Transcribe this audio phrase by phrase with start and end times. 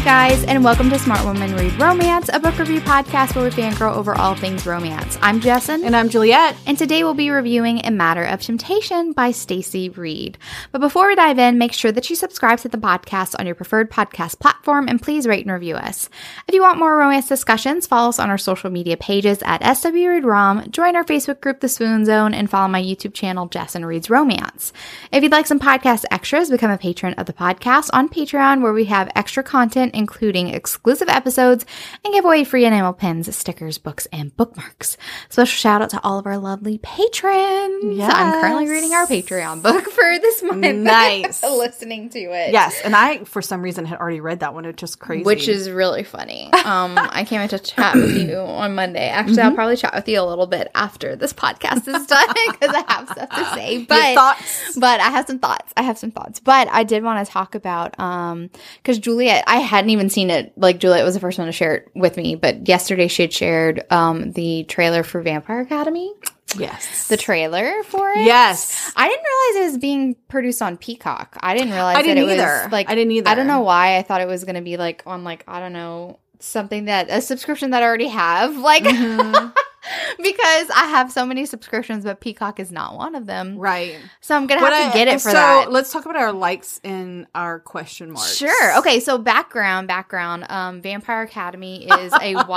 [0.00, 3.50] Hey guys, and welcome to Smart Woman Read Romance, a book review podcast where we
[3.50, 5.18] fangirl over all things romance.
[5.20, 5.84] I'm Jessen.
[5.84, 6.56] And I'm Juliette.
[6.64, 10.38] And today we'll be reviewing A Matter of Temptation by Stacy Reid.
[10.72, 13.54] But before we dive in, make sure that you subscribe to the podcast on your
[13.54, 16.08] preferred podcast platform and please rate and review us.
[16.48, 19.92] If you want more romance discussions, follow us on our social media pages at SW
[19.92, 23.84] Read Rom, join our Facebook group The Swoon Zone, and follow my YouTube channel Jessen
[23.84, 24.72] Reads Romance.
[25.12, 28.72] If you'd like some podcast extras, become a patron of the podcast on Patreon where
[28.72, 31.64] we have extra content including exclusive episodes
[32.04, 34.96] and give away free enamel pins, stickers, books, and bookmarks.
[35.28, 37.96] Special shout out to all of our lovely patrons.
[37.96, 38.12] Yes.
[38.14, 40.60] I'm currently reading our Patreon book for this month.
[40.80, 41.42] Nice.
[41.60, 42.52] Listening to it.
[42.52, 44.64] Yes, and I for some reason had already read that one.
[44.64, 45.24] It's just crazy.
[45.24, 46.50] Which is really funny.
[46.52, 49.08] Um, I came in to chat with you on Monday.
[49.08, 52.74] Actually, I'll probably chat with you a little bit after this podcast is done because
[52.74, 53.84] I have stuff to say.
[53.84, 54.78] But thoughts.
[54.78, 55.72] but I have some thoughts.
[55.76, 56.40] I have some thoughts.
[56.40, 60.52] But I did want to talk about um because Juliette, I hadn't even seen it.
[60.56, 63.32] Like Juliette was the first one to share it with me, but yesterday she had
[63.32, 66.12] shared um the trailer for Vampire Academy.
[66.56, 67.08] yes.
[67.08, 68.24] The trailer for it.
[68.24, 68.92] yes.
[68.96, 71.36] I didn't realize it was being produced on Peacock.
[71.40, 72.62] I didn't realize I didn't that it either.
[72.64, 73.28] was like I didn't either.
[73.28, 75.60] I don't know why I thought it was going to be like on like I
[75.60, 79.48] don't know something that a subscription that I already have like Mm-hmm.
[80.18, 83.56] because I have so many subscriptions, but Peacock is not one of them.
[83.58, 83.96] Right.
[84.20, 85.72] So I'm gonna have to I- get it for so that.
[85.72, 88.36] let's talk about our likes and our question marks.
[88.36, 88.78] Sure.
[88.78, 89.00] Okay.
[89.00, 90.46] So background, background.
[90.50, 92.32] Um, Vampire Academy is a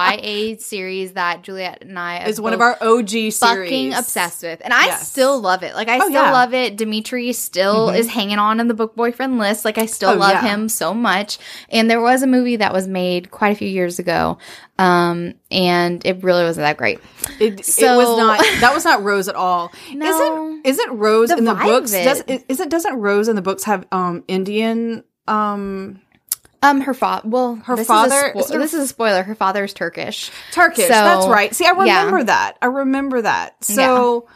[0.54, 3.40] YA series that Juliette and I Is one of our OG series.
[3.40, 5.08] fucking obsessed with, and I Yes.
[5.10, 5.76] still love it.
[5.76, 6.32] Like I Oh, still yeah.
[6.32, 6.76] love it.
[6.78, 9.66] Dimitri still is hanging on in the book boyfriend list.
[9.66, 10.42] Like I still Oh, love yeah.
[10.42, 11.38] him so much.
[11.70, 14.38] And there was a movie that was made quite a few years ago,
[14.78, 17.00] um, and it really wasn't that great.
[17.40, 18.40] It, it was not.
[18.62, 19.72] That was not Rose at all.
[19.94, 20.08] No.
[20.64, 21.94] Isn't isn't Rose The in the books?
[21.94, 22.04] it.
[22.04, 26.02] Does is it doesn't Rose in the books have um Indian um
[26.62, 27.28] Um, her father.
[27.28, 29.24] Well, Her this father- Is spo- her- this is a spoiler.
[29.24, 30.32] Her father is Turkish.
[30.54, 30.86] Turkish.
[30.86, 31.54] So, That's right.
[31.54, 32.06] See, I yeah.
[32.06, 32.58] remember that.
[32.62, 33.64] I remember that.
[33.64, 34.28] So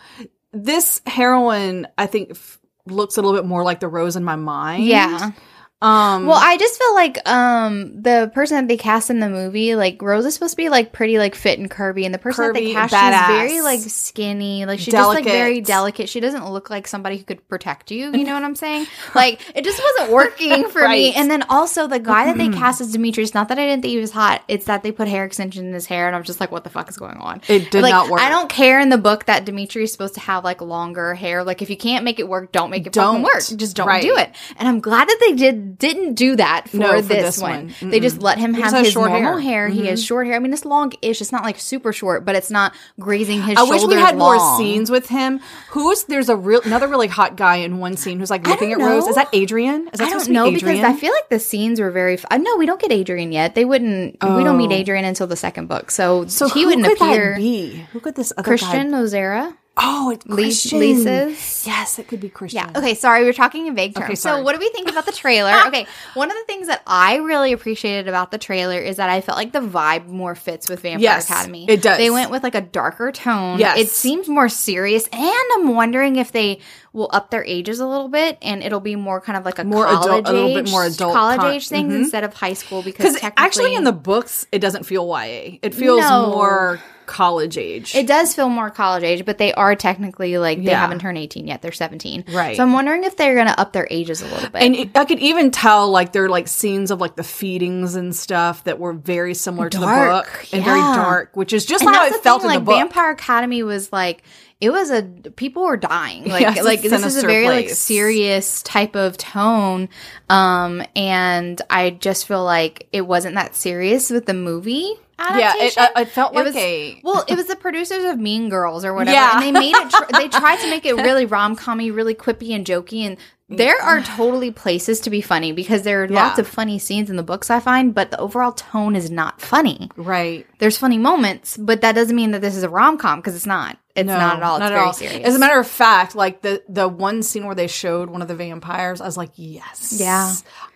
[0.52, 4.36] this heroine, I think, f- looks a little bit more like the Rose in my
[4.36, 4.84] mind.
[4.86, 5.32] Yeah.
[5.80, 6.26] Um.
[6.26, 10.02] Well, I just feel like um the person that they cast in the movie, like
[10.02, 12.54] Rose is supposed to be like pretty like fit and curvy, and the person that
[12.56, 13.28] they cast badass.
[13.28, 15.68] she's very like skinny, like she's just like very Delicate.
[15.68, 16.10] delicate.
[16.10, 18.12] She doesn't look like somebody who could protect you.
[18.12, 18.88] You know what I'm saying?
[19.14, 21.14] Like it just wasn't working for me.
[21.14, 23.92] And then also the guy that they cast as Demetrius, not that I didn't think
[23.92, 26.40] he was hot, it's that they put hair extension in his hair, and I'm just
[26.40, 27.42] like, what the fuck is going on?
[27.48, 28.20] It did like, not work.
[28.22, 31.44] I don't care in the book that Dimitri is supposed to have like longer hair.
[31.44, 33.24] Like if you can't make it work, don't make it fucking Don't.
[33.24, 33.44] work.
[33.56, 34.02] Just don't Right.
[34.02, 34.32] do it.
[34.58, 37.74] And I'm glad that they did didn't do that for, No, for this, this one.
[37.82, 37.90] one.
[37.92, 39.68] They just let him have his short normal hair.
[39.68, 39.70] hair.
[39.70, 40.36] He has short hair.
[40.36, 41.22] I mean, it's long-ish.
[41.22, 44.58] It's not like super short, but it's not grazing his I wish we had more
[44.58, 45.40] scenes with him.
[45.70, 48.80] Who's there's a real another really hot guy in one scene who's like looking at
[48.80, 49.08] Rose.
[49.08, 49.90] Is that Adrian?
[49.94, 50.78] Is that I supposed don't to know be Adrian?
[50.78, 52.14] because I feel like the scenes were very.
[52.16, 53.56] F- uh, no, we don't get Adrian yet.
[53.56, 54.14] They wouldn't.
[54.24, 54.76] We don't meet Oh.
[54.76, 57.36] Adrian until the second book, so, so he wouldn't appear.
[57.36, 58.98] Who could this other Christian guy?
[58.98, 59.58] Ozera.
[59.80, 60.80] Oh, it's Christian.
[60.80, 61.68] Lisa's?
[61.68, 62.64] Yes, it could be Christian.
[62.74, 62.80] Yeah.
[62.80, 62.96] Okay.
[62.96, 64.06] Sorry, we're talking in vague terms.
[64.06, 65.54] Okay, so, what do we think about the trailer?
[65.68, 65.86] okay.
[66.16, 69.38] One of the things that I really appreciated about the trailer is that I felt
[69.38, 71.66] like the vibe more fits with Vampire Yes, Academy.
[71.70, 71.98] it does.
[72.00, 73.60] They went with like a darker tone.
[73.60, 73.78] Yes.
[73.78, 76.60] It seems more serious, and I'm wondering if they
[76.94, 79.64] will up their ages a little bit, and it'll be more kind of like a
[79.64, 81.98] More college adult- a little bit more adult college con- age things Mhm.
[81.98, 85.60] instead of high school because actually, in the books, it doesn't feel YA.
[85.62, 86.32] It feels No.
[86.32, 87.96] more college age.
[87.96, 90.82] It does feel more college age, but they are technically like they Yeah.
[90.82, 91.62] haven't turned 18 yet.
[91.64, 92.26] They're 17.
[92.32, 92.56] Right.
[92.56, 94.62] So I'm wondering if they're going to up their ages a little bit.
[94.62, 97.96] and it, I could even tell, like, there are like scenes of like the feedings
[97.96, 101.66] and stuff that were very similar to the Dark, book and very dark, which is
[101.66, 102.76] just and how it felt thing, in like the book.
[102.76, 104.22] Vampire Academy was like
[104.60, 105.04] it was a
[105.36, 106.26] people were dying.
[106.30, 109.88] Like Yeah, like this is a very like serious type of tone.
[110.30, 114.94] Um and I just feel like it wasn't that serious with the movie.
[115.20, 117.26] Yeah, it- uh, it felt like was, a- well.
[117.28, 119.32] It was the producers of Mean Girls or whatever, Yeah.
[119.34, 119.90] and they made it.
[119.90, 123.18] Tr- they tried to make it really rom commy, really quippy and jokey, and
[123.50, 127.16] there are totally places to be funny because there are lots of funny scenes in
[127.16, 127.50] the books.
[127.50, 130.46] I find, but the overall tone is not funny right.
[130.60, 133.46] there's funny moments, but that doesn't mean that this is a rom com because it's
[133.46, 133.78] not.
[133.96, 134.56] It's No, not at all.
[134.58, 134.94] It's not at very all.
[134.94, 135.28] serious.
[135.28, 138.28] As a matter of fact, like the the one scene where they showed one of
[138.28, 140.32] the vampires, I was like, yes, Yeah.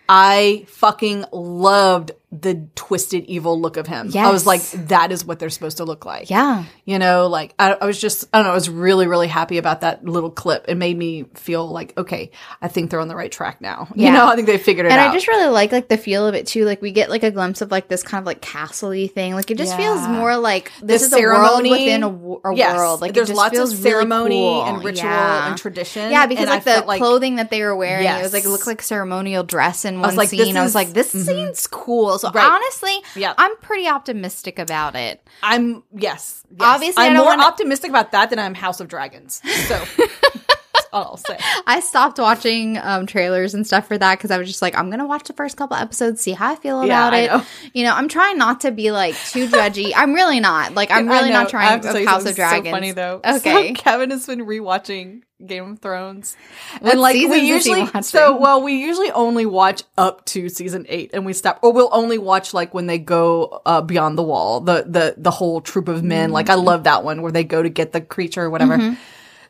[0.08, 4.10] I fucking loved the twisted evil look of him.
[4.16, 6.30] I was like, that is what they're supposed to look like.
[6.30, 9.28] yeah, You know, like I, I was just, I don't know, I was really, really
[9.28, 10.64] happy about that little clip.
[10.66, 12.30] It made me feel like, okay,
[12.62, 13.86] I think they're on the right track now.
[13.94, 14.06] Yeah.
[14.06, 15.04] You know, I think they figured it and out.
[15.04, 16.64] And I just really like like the feel of it too.
[16.64, 19.34] Like we get like a glimpse of like this kind of like castle-y thing.
[19.34, 22.76] Like it just feels more like this The is a world within a, a Yes,
[22.76, 23.02] world.
[23.02, 24.64] Like it there's just lots of feels really ceremony cool.
[24.64, 25.48] and ritual Yeah.
[25.50, 26.10] and tradition.
[26.10, 28.44] Yeah, because and I like the like clothing that they were wearing, it was like
[28.46, 30.56] it looked like ceremonial dress in one was like, scene.
[30.56, 31.26] I was like, this mhm.
[31.26, 32.21] scene's cool.
[32.22, 32.44] So Right.
[32.44, 33.34] honestly, Yeah.
[33.36, 35.20] I'm pretty optimistic about it.
[35.42, 36.58] I'm yes, yes.
[36.60, 39.40] Obviously, I'm more wanna- optimistic about that than I'm House of Dragons.
[39.68, 39.82] So
[40.94, 41.38] I'll say.
[41.66, 44.90] I stopped watching um, trailers and stuff for that because I was just like, I'm
[44.90, 47.26] gonna watch the first couple episodes, see how I feel Yeah, about I it.
[47.30, 47.44] know.
[47.72, 49.92] You know, I'm trying not to be like too judgy.
[49.96, 50.74] I'm really not.
[50.74, 51.46] Like, I'm really not know.
[51.48, 52.66] I trying have to House of Dragons.
[52.66, 53.20] So funny though.
[53.36, 53.68] Okay.
[53.74, 56.36] So Kevin has been rewatching Game of Thrones,
[56.80, 61.10] What and like we usually so well we usually only watch up to season eight,
[61.14, 64.60] and we stop, or we'll only watch like when they go uh, beyond the wall,
[64.60, 66.30] the the the whole troop of men.
[66.30, 66.60] Like Mm-hmm.
[66.60, 68.96] I love that one where they go to get the creature or whatever.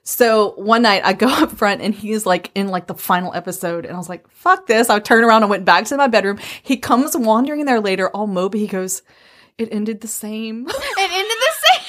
[0.05, 3.85] So one night I go up front and he's like in like the final episode
[3.87, 4.91] and I was like, fuck this.
[4.91, 6.39] I turned around and went back to my bedroom.
[6.63, 8.57] He comes wandering in there later, all mopey.
[8.57, 9.03] He goes,
[9.59, 10.67] it ended the same.
[10.99, 11.85] It ended the same.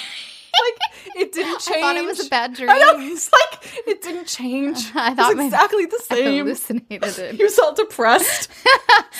[0.61, 1.77] like it didn't change.
[1.77, 2.69] I thought it was a bad dream.
[2.69, 2.93] I know.
[2.97, 4.77] Like, it didn't change.
[4.95, 6.37] I thought It was exactly the I same.
[6.39, 7.39] hallucinated it.
[7.43, 8.49] Was all depressed.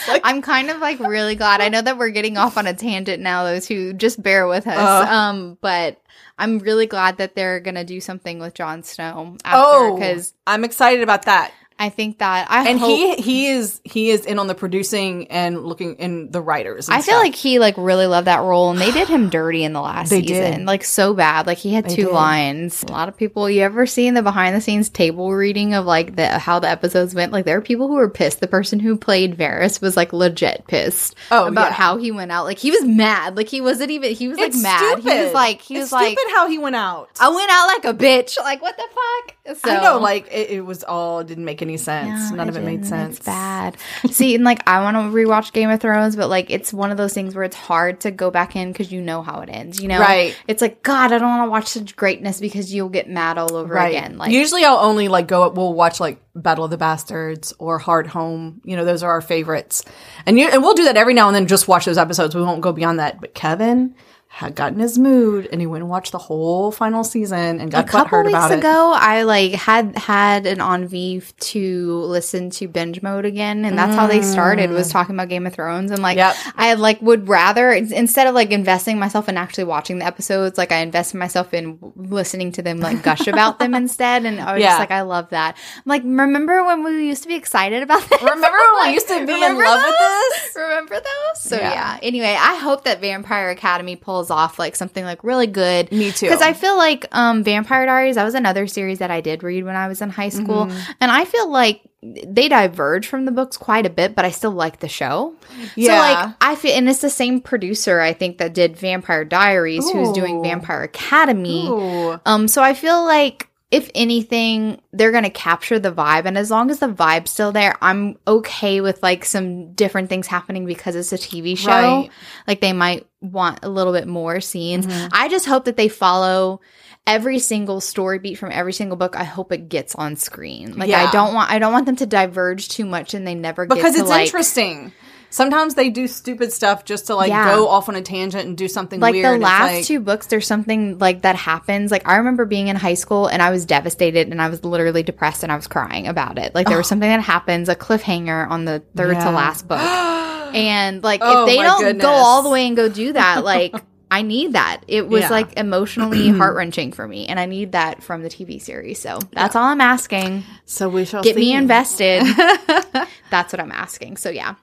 [0.08, 1.62] like, I'm kind of like really glad.
[1.62, 4.68] I know that we're getting off on a tangent now, those who just bear with
[4.68, 4.78] us.
[4.78, 5.12] Uh.
[5.12, 6.00] um, but
[6.38, 10.64] I'm really glad that they're gonna do something with Jon Snow after oh, because I'm
[10.64, 11.52] excited about that.
[11.80, 15.28] I think that I And hope, he he is he is in on the producing
[15.30, 16.88] and looking in the writers.
[16.88, 17.24] and I feel stuff.
[17.24, 20.10] like he like really loved that role, and they did him dirty in the last
[20.10, 20.66] They season, did.
[20.66, 21.48] like so bad.
[21.48, 22.12] Like he had They two did.
[22.14, 22.84] lines.
[22.84, 23.50] A lot of people.
[23.50, 27.16] You ever seen the behind the scenes table reading of like the how the episodes
[27.16, 27.32] went?
[27.34, 28.40] Like there are people who were pissed.
[28.40, 31.74] The person who played Varys was like legit pissed Oh, about yeah.
[31.74, 32.46] how he went out.
[32.46, 33.36] Like he was mad.
[33.36, 34.14] Like he wasn't even.
[34.14, 35.00] He was like It's mad.
[35.00, 37.10] He was like he It's was like stupid how he went out.
[37.20, 38.38] I went out like a bitch.
[38.40, 39.36] Like what the fuck?
[39.46, 42.30] So I know, like it, it was all didn't make any sense.
[42.32, 43.18] No, None of it made sense.
[43.18, 43.76] It's bad.
[44.10, 46.98] See, and like I want to rewatch Game of Thrones, but like it's one of
[46.98, 49.82] those things where it's hard to go back in because you know how it ends.
[49.82, 50.34] You know, Right.
[50.48, 53.54] It's like God, I don't want to watch such greatness because you'll get mad all
[53.58, 53.90] over Right.
[53.94, 54.18] again.
[54.18, 55.50] Like Usually, I'll only like go.
[55.50, 58.62] We'll watch like Battle of the Bastards or Hardhome.
[58.64, 59.84] You know, those are our favorites,
[60.26, 61.48] and you and we'll do that every now and then.
[61.48, 62.34] Just watch those episodes.
[62.34, 63.20] We won't go beyond that.
[63.20, 63.94] But Kevin
[64.36, 67.72] had gotten his mood, and he went and watched the whole final season and a
[67.72, 68.58] got couple butthurt weeks about it.
[68.60, 73.78] ago, I like had had an on Vive to listen to binge mode again, and
[73.78, 76.34] that's how they started was talking about Game of Thrones, and like Mm.
[76.34, 76.36] Yep.
[76.58, 80.72] I like would rather instead of like investing myself in actually watching the episodes, like
[80.72, 84.62] I invested myself in listening to them like gush about them instead, and I was
[84.62, 84.70] Yeah.
[84.70, 85.56] just like, I love that.
[85.78, 88.20] I'm like, remember when we used to be excited about this?
[88.20, 88.48] Remember
[88.78, 90.56] when we used to be in love with this?
[90.56, 91.44] Remember those?
[91.44, 91.72] So Yeah.
[91.72, 92.00] yeah.
[92.02, 95.92] Anyway, I hope that Vampire Academy pulls off like something like really good.
[95.92, 96.28] Me too.
[96.28, 99.64] Because I feel like um Vampire Diaries, that was another series that I did read
[99.64, 100.66] when I was in high school.
[100.66, 100.92] Mm-hmm.
[101.02, 104.52] And I feel like they diverge from the books quite a bit, but I still
[104.52, 105.36] like the show.
[105.76, 105.88] Yeah.
[105.88, 109.90] So like I feel and it's the same producer I think that did Vampire Diaries
[109.90, 111.68] who's doing Vampire Academy.
[111.68, 112.20] Ooh.
[112.26, 116.70] Um, so I feel like if anything, they're gonna capture the vibe, and as long
[116.70, 121.12] as the vibe's still there, I'm okay with like some different things happening because it's
[121.12, 121.70] a TV show.
[121.72, 122.10] Right.
[122.48, 124.86] Like they might want a little bit more scenes.
[124.86, 125.10] Mhm.
[125.12, 126.62] I just hope that they follow
[127.08, 129.16] every single story beat from every single book.
[129.16, 130.78] I hope it gets on screen.
[130.78, 133.66] Like I don't want I don't want them to diverge too much and they never
[133.66, 134.94] get because it's like, interesting.
[135.34, 137.56] Sometimes they do stupid stuff just to like Yeah.
[137.56, 139.40] go off on a tangent and do something like weird.
[139.42, 141.90] the last like- two books there's something like that happens.
[141.90, 145.02] Like i remember being in high school and i was devastated and i was literally
[145.02, 146.54] depressed and i was crying about it.
[146.54, 149.24] Like there was something that happens a cliffhanger on the third Yeah.
[149.24, 149.80] to last book.
[150.54, 152.04] And like Oh, if they don't goodness.
[152.04, 153.74] go all the way and go do that like
[154.12, 154.82] i need that.
[154.88, 155.30] It was Yeah.
[155.32, 159.00] like emotionally heart-wrenching for me and i need that from the tv series.
[159.00, 160.44] So that's all i'm asking.
[160.66, 162.22] So we shall get me invested.
[163.32, 164.18] That's what i'm asking.
[164.18, 164.54] So yeah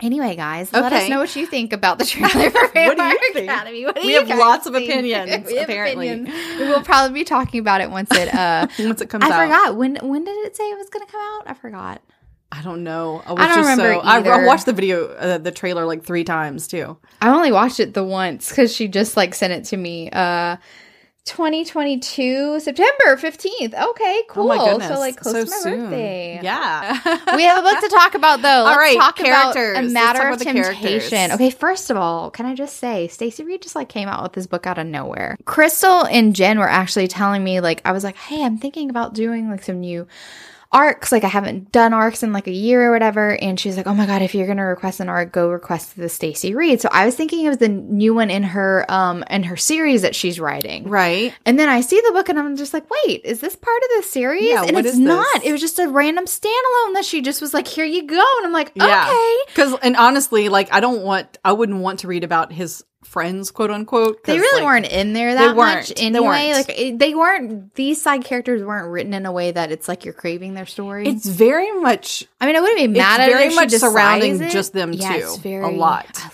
[0.00, 2.94] Anyway, guys, let us know what you think about the trailer for What do you
[2.96, 3.48] Vampire think?
[3.48, 3.84] Academy.
[3.84, 6.08] What do We have lots of opinions, apparently.
[6.08, 6.58] opinions.
[6.60, 8.34] We will probably be talking about it once it.
[8.34, 9.32] Uh, once it comes I out.
[9.32, 9.96] I forgot when.
[10.02, 11.48] When did it say it was going to come out?
[11.48, 12.02] I forgot.
[12.50, 13.22] I don't know.
[13.26, 15.86] I, was I don't just remember so, I, I watched the video, uh, the trailer
[15.86, 16.96] like three times too.
[17.20, 20.08] I only watched it the once because she just like sent it to me.
[20.10, 20.56] Uh,
[21.26, 23.74] 2022 September 15th.
[23.90, 24.44] Okay, cool.
[24.44, 24.88] Oh my goodness!
[24.88, 25.80] So like close so to my soon.
[25.84, 26.40] birthday.
[26.42, 26.92] Yeah,
[27.36, 28.64] we have a book to talk about though.
[28.64, 29.78] Let's right, talk about characters.
[29.78, 30.78] a Let's matter talk of about the characters.
[31.10, 31.32] temptation.
[31.32, 34.34] Okay, first of all, can I just say Stacy Reid just like came out with
[34.34, 35.36] this book out of nowhere.
[35.46, 39.14] Crystal and Jen were actually telling me like I was like, "Hey, I'm thinking about
[39.14, 40.06] doing like some new
[40.74, 41.12] arcs.
[41.12, 43.40] Like I haven't done arcs in like a year or whatever.
[43.40, 46.08] And she's like, Oh my God, if you're gonna request an arc, go request the
[46.08, 46.80] Stacy Reid.
[46.80, 50.14] So I was thinking of the new one in her um in her series that
[50.14, 50.88] she's writing.
[50.88, 51.32] Right.
[51.46, 53.88] And then I see the book and I'm just like, wait, is this part of
[53.96, 54.44] the series?
[54.44, 55.26] Yeah, and what it's is not.
[55.34, 55.44] this?
[55.44, 58.24] It was just a random standalone that she just was like, here you go.
[58.38, 59.36] And I'm like, okay.
[59.46, 63.50] Because and honestly, like I don't want, I wouldn't want to read about his friends,
[63.50, 64.24] quote unquote.
[64.24, 66.26] They really like, weren't in there that much They anyway.
[66.26, 66.68] weren't.
[66.68, 67.74] Like it, they weren't.
[67.74, 71.06] These side characters weren't written in a way that it's like you're craving their story.
[71.08, 72.26] It's very much.
[72.40, 74.50] I mean, I wouldn't be It's mad at very much surrounding it.
[74.50, 76.06] just them Yeah, two, it's a lot.
[76.16, 76.30] I.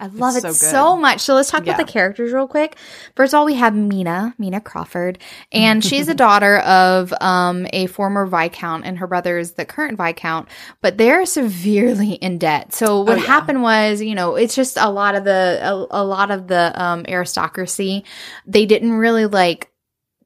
[0.00, 1.20] I love It's it so so, much.
[1.20, 1.74] So let's talk Yeah.
[1.74, 2.76] about the characters real quick.
[3.16, 5.18] First of all, we have Mina, Mina Crawford,
[5.52, 9.98] and she's a daughter of um, a former viscount, and her brother is the current
[9.98, 10.48] viscount.
[10.80, 12.72] But they're severely in debt.
[12.72, 13.26] So what Oh, yeah.
[13.26, 16.72] happened was, you know, it's just a lot of the a, a lot of the
[16.82, 18.04] um, aristocracy.
[18.46, 19.70] They didn't really like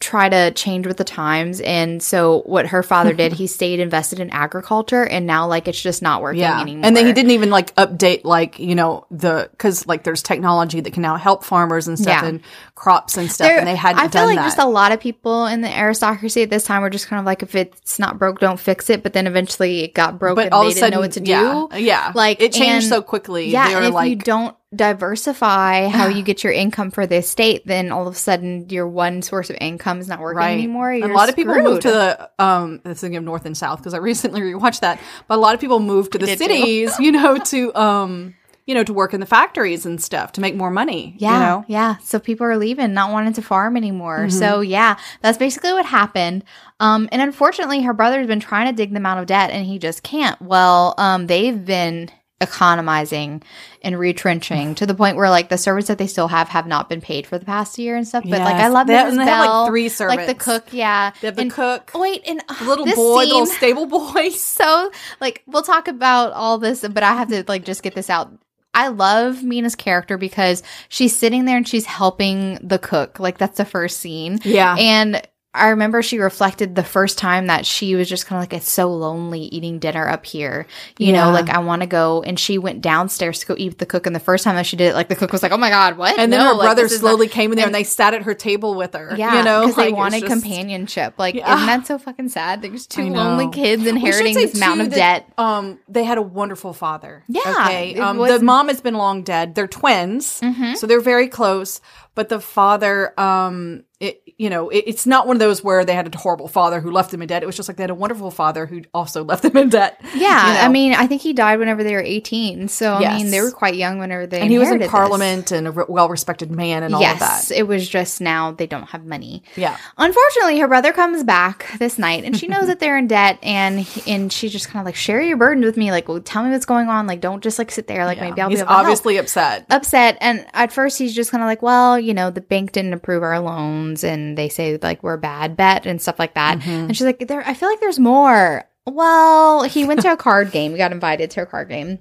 [0.00, 4.20] try to change with the times and so what her father did he stayed invested
[4.20, 7.30] in agriculture and now like it's just not working Yeah, anymore and then he didn't
[7.30, 11.42] even like update like you know the because like there's technology that can now help
[11.44, 12.28] farmers and stuff Yeah.
[12.28, 12.40] and
[12.74, 14.44] crops and stuff, There- and they hadn't I feel like that.
[14.44, 17.24] just a lot of people in the aristocracy at this time were just kind of
[17.24, 19.02] like, if it's not broke, don't fix it.
[19.02, 21.12] But then eventually it got broke, but and all they of a sudden, know what
[21.12, 21.78] to yeah, do.
[21.80, 23.48] yeah, Like, it changed and- so quickly.
[23.48, 27.66] Yeah, and if like, you don't diversify how you get your income for the estate,
[27.66, 30.90] then all of a sudden your one source of income is not working right anymore.
[30.90, 33.56] And You're a lot of people moved to the um the thing of north and
[33.56, 35.00] south because I recently rewatched that.
[35.28, 38.34] But a lot of people moved to the cities, you know, to um
[38.66, 41.16] you know to work in the factories and stuff to make more money.
[41.18, 41.64] Yeah, you know?
[41.68, 41.96] yeah.
[41.98, 44.20] So people are leaving, not wanting to farm anymore.
[44.20, 44.38] Mm-hmm.
[44.38, 46.44] So yeah, that's basically what happened.
[46.80, 49.78] Um, and unfortunately, her brother's been trying to dig them out of debt, and he
[49.78, 50.40] just can't.
[50.40, 52.10] Well, um, they've been
[52.44, 53.42] economizing
[53.82, 56.88] and retrenching to the point where like the servants that they still have have not
[56.88, 58.22] been paid for the past year and stuff.
[58.22, 59.08] But like I love Mrs.
[59.08, 60.66] and they have, like, Bell, three like the cook.
[60.72, 63.86] Yeah, They have the And- cook, wait, and the uh, little boy, the little stable
[63.86, 64.28] boy.
[64.30, 68.08] so like we'll talk about all this but i have to like just get this
[68.10, 68.30] out
[68.74, 73.56] i love mina's character because she's sitting there and she's helping the cook like that's
[73.56, 74.76] the first scene Yeah.
[74.78, 75.20] and
[75.54, 78.68] I remember she reflected the first time that she was just kind of like, it's
[78.68, 80.66] so lonely eating dinner up here.
[80.98, 81.26] You Yeah.
[81.26, 82.22] know, like I want to go.
[82.26, 84.06] And she went downstairs to go eat with the cook.
[84.06, 85.70] And the first time that she did it, like the cook was like, oh my
[85.70, 86.18] God, what?
[86.18, 88.14] And then her like, brother is not- slowly came in there and, and- they sat
[88.14, 89.14] at her table with her.
[89.16, 91.14] yeah, you know, because Like, they wanted just- companionship.
[91.18, 91.54] Like, Yeah.
[91.54, 92.60] isn't that so fucking sad?
[92.60, 94.96] There's two lonely kids inheriting this amount too, of that,
[95.28, 95.32] debt.
[95.38, 97.22] Um, they had a wonderful father.
[97.28, 97.96] Yeah, Okay.
[97.98, 98.38] Um, was- Mm-hmm.
[98.40, 99.54] the mom has been long dead.
[99.54, 100.40] They're twins,
[100.74, 101.80] so they're very close.
[102.16, 105.94] But the father, um, it, you know, it, it's not one of those where they
[105.94, 107.42] had a horrible father who left them in debt.
[107.42, 110.00] It was just like they had a wonderful father who also left them in debt.
[110.14, 110.60] Yeah, you know?
[110.60, 112.68] I mean, I think he died whenever they were 18.
[112.68, 113.22] So, I Yes.
[113.22, 114.90] mean, they were quite young whenever they and he was in inherited this.
[114.90, 117.56] parliament and a re- well-respected man and all of Yes, that.
[117.56, 119.42] it was just now they don't have money.
[119.56, 119.76] Yeah.
[119.98, 123.80] Unfortunately, her brother comes back this night, and she knows that they're in debt, and
[123.80, 126.42] he- and she just kind of like share your burden with me, like, well, tell
[126.44, 128.60] me what's going on, like, don't just like sit there, like maybe I'll He's be
[128.62, 128.80] able to help.
[128.80, 129.66] obviously upset.
[129.70, 132.92] upset and at first he's just kind of like well you know the bank didn't
[132.92, 136.58] approve our loans and they say like we're a bad bet and stuff like that.
[136.58, 136.70] Mm-hmm.
[136.70, 138.64] and she's like there i feel like there's more.
[138.86, 140.72] Well he went to a card game.
[140.72, 141.98] He got invited to a card game.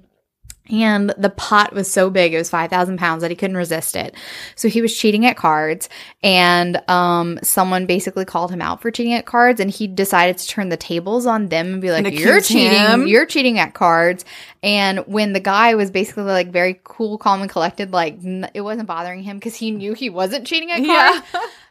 [0.70, 4.14] And the pot was so big it was 5000 pounds that he couldn't resist it.
[4.54, 5.90] So he was cheating at cards.
[6.22, 9.60] And um someone basically called him out for cheating at cards.
[9.60, 12.78] And he decided to turn the tables on them and be like And you're cheating.
[12.78, 13.06] him.
[13.06, 14.24] you're cheating at cards
[14.64, 18.62] and when the guy was basically like very cool calm and collected like n- it
[18.62, 21.20] wasn't bothering him because he knew he wasn't cheating at Yeah.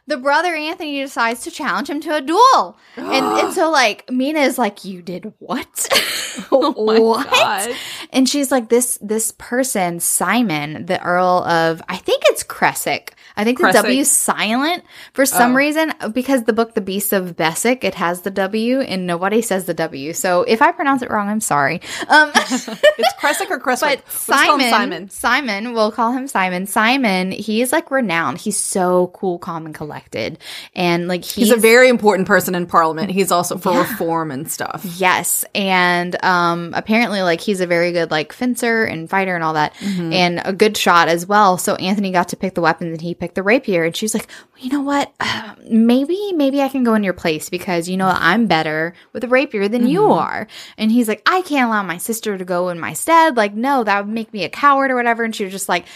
[0.06, 2.78] the brother Anthony decides to challenge him to a duel.
[2.96, 5.88] and, and so like Mina is like, You did what?
[6.50, 6.72] Oh
[7.04, 7.30] what?
[7.30, 7.76] God.
[8.12, 13.14] And she's like, This this person, Simon, the Earl of I think it's Cressick.
[13.36, 13.82] I think the Creswick.
[13.82, 15.56] W is silent for some Oh.
[15.56, 19.64] reason because the book The Beasts of Beswick, it has the W and nobody says
[19.64, 20.12] the W.
[20.12, 21.80] So if I pronounce it wrong, I'm sorry.
[22.08, 24.02] Um It's Cressick or Cresswick.
[24.04, 25.10] but Let's call him Simon, Simon.
[25.10, 26.66] Simon, we'll call him Simon.
[26.66, 28.38] Simon, he is like renowned.
[28.38, 30.38] He's so cool, calm, and collected,
[30.74, 33.10] and like he's, He's a very important person in Parliament.
[33.10, 34.84] He's also for reform and stuff.
[34.96, 39.54] yes, and um, apparently like he's a very good like fencer and fighter and all
[39.54, 40.12] that, Mm-hmm.
[40.12, 41.58] and a good shot as well.
[41.58, 44.28] So Anthony got to pick the weapons, and he picked the rapier, and she's like,
[44.52, 45.12] well, you know what?
[45.18, 49.24] Uh, maybe maybe I can go in your place because you know I'm better with
[49.24, 50.12] a rapier than you Mm-hmm.
[50.12, 50.46] are.
[50.76, 53.36] And he's like, I can't allow my sister to go in my stead.
[53.36, 55.24] Like, no, that would make me a coward or whatever.
[55.24, 55.86] And she was just like.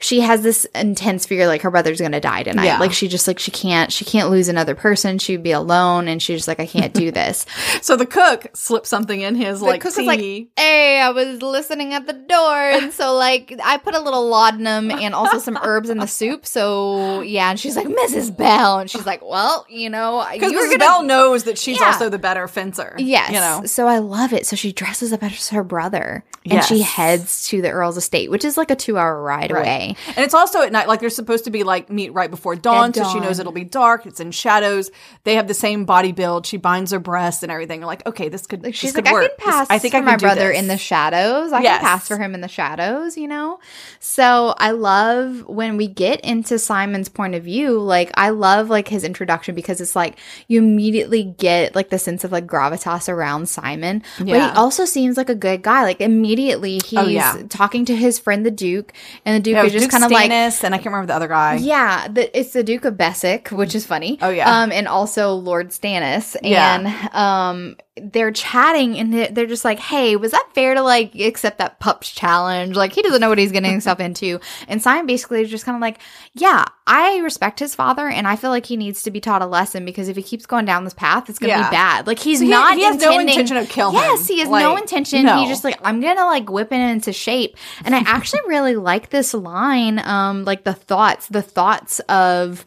[0.00, 2.64] She has this intense fear like her brother's gonna die tonight.
[2.66, 2.78] Yeah.
[2.78, 5.18] Like she just like she can't she can't lose another person.
[5.18, 7.46] She'd be alone and she's just like, I can't do this.
[7.80, 10.06] So the cook slipped something in his like cook tea.
[10.06, 10.20] like,
[10.56, 14.90] Hey, I was listening at the door, and so like I put a little laudanum
[14.90, 16.46] and also some herbs in the soup.
[16.46, 18.34] So yeah, and she's like, Mrs.
[18.34, 20.64] Bell, and she's like, Well, you know, because Mrs.
[20.66, 21.86] gonna Bell knows that she's Yeah.
[21.88, 22.94] also the better fencer.
[22.98, 23.30] Yes.
[23.30, 23.62] you know.
[23.66, 24.46] So I love it.
[24.46, 28.44] So she dresses up as her brother and she heads to the Earl's estate, which
[28.44, 29.83] is like a two hour ride away.
[29.90, 30.88] And it's also at night.
[30.88, 33.52] Like they're supposed to be like meet right before dawn, At so she knows it'll
[33.52, 34.06] be dark.
[34.06, 34.90] It's in shadows.
[35.24, 36.46] They have the same body build.
[36.46, 37.80] She binds her breasts and everything.
[37.80, 38.62] You're like, okay, this could.
[38.62, 39.38] Like she's this like, could I work.
[39.38, 40.58] can pass This- I think for I can my brother this.
[40.58, 41.52] in the shadows.
[41.52, 41.78] I Yes.
[41.80, 43.58] can pass for him in the shadows, you know?
[44.00, 48.88] So I love when we get into Simon's point of view, like I love like
[48.88, 50.16] his introduction because it's like
[50.48, 54.02] you immediately get like the sense of like gravitas around Simon.
[54.18, 55.82] But he also seems like a good guy.
[55.82, 57.42] Like immediately oh, he's Oh, yeah.
[57.48, 58.92] talking to his friend the Duke,
[59.24, 61.28] and the Duke Yeah, is just kind of like and I can't remember the other
[61.28, 61.56] guy.
[61.56, 64.18] Yeah, the, it's the Duke of Beswick, which is funny.
[64.22, 64.62] Oh, yeah.
[64.62, 66.76] um, and also Lord Stannis, Yeah.
[66.76, 71.58] and um, they're chatting, and they're, just like, "Hey, was that fair to like accept
[71.58, 72.74] that pups challenge?
[72.74, 75.76] Like, he doesn't know what he's getting himself into." And Simon basically is just kind
[75.76, 75.98] of like,
[76.32, 79.46] "Yeah, I respect his father, and I feel like he needs to be taught a
[79.46, 81.68] lesson because if he keeps going down this path, it's going to Yeah.
[81.70, 82.06] be bad.
[82.08, 82.74] Like, he's So he- not.
[82.76, 84.02] he has no intention of killing him.
[84.02, 85.24] Yes, he has no intention.
[85.24, 85.38] no.
[85.42, 87.56] He just like I'm gonna like whip it into shape.
[87.84, 92.64] And I actually really like this line, um, like the thoughts, the thoughts of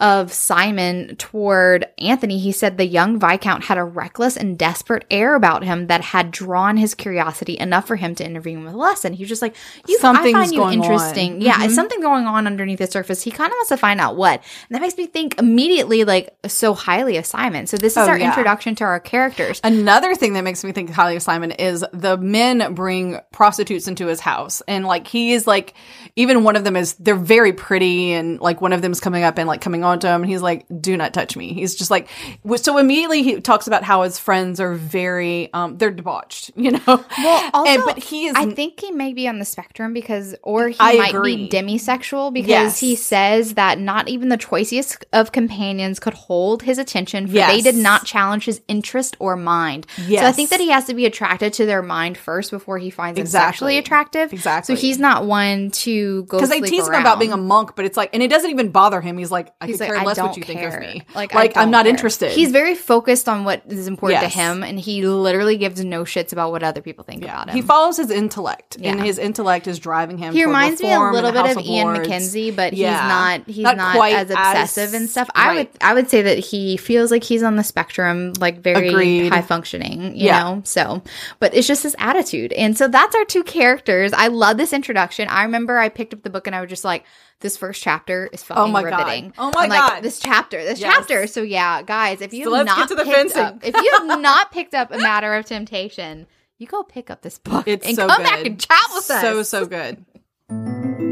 [0.00, 2.38] of Simon toward Anthony.
[2.38, 6.30] He said the young Viscount had a reckless and desperate air about him that had
[6.30, 9.12] drawn his curiosity enough for him to intervene with a lesson.
[9.12, 9.56] He was just like,
[9.88, 11.34] you, I find you interesting.
[11.34, 11.40] on.
[11.40, 11.62] Yeah, mm-hmm.
[11.64, 13.22] it's something going on underneath the surface.
[13.22, 14.40] He kind of wants to find out what.
[14.68, 17.66] And that makes me think immediately like so highly of Simon.
[17.66, 18.28] So this is Oh, our yeah.
[18.28, 19.60] introduction to our characters.
[19.64, 24.06] Another thing that makes me think highly of Simon is the men bring prostitutes into
[24.06, 24.62] his house.
[24.68, 25.74] And like he is like,
[26.14, 28.12] even one of them is, they're very pretty.
[28.12, 30.22] And like one of them is coming up and like coming on to him.
[30.22, 31.52] And he's like, do not touch me.
[31.54, 32.08] He's just like,
[32.56, 36.80] so immediately he talks about how his friends are very, um, they're debauched, you know?
[36.86, 40.34] Well, also, and, but he is, I think he may be on the spectrum because,
[40.42, 41.36] or he I might agree.
[41.36, 42.80] be demisexual because Yes.
[42.80, 47.60] he says that not even the choicest of companions could hold his attention, for they
[47.60, 49.86] did not challenge his interest or mind.
[49.96, 52.90] So I think that he has to be attracted to their mind first before he
[52.90, 53.52] finds them Exactly.
[53.52, 54.32] sexually attractive.
[54.32, 54.74] Exactly.
[54.76, 57.84] So he's not one to go because they tease him about being a monk, but
[57.84, 59.18] it's like, and it doesn't even bother him.
[59.18, 61.02] He's like, I He's could like, care I less what you think of me.
[61.14, 61.90] Like, Like, I I'm don't care.
[61.90, 62.32] interested.
[62.32, 64.32] He's very focused on what is important Yes.
[64.32, 67.54] to him, and he literally gives no shits about what other people think about him.
[67.56, 70.32] He follows his intellect, and his intellect is driving him.
[70.34, 72.08] He reminds me a little bit House of Ian Lords.
[72.08, 72.90] McKenzie, but Yeah.
[73.00, 75.28] he's not he's Not not, quite as obsessive as- and stuff.
[75.34, 75.68] I would.
[75.80, 79.32] I would say that he feels like he's on the spectrum, like very Agreed.
[79.32, 80.42] high functioning, you Yeah.
[80.42, 80.62] know.
[80.64, 81.02] So,
[81.40, 84.12] but it's just his attitude, and so that's our two characters.
[84.12, 85.28] I love this introduction.
[85.28, 87.04] I remember I picked up the book and I was just like.
[87.40, 88.98] This first chapter is oh fucking my God.
[88.98, 89.32] riveting.
[89.38, 90.00] Oh my I'm like, God.
[90.02, 90.92] This chapter, this Yes.
[90.94, 91.26] chapter.
[91.28, 94.74] So yeah, guys, if you So have not picked up, if you have not picked
[94.74, 96.26] up a matter of temptation,
[96.58, 98.24] you go pick up this book It's and so come good.
[98.24, 99.20] back and chat with us.
[99.20, 100.04] So so good.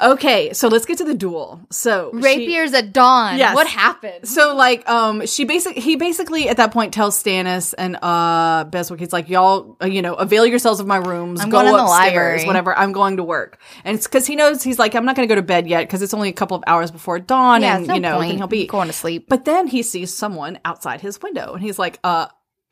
[0.00, 1.60] Okay, so let's get to the duel.
[1.70, 3.36] So she- Rapiers at dawn.
[3.38, 3.54] Yes.
[3.54, 4.28] What happened?
[4.28, 9.00] so like um she basically he basically at that point tells Stannis and uh Beswick
[9.00, 11.88] he's like y'all uh, you know avail yourselves of my rooms I'm go going upstairs
[11.88, 15.16] library." whatever I'm going to work and it's because he knows he's like I'm not
[15.16, 17.62] going to go to bed yet because it's only a couple of hours before dawn
[17.62, 19.26] Yeah, and no you know point then he'll be going to sleep.
[19.28, 22.26] but then he sees someone outside his window and he's like uh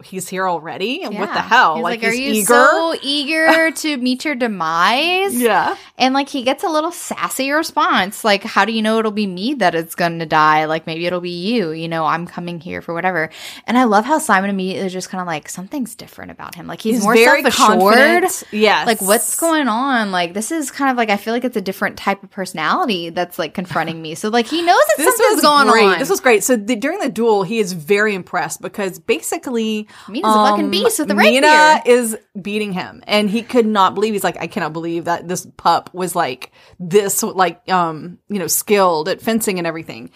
[0.05, 3.71] he's here already and what the hell He's like, are he's you eager so eager
[3.71, 5.35] to meet your demise?
[5.41, 9.11] yeah And like he gets a little sassy response, like, "How do you know it'll
[9.11, 10.67] be me that it's going to die?
[10.67, 11.71] Like maybe it'll be you.
[11.71, 13.31] You know, I'm coming here for whatever."
[13.67, 16.67] And I love how Simon immediately is just kind of like something's different about him.
[16.67, 18.25] Like he's, He's more very self-assured.
[18.53, 18.87] Yes.
[18.87, 20.13] Like what's going on?
[20.13, 23.09] Like this is kind of like I feel like it's a different type of personality
[23.11, 24.15] that's like confronting me.
[24.15, 25.85] So like he knows that this something's was going great.
[25.87, 25.99] on.
[25.99, 26.45] This was great.
[26.45, 30.99] So the, during the duel, he is very impressed because basically, Mina's a fucking beast
[30.99, 31.41] with the rapier.
[31.41, 34.13] Mina is beating him, and he could not believe.
[34.13, 38.47] He's like, I cannot believe that this pup was like this, like um, you know,
[38.47, 40.11] skilled at fencing and everything.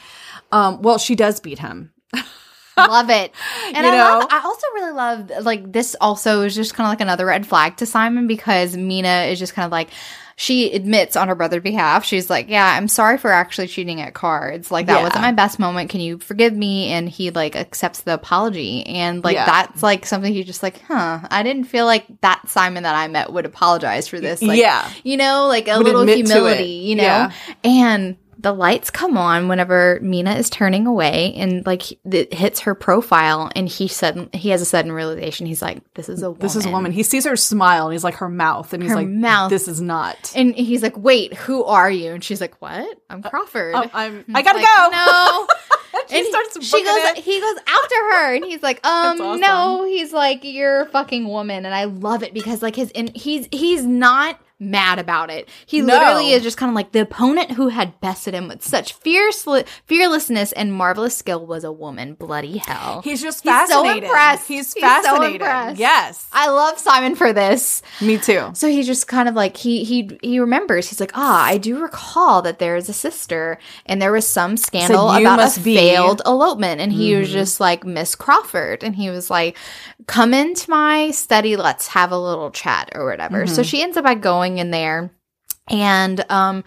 [0.53, 1.93] Um, well, she does beat him.
[2.77, 3.33] love it.
[3.75, 4.19] And You I know?
[4.19, 7.47] love I also really love like this also is just kind of like another red
[7.47, 9.91] flag to Simon because Mina is just kind of like
[10.43, 14.15] she admits on her brother's behalf, she's like, Yeah, I'm sorry for actually cheating at
[14.15, 14.71] cards.
[14.71, 15.03] Like that Yeah.
[15.03, 15.91] wasn't my best moment.
[15.91, 16.87] Can you forgive me?
[16.87, 18.87] And he like accepts the apology.
[18.87, 19.45] And like Yeah.
[19.45, 23.07] that's like something he's just like, huh, I didn't feel like that Simon that I
[23.09, 24.41] met would apologize for this.
[24.41, 24.91] Like, Yeah.
[25.05, 27.03] You know, like a Would little humility, you know?
[27.03, 27.33] Yeah.
[27.63, 32.75] And the lights come on whenever Mina is turning away, and like it hits her
[32.75, 35.47] profile, and he sudden he has a sudden realization.
[35.47, 36.41] He's like, "This is a woman.
[36.41, 36.93] This is a woman.
[36.93, 39.51] He sees her smile and he's like her mouth and he's Her like mouth.
[39.51, 40.33] this is not.
[40.35, 42.99] And he's like, "Wait, who are you?" And she's like, "What?
[43.11, 44.89] I'm Crawford." Oh, I'm I gotta like, go.
[44.93, 45.47] No.
[46.09, 47.19] She starts she goes it.
[47.19, 49.41] he goes after her and he's like um awesome.
[49.41, 53.15] no he's like you're a fucking woman and i love it because like his and
[53.17, 55.95] he's he's not mad about it he No.
[55.95, 59.47] literally is just kind of like the opponent who had bested him with such fierce
[59.87, 64.47] fearlessness and marvelous skill was a woman bloody hell He's just He's so impressed.
[64.49, 65.41] He's He's so fascinated.
[65.41, 65.79] impressed.
[65.81, 66.29] Yes.
[66.33, 68.51] i love simon for this Me too.
[68.55, 70.89] so he just kind of like he he he remembers.
[70.89, 74.57] He's like, ah, I do recall that there is a sister, and there was some
[74.57, 77.39] scandal "You about a be." failed elopement, and he was Mm-hmm.
[77.39, 79.57] just like Miss Crawford, and he was like,
[80.07, 83.45] come into my study, let's have a little chat or whatever.
[83.45, 83.55] Mm-hmm.
[83.55, 85.11] So she ends up by going in there,
[85.69, 86.65] and um.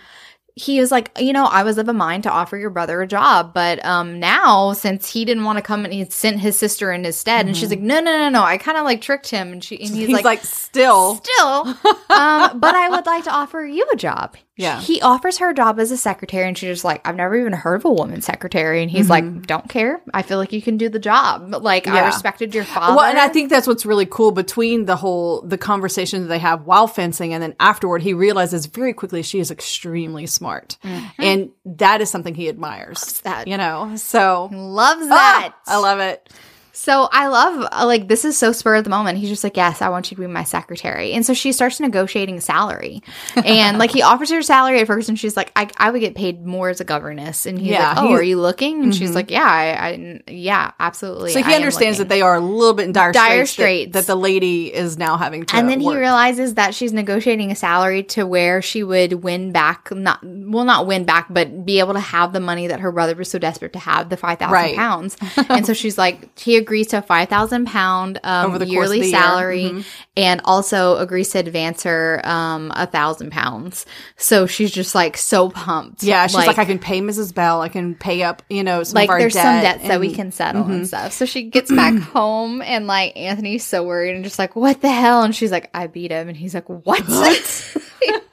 [0.55, 3.07] He was like, you know, I was of a mind to offer your brother a
[3.07, 6.91] job, but um now since he didn't want to come and he sent his sister
[6.91, 9.31] in his stead, and she's like, no, no, no, no, I kind of like tricked
[9.31, 9.99] him, and she and he's, Mm-hmm.
[10.01, 11.15] He's, like, like, still.
[11.15, 11.61] still
[12.11, 14.79] um but i would like to offer you a job Yeah.
[14.79, 17.53] he offers her a job as a secretary and she's just like i've never even
[17.53, 20.77] heard of a woman secretary and he's like don't care i feel like you can
[20.77, 22.05] do the job like i Mm-hmm.
[22.05, 25.57] Respected your father Well, and I think that's what's really cool between the whole the
[25.57, 29.49] conversation that they have while fencing, and then afterward, he realizes very quickly she is
[29.51, 30.77] extremely smart,
[31.17, 33.21] and that is something he admires.
[33.21, 33.47] that.
[33.47, 36.29] you know, so loves that I love it.
[36.75, 39.19] So I love uh, like this is so spur of the moment.
[39.19, 41.79] He's just like, "Yes, I want you to be my secretary." And so she starts
[41.79, 43.03] negotiating salary.
[43.35, 46.15] And like he offers her salary at first and she's like, "I, I would get
[46.15, 48.95] paid more as a governess." And he's Yeah, like, "Oh, he's- are you looking?" And
[48.95, 52.39] she's like, "Yeah, I, I yeah, absolutely." So he am understands that they are a
[52.39, 53.93] little bit in dire, Dire straits, that- straits.
[53.93, 55.55] That, the lady is now having to.
[55.55, 59.89] and then he realizes that she's negotiating a salary to where she would win back
[59.91, 63.13] not well not win back but be able to have the money that her brother
[63.15, 64.75] was so desperate to have the 5000 Right.
[64.75, 65.17] pounds
[65.49, 69.07] and so she's like he agrees to a 5000 pound um, Over the yearly the
[69.07, 69.19] year.
[69.19, 69.85] salary Mhm.
[70.17, 73.85] and also agrees to advance her um a thousand pounds
[74.17, 77.33] so she's just like so pumped Yeah, she's like, I can pay Mrs.
[77.33, 77.61] Bell.
[77.61, 79.99] I can pay up, you know, some like of our there's debt some debts that
[79.99, 81.11] we can settle and stuff.
[81.13, 84.89] So she gets back home and like Anthony's so worried and just like, what the
[84.91, 85.23] hell?
[85.23, 86.27] And she's like, I beat him.
[86.29, 87.03] And he's like, what?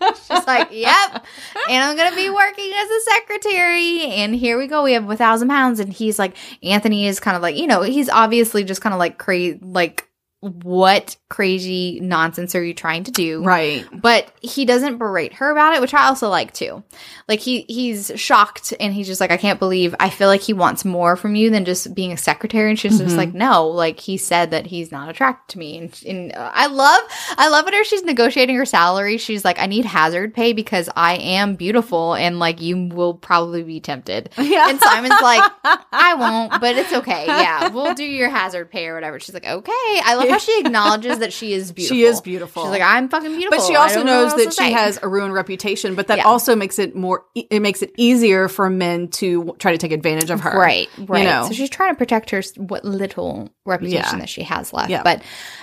[0.30, 1.24] she's like, yep.
[1.68, 4.02] And I'm gonna be working as a secretary.
[4.06, 4.82] And here we go.
[4.82, 5.80] We have a thousand pounds.
[5.80, 8.98] And he's like, Anthony is kind of like, you know, he's obviously just kind of
[8.98, 10.09] like crazy, like.
[10.42, 13.42] What crazy nonsense are you trying to do?
[13.44, 13.86] Right.
[13.92, 16.82] but he doesn't berate her about it, which I also like too.
[17.28, 19.94] Like he he's shocked and he's just like, I can't believe.
[20.00, 22.70] I feel like he wants more from you than just being a secretary.
[22.70, 23.04] And she's Mm-hmm.
[23.04, 25.78] just like, no, like he said that he's not attracted to me.
[25.78, 27.00] And, and uh, I love
[27.36, 29.18] I love whenever she's negotiating her salary.
[29.18, 33.62] She's like, I need hazard pay because I am beautiful and like you will probably
[33.62, 34.30] be tempted.
[34.50, 34.68] Yeah.
[34.70, 35.48] And Simon's like,
[35.92, 37.26] I won't, but it's okay.
[37.26, 39.20] Yeah, we'll do your hazard pay or whatever.
[39.20, 39.70] She's like, okay.
[40.02, 41.96] I love how she acknowledges that she is beautiful.
[41.96, 42.62] She is beautiful.
[42.64, 43.58] She's like, I'm fucking beautiful.
[43.58, 46.24] But she also know knows that she say." has a ruined reputation, but that Yeah.
[46.24, 50.30] also makes it more, it makes it easier for men to try to take advantage
[50.30, 50.58] of her.
[50.58, 51.22] Right, right.
[51.22, 51.46] You know?
[51.48, 54.18] So she's trying to protect her what little reputation Yeah.
[54.20, 54.90] that she has left.
[54.90, 55.02] Yeah.
[55.02, 55.22] But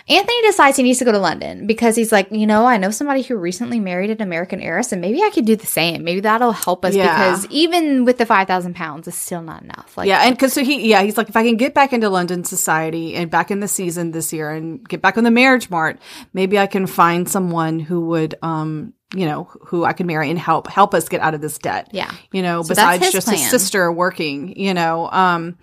[0.09, 2.91] Anthony decides he needs to go to London because he's like, you know, I know
[2.91, 6.05] somebody who recently married an American heiress, and maybe I could do the same.
[6.05, 7.31] Maybe that'll help us Yeah.
[7.31, 9.97] because even with the five thousand pounds, it's still not enough.
[9.97, 12.07] Like, yeah, and because so he, yeah, he's like, if I can get back into
[12.09, 15.69] London society and back in the season this year and get back on the marriage
[15.69, 15.99] mart,
[16.33, 20.39] maybe I can find someone who would, um, you know, who I can marry and
[20.39, 21.89] help help us get out of this debt.
[21.91, 22.11] Yeah.
[22.31, 25.57] you know, So besides his just his sister working, you know, um.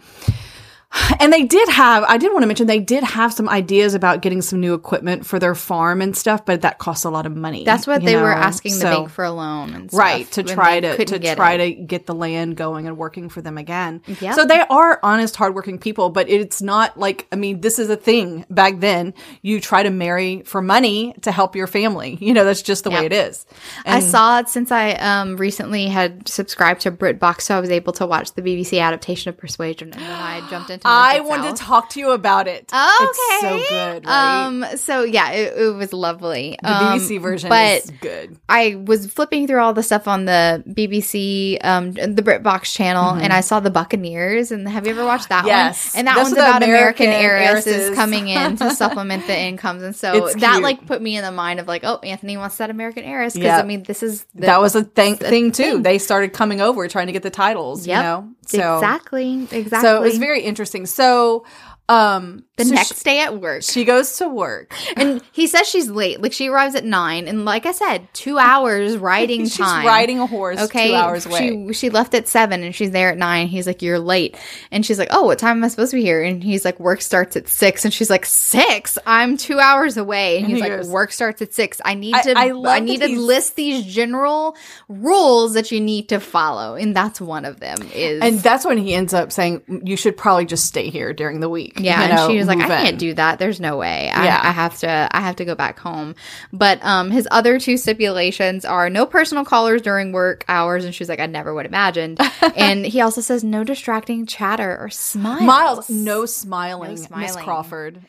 [1.21, 4.21] And they did have, I did want to mention, they did have some ideas about
[4.21, 7.35] getting some new equipment for their farm and stuff, but that costs a lot of
[7.35, 7.65] money.
[7.65, 8.41] that's what they were know?
[8.41, 9.99] asking the bank for a loan and stuff.
[9.99, 11.59] right to try to to get try it.
[11.77, 14.03] to get the land going and working for them again.
[14.21, 14.35] Yep.
[14.35, 17.97] So they are honest, hardworking people, but it's not like I mean, this is a
[17.97, 19.15] thing back then.
[19.43, 22.19] You try to marry for money to help your family.
[22.21, 23.13] You know, that's just the way Yep.
[23.13, 23.47] it is.
[23.87, 27.93] I saw it since I um recently had subscribed to BritBox, so I was able
[27.95, 30.84] to watch the BBC adaptation of Persuasion, and then I jumped into.
[30.85, 32.71] I Norfolk wanted to talk to you about it.
[32.73, 33.05] Okay.
[33.05, 34.47] It's so good, right?
[34.47, 34.65] Um.
[34.77, 36.59] So yeah, it, it was lovely.
[36.63, 38.39] the Um, BBC version but is good.
[38.49, 43.33] I was flipping through all the stuff on the BBC, um, the BritBox channel, and
[43.33, 44.53] I saw the Buccaneers.
[44.53, 45.49] And have you ever watched that Mm-hmm.
[45.49, 45.95] Yes.
[45.95, 45.99] one?
[46.01, 47.97] And that Those one's about American, heiresses, heiresses.
[47.97, 50.63] coming in to supplement the incomes, and so It's that cute.
[50.63, 53.47] like put me in the mind of like, oh, Anthony wants that American heiress because
[53.47, 53.59] Yeah.
[53.59, 55.63] I mean, this is the, that was a thing, thing too.
[55.75, 55.83] thing.
[55.83, 57.87] They started coming over trying to get the titles.
[57.87, 57.97] Yep.
[57.97, 59.81] You know, so exactly exactly.
[59.89, 60.87] So it was very interesting.
[60.87, 61.45] So
[61.87, 63.63] Um, The so next she, day at work.
[63.63, 64.73] she goes to work.
[64.97, 66.23] and he says she's late.
[66.23, 69.49] Like she arrives at nine, and like I said, two hours riding time.
[69.49, 69.87] She's time.
[69.87, 71.67] riding a horse Okay, two hours away.
[71.69, 73.49] she she left at seven, and she's there at nine.
[73.49, 74.37] He's like, "You're late,"
[74.71, 76.81] and she's like, "Oh, what time am I supposed to be here?" And he's like,
[76.81, 77.85] "Work starts at 6.
[77.85, 78.97] and she's like, six?
[79.07, 81.83] I'm two hours away." And And he's he like, goes- "Work starts at six.
[81.85, 82.39] I need I- to.
[82.39, 84.57] I I, love need to list these general
[84.89, 87.77] rules that you need to follow, and that's one of them.
[87.95, 91.41] Is and that's when he ends up saying, "You should probably just stay here during
[91.41, 93.39] the week." Yeah, you and she was like, "I in." can't do that.
[93.39, 94.11] There's no way.
[94.11, 94.41] I, Yeah.
[94.43, 95.09] I have to.
[95.11, 96.15] I have to go back home."
[96.53, 101.09] But um, his other two stipulations are no personal callers during work hours, and she's
[101.09, 102.21] like, "I never would imagined."
[102.57, 105.43] and he also says no distracting chatter or smiles.
[105.43, 107.37] Miles, no smiling, No Miss.
[107.37, 108.01] Crawford.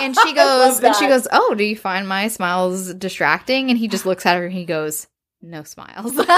[0.00, 3.88] And she goes, and she goes, "Oh, do you find my smiles distracting?" And he
[3.88, 5.06] just looks at her and he goes,
[5.42, 6.12] "No smiles."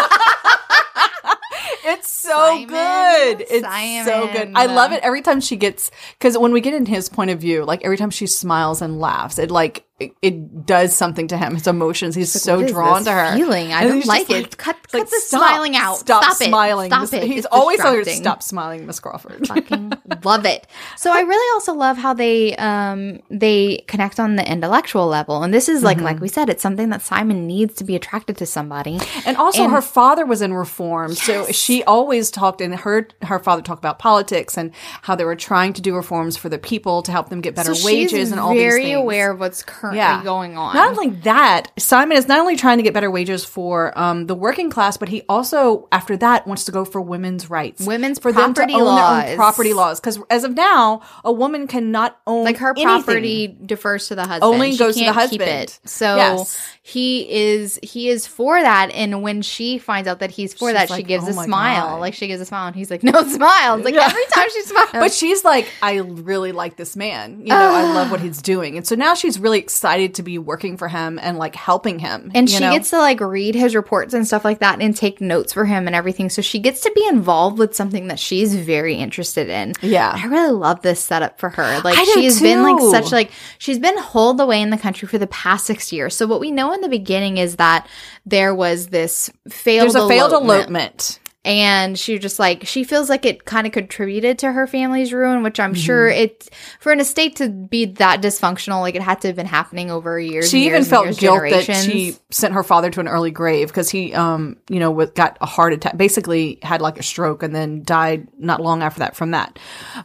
[1.84, 3.46] It's so Simon, good.
[3.48, 4.52] It's so good.
[4.54, 7.40] I love it every time she gets because when we get in his point of
[7.40, 11.36] view, like every time she smiles and laughs, it like it, it does something to
[11.36, 11.54] him.
[11.54, 12.14] His emotions.
[12.16, 13.36] He's so drawn to her.
[13.36, 14.56] Feeling, I And don't like it.
[14.56, 15.98] cut it's cut like, the stop, smiling out.
[15.98, 16.90] Stop, Stop, smiling.
[16.90, 17.22] Stop it.
[17.24, 18.24] He's It's always telling her to distracting.
[18.24, 19.46] stop smiling, Miss Crawford.
[19.46, 19.92] fucking
[20.24, 20.66] love it.
[20.96, 25.42] So I really also love how they um they connect on the intellectual level.
[25.44, 26.06] And this is like Mm-hmm.
[26.06, 28.98] like we said, it's something that Simon needs to be attracted to somebody.
[29.24, 33.38] And also, And- her father was in reform, so she always talked and heard her
[33.38, 37.02] father talk about politics and how they were trying to do reforms for the people
[37.02, 38.98] to help them get better So wages and all very these things.
[38.98, 40.74] aware of what's currently going on.
[40.74, 44.34] Not only that, Simon is not only trying to get better wages for um, the
[44.34, 48.32] working class, but he also, after that, wants to go for women's rights, Women's for
[48.32, 49.24] property them to own their laws.
[49.30, 50.00] own property laws.
[50.00, 52.84] Because as of now, a woman cannot own like her anything.
[53.04, 54.44] property defers to the husband.
[54.54, 55.42] Only She goes to the husband.
[55.42, 55.80] it.
[55.84, 56.58] So Yes.
[56.82, 58.90] he is he is for that.
[58.92, 61.88] And when she finds out that he's for She's that, she gives "Oh a smile.
[61.90, 64.04] God." Like she gives a smile, and he's like, "No smiles." Like Yeah.
[64.06, 67.40] every time she smiles, But she's like, I really like this man.
[67.40, 68.76] You know, I love what he's doing.
[68.76, 72.30] And so now she's really excited to be working for him and like helping him.
[72.34, 72.72] And she know?
[72.72, 75.86] gets to like read his reports and stuff like that and take notes for him
[75.86, 76.28] and everything.
[76.28, 79.72] So she gets to be involved with something that she's very interested in.
[79.80, 80.12] Yeah.
[80.14, 81.80] I really love this setup for her.
[81.80, 85.26] Like she's been like such like she's been holed away in the country for the
[85.26, 86.14] past six years.
[86.14, 87.88] So what we know in the beginning is that
[88.26, 91.18] there was this failed There's a failed elopement.
[91.44, 95.42] And she just like she feels like it kind of contributed to her family's ruin,
[95.42, 96.22] which I'm sure Mm-hmm.
[96.22, 99.90] it for an estate to be that dysfunctional, like it had to have been happening
[99.90, 100.48] over years.
[100.50, 103.90] She even felt years, guilt that she sent her father to an early grave because
[103.90, 107.54] he, um, you know, with, got a heart attack, basically had like a stroke and
[107.54, 109.58] then died not long after that from that.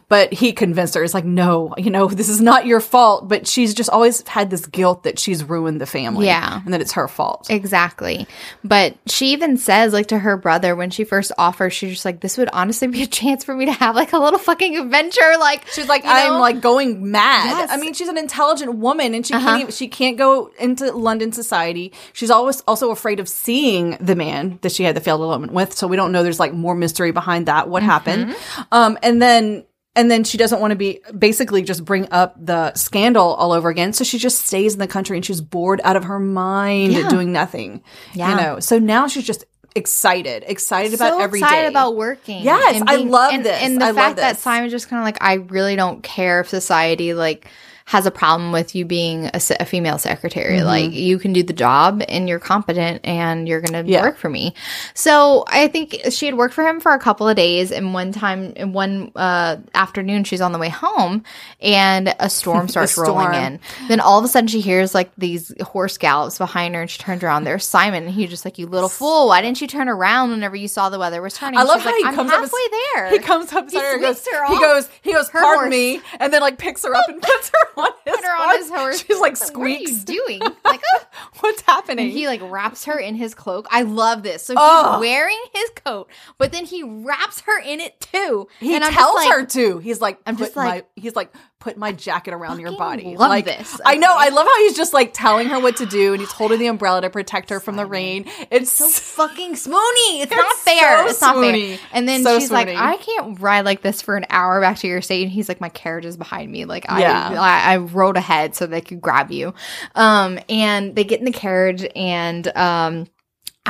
[0.08, 3.28] But he convinced her, it's like, no, you know, this is not your fault.
[3.28, 6.26] But she's just always had this guilt that she's ruined the family.
[6.26, 6.62] Yeah.
[6.64, 7.46] And that it's her fault.
[7.48, 8.26] Exactly.
[8.64, 12.20] But she even says, like, to her brother when she first offers, she's just like,
[12.20, 15.34] this would honestly be a chance for me to have, like, a little fucking adventure.
[15.38, 16.40] Like, She's like, I'm know?
[16.40, 17.44] like going mad.
[17.46, 17.64] Yes.
[17.70, 17.78] Uh-huh.
[17.78, 21.32] I mean, she's an intelligent woman, and she can't even, she can't go into London
[21.32, 21.92] society.
[22.12, 25.74] She's always also afraid of seeing the man that she had the failed elopement with.
[25.74, 26.22] So we don't know.
[26.22, 27.68] There's like more mystery behind that.
[27.68, 28.30] What happened?
[28.30, 28.62] Mm-hmm.
[28.72, 29.64] Um, and then.
[29.96, 33.68] And then she doesn't want to be basically just bring up the scandal all over
[33.68, 33.92] again.
[33.92, 37.08] So she just stays in the country and she's bored out of her mind Yeah.
[37.08, 37.82] doing nothing.
[38.14, 38.30] Yeah.
[38.30, 39.44] You know, so now she's just
[39.78, 41.68] excited, excited about so every excited day.
[41.68, 42.42] about working.
[42.42, 43.62] Yes, and I love and, this.
[43.62, 44.42] And the I love fact that this.
[44.42, 47.46] Simon's just kind of like, I really don't care if society like
[47.88, 50.58] has a problem with you being a, a female secretary.
[50.58, 50.66] Mm-hmm.
[50.66, 54.02] Like you can do the job and you're competent and you're going to Yeah.
[54.02, 54.52] work for me.
[54.92, 57.72] So I think she had worked for him for a couple of days.
[57.72, 61.24] And one time, in one uh, afternoon, she's on the way home
[61.62, 63.34] and a storm starts rolling storm.
[63.34, 63.60] in.
[63.88, 66.98] Then all of a sudden, she hears like these horse gallops behind her, and she
[66.98, 67.44] turns around.
[67.44, 69.28] There's Simon, and he's just like, "You little fool!
[69.28, 71.84] Why didn't you turn around whenever you saw the weather was turning?" I love She's
[71.84, 72.40] how like, he I'm comes up.
[72.42, 73.10] halfway and- there.
[73.12, 74.26] He comes up beside her goes.
[74.30, 74.88] her He goes.
[75.02, 75.28] He goes.
[75.30, 75.70] Pardon horse.
[75.70, 78.48] me, and then like picks her up and puts her on his Put her on
[78.48, 78.58] horse.
[78.58, 79.04] his horse.
[79.06, 80.40] She's like What are you doing?
[80.64, 81.04] Like, oh.
[81.40, 82.06] What's happening?
[82.06, 83.66] And he like wraps her in his cloak.
[83.70, 84.44] I love this.
[84.44, 88.48] So he's wearing his coat, but then he wraps her in it too.
[88.60, 89.78] he and tells like, her to.
[89.78, 91.32] He's like, I'm just like, my, he's like,
[91.68, 93.14] put my jacket around your body.
[93.16, 94.14] love like this, I know.
[94.16, 96.66] I love how he's just like telling her what to do, and he's holding the
[96.66, 98.24] umbrella to protect her from the rain.
[98.50, 100.22] It's so fucking swoony.
[100.22, 101.02] It's, not fair.
[101.02, 101.76] so it's not swoony.
[101.76, 101.86] fair.
[101.92, 102.68] And then So she's like.
[102.68, 105.24] I can't ride like this for an hour back to your state.
[105.24, 106.64] And he's like, my carriage is behind me.
[106.64, 107.40] Like I, Yeah.
[107.40, 109.52] I, I rode ahead so they could grab you.
[109.94, 113.06] Um, and they get in the carriage and, um,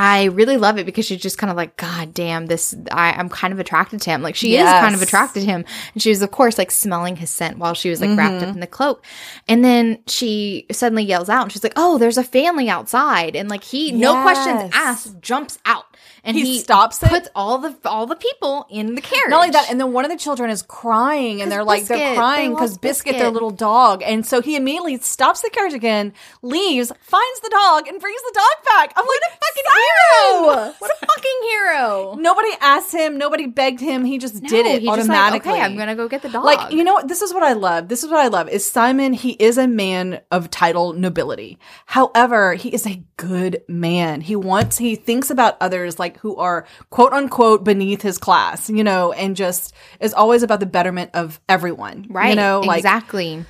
[0.00, 3.28] I really love it because she's just kind of like, God damn, this, I, I'm
[3.28, 4.22] kind of attracted to him.
[4.22, 5.64] Like she is kind of attracted to him.
[5.92, 8.48] And she was, of course, like smelling his scent while she was like wrapped Mm-hmm.
[8.50, 9.04] up in the cloak.
[9.48, 13.34] And then she suddenly yells out and she's like, Oh, there's a family outside.
[13.34, 15.87] And like he, no questions asked, jumps out.
[16.28, 17.08] And He he, stops it?
[17.08, 19.30] puts all the all the people in the carriage.
[19.30, 22.14] Not only that, and then one of the children is crying, and they're like, they're
[22.14, 26.12] crying because lost Biscuit, their little dog, and so he immediately stops the carriage again,
[26.42, 28.92] leaves, finds the dog, and brings the dog back.
[28.96, 30.74] I'm like, a fucking hero!
[30.78, 32.14] what a fucking hero.
[32.18, 34.04] Nobody asked him, nobody begged him.
[34.04, 35.52] He just did it he just like, automatically.
[35.52, 36.44] okay, I'm gonna go get the dog.
[36.44, 37.08] Like, you know what?
[37.08, 37.88] This is what I love.
[37.88, 41.58] This is what I love is Simon, he is a man of title nobility.
[41.86, 44.20] However, he is a good man.
[44.20, 48.84] He wants, he thinks about others like who are quote unquote beneath his class, you
[48.84, 52.06] know, and just is always about the betterment of everyone.
[52.10, 52.30] right?
[52.30, 53.44] You know, like, exactly.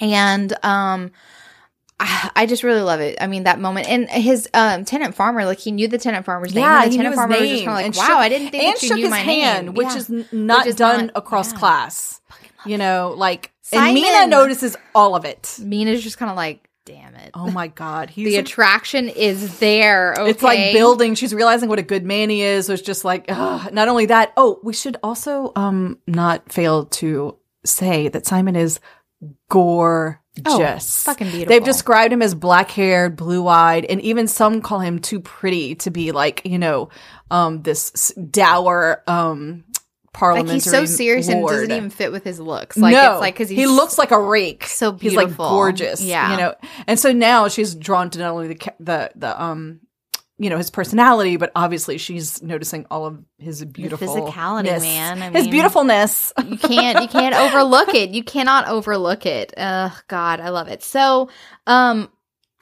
[0.00, 1.12] And um,
[2.00, 3.18] I, I just really love it.
[3.20, 6.54] I mean, that moment and his um tenant farmer, like he knew the tenant farmer's
[6.54, 6.64] name.
[6.64, 8.78] yeah, the tenant farmer was just kind of like, wow, shook- I didn't think and
[8.78, 9.74] shook his hand, name.
[9.74, 9.96] which Yeah.
[9.96, 11.58] is not Which is done not- across yeah.
[11.58, 12.20] class.
[12.64, 15.58] You know, like, and Mina notices all of it.
[15.60, 17.30] Mina's just kind of like, damn it.
[17.34, 18.10] Oh my God.
[18.10, 20.14] He's the a- attraction is there.
[20.14, 20.30] Okay?
[20.30, 21.14] It's like building.
[21.14, 22.66] She's realizing what a good man he is.
[22.66, 23.72] So it's just like, ugh.
[23.72, 24.32] not only that.
[24.36, 28.80] Oh, we should also um not fail to say that Simon is
[29.48, 30.18] gorgeous.
[30.46, 31.48] Oh, fucking beautiful.
[31.48, 35.74] They've described him as black haired, blue eyed, and even some call him too pretty
[35.76, 36.88] to be like you know
[37.30, 39.64] um this dour um
[40.12, 40.54] parliamentary.
[40.56, 42.76] Like he's so serious and doesn't even fit with his looks.
[42.76, 44.66] Like no, it's like because he looks like a rake.
[44.66, 46.02] so beautiful, He's like gorgeous.
[46.02, 46.32] Yeah.
[46.32, 46.54] you know.
[46.86, 49.80] And so now she's drawn to not only the the the um,
[50.38, 55.22] you know, his personality, but obviously she's noticing all of his beautiful physicality, man.
[55.22, 56.32] I his beautifulness.
[56.44, 58.10] you can't you can't overlook it.
[58.10, 59.54] You cannot overlook it.
[59.56, 60.82] Ugh, God, I love it.
[60.82, 61.28] So,
[61.66, 62.10] um,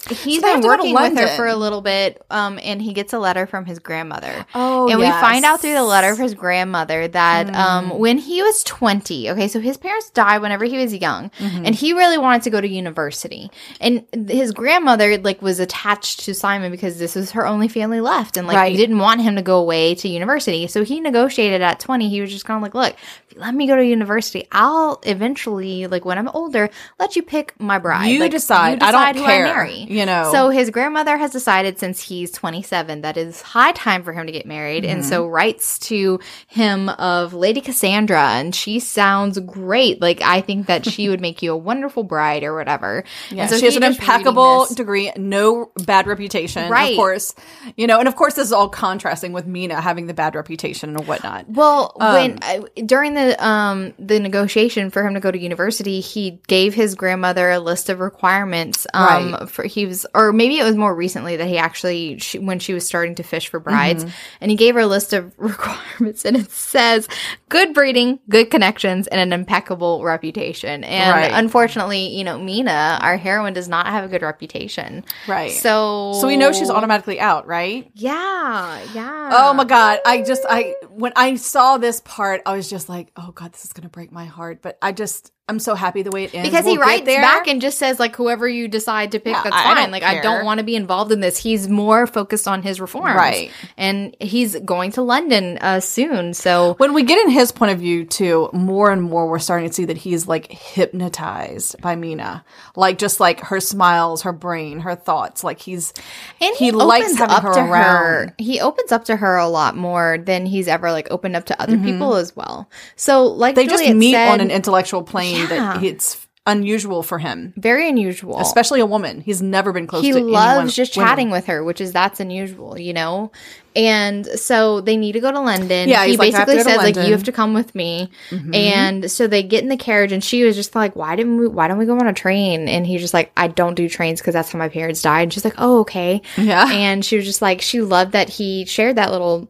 [0.08, 2.80] he's So been to go to working with her for a little bit, um, and
[2.80, 4.46] he gets a letter from his grandmother.
[4.54, 8.42] Oh, and we find out through the letter of his grandmother that um, when he
[8.42, 12.42] was 20, okay, so his parents died whenever he was young, and he really wanted
[12.42, 13.50] to go to university.
[13.80, 18.36] And his grandmother, like, was attached to Simon because this was her only family left,
[18.36, 18.76] and, like, Right.
[18.76, 20.66] didn't want him to go away to university.
[20.66, 22.08] So he negotiated at 20.
[22.08, 22.96] He was just kind of like, look,
[23.36, 27.78] let me go to university, I'll eventually, like, when I'm older, let you pick my
[27.78, 28.06] bride.
[28.08, 28.82] You Like, decide.
[28.82, 29.74] I don't who care, marry.
[29.88, 30.30] you know.
[30.32, 34.32] So his grandmother has decided since he's 27 that it's high time for him to
[34.32, 35.32] get married and so Mm-hmm.
[35.32, 40.00] writes to him of Lady Cassandra and she sounds great.
[40.00, 43.04] Like I think that she would make you a wonderful bride or whatever.
[43.30, 46.92] Yeah, and so she has an impeccable degree, no bad reputation, Right.
[46.92, 47.34] of course.
[47.76, 50.96] You know, and of course, this is all contrasting with Mina having the bad reputation
[50.96, 51.48] and whatnot.
[51.48, 56.00] Well, Um, when uh, during the um the negotiation for him to go to university,
[56.00, 58.86] he gave his grandmother a list of requirements.
[58.94, 59.48] Um, Right.
[59.50, 62.72] for he was, or maybe it was more recently that he actually she, when she
[62.74, 64.12] was starting to fish for brides, Mm-hmm.
[64.40, 67.08] and he gave her a list of requirements, and it says
[67.48, 70.84] good breeding, good connections, and an impeccable reputation.
[70.84, 71.30] And Right.
[71.32, 75.04] unfortunately, you know, Mina, our heroine, does not have a good reputation.
[75.26, 75.50] Right.
[75.50, 77.90] So, So we know she's automatically out, right?
[77.94, 79.30] Yeah, yeah.
[79.32, 80.00] Oh my god!
[80.04, 83.64] I just I when I saw this part, I was just like, oh god, this
[83.64, 84.62] is gonna break my heart.
[84.62, 86.48] But I just I'm so happy the way it ends.
[86.48, 89.42] Because he We'll writes back and just says like whoever you decide to pick Yeah,
[89.42, 89.76] that's I- I fine.
[89.76, 91.36] Don't like i don't want to be involved in this.
[91.36, 93.16] He's more focused on his reforms.
[93.16, 93.50] Right.
[93.76, 97.78] and he's going to london uh soon so when we get in his point of
[97.78, 102.44] view too, more and more we're starting to see that he's like hypnotized by Mina,
[102.76, 105.42] like just like her smiles, her brain, her thoughts.
[105.44, 105.92] Like he's
[106.40, 108.32] and he, likes having up her to around.
[108.38, 111.60] he opens up to her a lot more than he's ever like opened up to
[111.60, 112.68] other people as well.
[112.96, 113.66] So like Mm-hmm.
[113.66, 115.74] They just meet said, on an intellectual plane Yeah.
[115.74, 119.20] that it's unusual for him, very unusual especially a woman.
[119.20, 121.08] He's never been close he to loves just women.
[121.08, 123.30] chatting with her, which is that's unusual, you know.
[123.76, 125.88] And so they need to go to London.
[125.88, 128.10] Yeah, he like, "I have to basically says like you have to come with me.
[128.30, 128.54] Mm-hmm.
[128.54, 131.46] And so they get in the carriage, and she was just like, "Why didn't we?
[131.46, 134.20] Why don't we go on a train?" And he's just like, "I don't do trains
[134.20, 136.68] because that's how my parents died." And she's like, "Oh, okay." Yeah.
[136.72, 139.48] And she was just like, she loved that he shared that little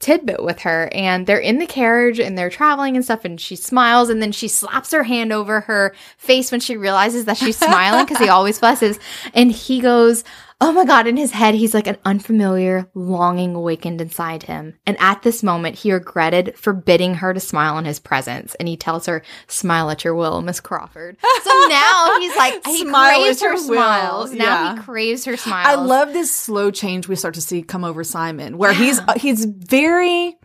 [0.00, 3.54] tidbit with her and they're in the carriage and they're traveling and stuff and she
[3.54, 7.58] smiles and then she slaps her hand over her face when she realizes that she's
[7.58, 8.98] smiling because he always fusses
[9.34, 10.24] and he goes
[10.60, 14.74] oh my god in his head he's like an unfamiliar longing awakened inside him.
[14.86, 18.54] And at this moment he regretted forbidding her to smile in his presence.
[18.56, 21.16] And he tells her smile at your will miss crawford.
[21.42, 23.58] So now he's like he Smile craves her will.
[23.58, 24.32] smiles.
[24.32, 24.74] Now Yeah.
[24.76, 25.66] he craves her smiles.
[25.68, 29.14] I love this slow change we start to see come over Simon, where he's uh,
[29.16, 30.36] he's very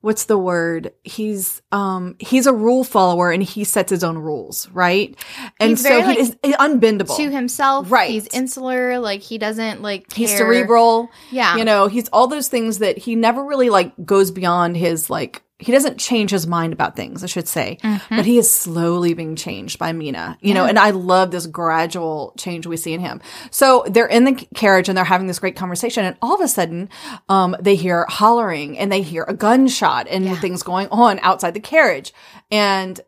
[0.00, 0.92] what's the word?
[1.04, 5.14] He's um he's a rule follower and he sets his own rules, right?
[5.58, 7.16] And He's so very, he like, is unbendable.
[7.16, 7.90] to himself.
[7.90, 8.10] Right.
[8.10, 8.98] He's insular.
[8.98, 10.12] Like he doesn't like.
[10.12, 11.10] He's cerebral.
[11.30, 11.56] Yeah.
[11.56, 15.42] You know, he's all those things that he never really like goes beyond his like
[15.60, 19.36] he doesn't change his mind about things, I should say, but he is slowly being
[19.36, 23.20] changed by Mina, you know, and I love this gradual change we see in him.
[23.50, 26.48] So they're in the carriage and they're having this great conversation and all of a
[26.48, 26.88] sudden,
[27.28, 31.60] um, they hear hollering and they hear a gunshot and things going on outside the
[31.60, 32.12] carriage.
[32.50, 33.00] And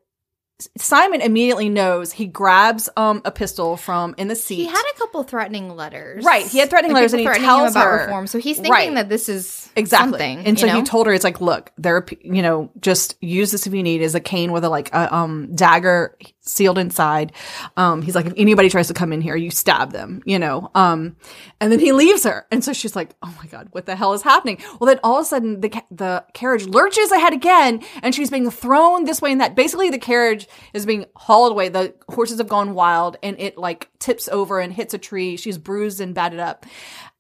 [0.77, 4.57] Simon immediately knows he grabs um a pistol from in the seat.
[4.57, 6.25] He had a couple threatening letters.
[6.25, 8.27] Right, he had threatening letters and he tells about her- reform.
[8.27, 8.94] So he's thinking Right.
[8.94, 10.11] that this is Exactly.
[10.11, 10.46] something.
[10.46, 10.77] and so know?
[10.77, 14.03] he told her, it's like, look, there you know, just use this if you need
[14.03, 17.33] is a cane with a like a um dagger sealed inside.
[17.76, 20.70] Um, he's like, if anybody tries to come in here, you stab them, you know.
[20.74, 21.16] Um,
[21.61, 24.12] and then he leaves her, and so she's like, oh my god, what the hell
[24.12, 24.59] is happening?
[24.79, 28.31] Well, then all of a sudden the ca- the carriage lurches ahead again, and she's
[28.31, 29.54] being thrown this way and that.
[29.54, 31.69] Basically, the carriage is being hauled away.
[31.69, 35.37] The horses have gone wild, and it like tips over and hits a tree.
[35.37, 36.67] She's bruised and battered up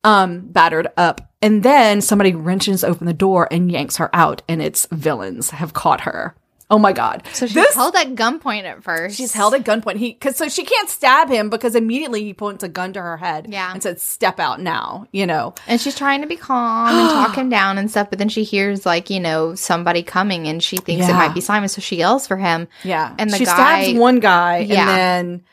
[0.04, 1.20] um, battered up.
[1.40, 5.72] And then somebody wrenches open the door and yanks her out, and its villains have
[5.72, 6.34] caught her.
[6.72, 7.22] Oh my god!
[7.34, 9.16] So she's This- held at gunpoint at first.
[9.16, 9.96] She's held at gunpoint.
[9.98, 13.16] He because so she can't stab him because immediately he points a gun to her
[13.18, 13.46] head.
[13.50, 13.70] Yeah.
[13.72, 15.54] and said, "Step out now." You know.
[15.68, 18.42] And she's trying to be calm and talk him down and stuff, but then she
[18.42, 21.96] hears like, you know, somebody coming and she thinks it might be Simon, so she
[21.96, 22.66] yells for him.
[22.82, 24.80] Yeah, And the she guy stabs one guy, Yeah.
[24.80, 25.44] and then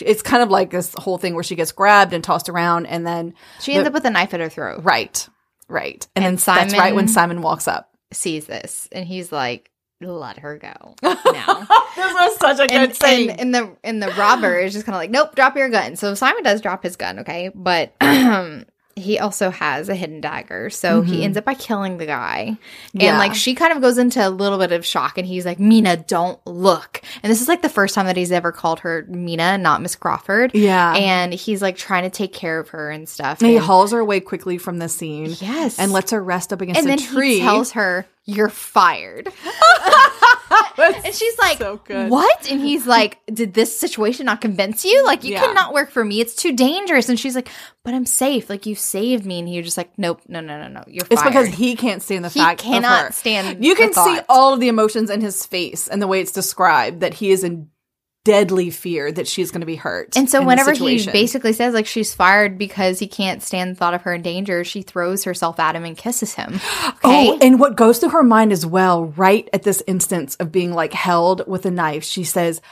[0.00, 3.06] it's kind of like this whole thing where she gets grabbed and tossed around, and
[3.06, 4.80] then she ends up with a knife at her throat.
[4.82, 5.28] right,
[5.68, 7.90] right, and, And then Simon, that's right when Simon walks up.
[8.12, 9.70] Sees this and he's like,
[10.00, 11.14] Let her go now.
[11.96, 14.98] this was such a and, and, and the and the robber is just kind of
[14.98, 15.96] like, nope, drop your gun.
[15.96, 18.66] So Simon does drop his gun, okay, but um,
[18.96, 22.50] he also has a hidden dagger, so he ends up by killing the guy.
[22.56, 23.00] Mm-hmm.
[23.00, 23.08] Yeah.
[23.10, 25.58] And like she kind of goes into a little bit of shock, and he's like,
[25.58, 29.04] "Mina, don't look." And this is like the first time that he's ever called her
[29.08, 30.52] Mina, not Miss Crawford.
[30.54, 30.94] Yeah.
[30.94, 33.40] and he's like trying to take care of her and stuff.
[33.40, 35.34] And he hauls her away quickly from the scene.
[35.40, 35.78] Yes.
[35.78, 37.34] And lets her rest up against and a then tree.
[37.36, 39.28] he tells her, "You're fired."
[40.78, 42.10] And she's like, so good.
[42.10, 42.50] What?
[42.50, 45.04] And he's like, Did this situation not convince you?
[45.04, 45.40] Like, you Yeah.
[45.46, 46.20] cannot work for me.
[46.20, 47.08] It's too dangerous.
[47.08, 47.48] And she's like,
[47.84, 48.50] But I'm safe.
[48.50, 49.38] Like, you saved me.
[49.38, 50.84] And he was just like, Nope, no, no, no, no.
[50.86, 51.32] You're It's fired.
[51.32, 54.60] because he can't stand the He fact He cannot stand You can see all of
[54.60, 57.68] the emotions in his face and the way it's described that he is in
[58.24, 60.16] deadly fear that she's going to be hurt.
[60.16, 63.92] and so whenever he basically says like she's fired because he can't stand the thought
[63.94, 66.58] of her in danger, she throws herself at him and kisses him.
[67.04, 67.28] Okay.
[67.30, 70.72] Oh, and what goes through her mind as well, right at this instance of being
[70.72, 72.62] like held with a knife, she says,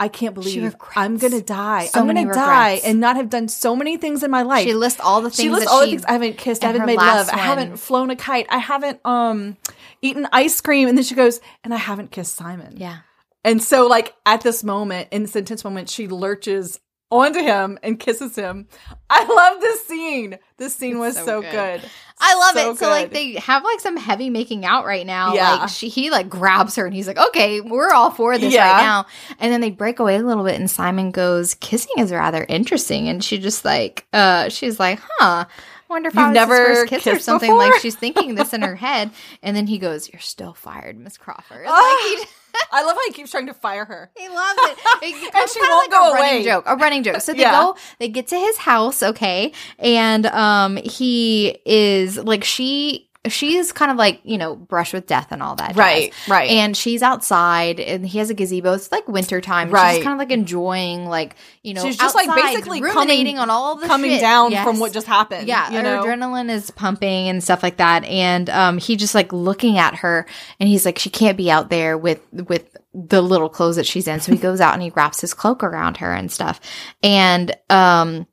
[0.00, 1.86] I can't believe I'm going to die.
[1.86, 4.64] so I'm going to die and not have done so many things in my life.
[4.64, 6.86] she lists all the things she lists all the things I haven't kissed, I haven't
[6.86, 9.56] made love, last I haven't flown a kite, I haven't um
[10.02, 12.74] eaten ice cream, and then she goes, and I haven't kissed Simon.
[12.76, 12.98] Yeah.
[13.44, 16.80] And so, like at this moment, in this intense moment, she lurches
[17.10, 18.68] onto him and kisses him.
[19.08, 20.38] I love this scene.
[20.58, 21.50] This scene was so so, good.
[21.80, 21.90] good.
[22.20, 22.78] I love So it.
[22.78, 25.32] So like they have like some heavy making out right now.
[25.32, 25.54] Yeah.
[25.54, 28.70] Like she he like grabs her and he's like, okay, we're all for this Yeah.
[28.72, 29.06] right now.
[29.38, 33.08] And then they break away a little bit and Simon goes, kissing is rather interesting.
[33.08, 35.46] And she just like uh she's like, huh.
[35.46, 37.48] I wonder if I You've was never first kiss or something.
[37.48, 37.70] before?
[37.70, 39.10] Like she's thinking this in her head.
[39.42, 41.64] And then he goes, You're still fired, Miss Crawford.
[41.66, 42.28] Like
[42.72, 44.10] I love how he keeps trying to fire her.
[44.16, 44.78] he loves it.
[45.02, 46.44] It becomes she won't like go a running away.
[46.44, 46.64] joke.
[46.66, 47.20] A running joke.
[47.20, 47.52] So they Yeah.
[47.52, 53.07] go, they get to his house, okay, and um, he is like she.
[53.28, 56.28] She's kind of like you know brush with death and all that, Right, jazz.
[56.28, 56.50] right.
[56.50, 58.72] And she's outside, and he has a gazebo.
[58.74, 59.68] It's like winter time.
[59.68, 60.02] She's Right.
[60.02, 63.76] kind of like enjoying, like you know, She's just like basically ruminating coming, on all
[63.76, 64.20] the coming shit.
[64.20, 64.64] down Yes.
[64.64, 65.48] from what just happened.
[65.48, 66.02] Yeah, you her know.
[66.04, 68.04] adrenaline is pumping and stuff like that.
[68.04, 70.26] And um, he just like looking at her,
[70.60, 74.08] and he's like, she can't be out there with with the little clothes that she's
[74.08, 74.20] in.
[74.20, 76.60] So he goes out and he wraps his cloak around her and stuff.
[77.02, 78.26] And um,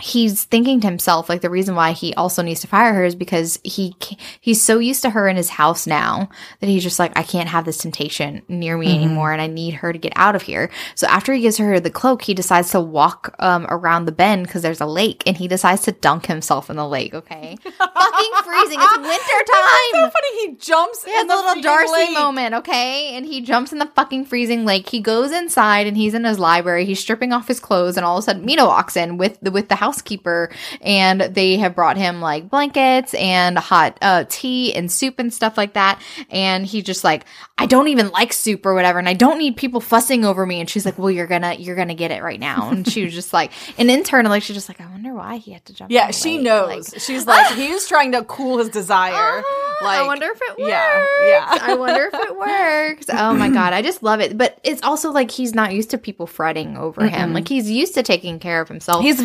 [0.00, 3.14] he's thinking to himself like the reason why he also needs to fire her is
[3.14, 3.94] because he
[4.40, 6.28] he's so used to her in his house now
[6.60, 9.74] that he's just like I can't have this temptation near me anymore and I need
[9.74, 10.70] her to get out of here.
[10.94, 14.46] So after he gives her the cloak, he decides to walk um, around the bend
[14.46, 17.14] because there's a lake and he decides to dunk himself in the lake.
[17.14, 18.78] Okay, fucking freezing.
[18.80, 19.50] It's winter It's
[19.92, 20.10] so time.
[20.10, 20.40] funny.
[20.46, 22.12] He jumps He has in the a little Darcy lake.
[22.12, 23.14] moment, okay?
[23.16, 24.88] And he jumps in the fucking freezing lake.
[24.88, 26.84] He goes inside and he's in his library.
[26.84, 29.50] He's stripping off his clothes, and all of a sudden, Mina walks in with the
[29.50, 34.90] with the housekeeper, and they have brought him like blankets and hot uh, tea and
[34.90, 36.00] soup and stuff like that.
[36.30, 37.24] And he just like,
[37.58, 40.60] I don't even like soup or whatever, and I don't need people fussing over me.
[40.60, 42.70] And she's like, Well, you're gonna you're gonna get it right now.
[42.70, 45.64] And she was just like, and internally, she's just like, I wonder why he had
[45.66, 45.90] to jump.
[45.90, 46.92] Yeah, she lake." knows.
[46.92, 49.12] Like, She's like he's trying to cool his desire.
[49.40, 49.84] uh-huh.
[49.84, 50.70] like I wonder if it works.
[50.70, 51.58] yeah, yeah.
[51.62, 53.06] I wonder if it works.
[53.20, 54.38] Oh my god, I just love it.
[54.38, 57.34] But it's also like he's not used to people fretting over him.
[57.34, 59.02] Like he's used to taking care of himself.
[59.02, 59.22] He's a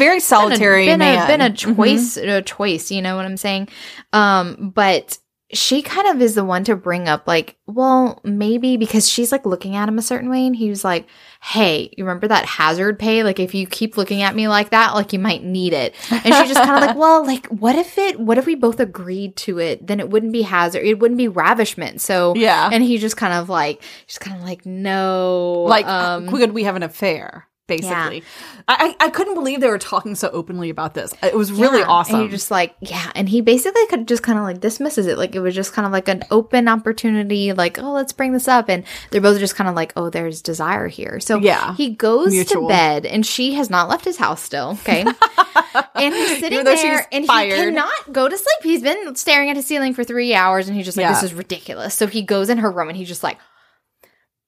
[0.59, 1.23] very been a, man.
[1.23, 2.91] a been a choice, a choice.
[2.91, 3.69] You know what I'm saying?
[4.13, 5.17] Um, but
[5.53, 9.45] she kind of is the one to bring up like well maybe because she's like
[9.45, 11.05] looking at him a certain way and he was like
[11.39, 14.95] hey you remember that hazard pay like if you keep looking at me like that
[14.95, 17.95] like you might need it and she just kind of like well like what if
[17.99, 21.17] it what if we both agreed to it then it wouldn't be hazard it wouldn't
[21.19, 22.67] be ravishment so Yeah.
[22.73, 26.63] and he just kind of like just kind of like no like um could we
[26.63, 28.23] have an affair basically
[28.67, 31.79] I, I I couldn't believe they were talking so openly about this it was really
[31.79, 31.87] Yeah.
[31.87, 33.11] awesome And you're just like, yeah.
[33.15, 35.17] And he basically could just kind of like dismisses it.
[35.17, 38.47] Like it was just kind of like an open opportunity, like, oh, let's bring this
[38.47, 38.69] up.
[38.69, 41.19] And they're both just kind of like, oh, there's desire here.
[41.19, 41.75] So Yeah.
[41.75, 42.63] he goes Mutual.
[42.63, 44.77] to bed and she has not left his house still.
[44.81, 45.01] Okay.
[45.95, 47.51] and he's sitting Even though she's there and fired.
[47.51, 48.57] he cannot go to sleep.
[48.63, 51.13] He's been staring at his ceiling for three hours and he's just like, Yeah.
[51.13, 51.95] this is ridiculous.
[51.95, 53.37] So he goes in her room and he's just like,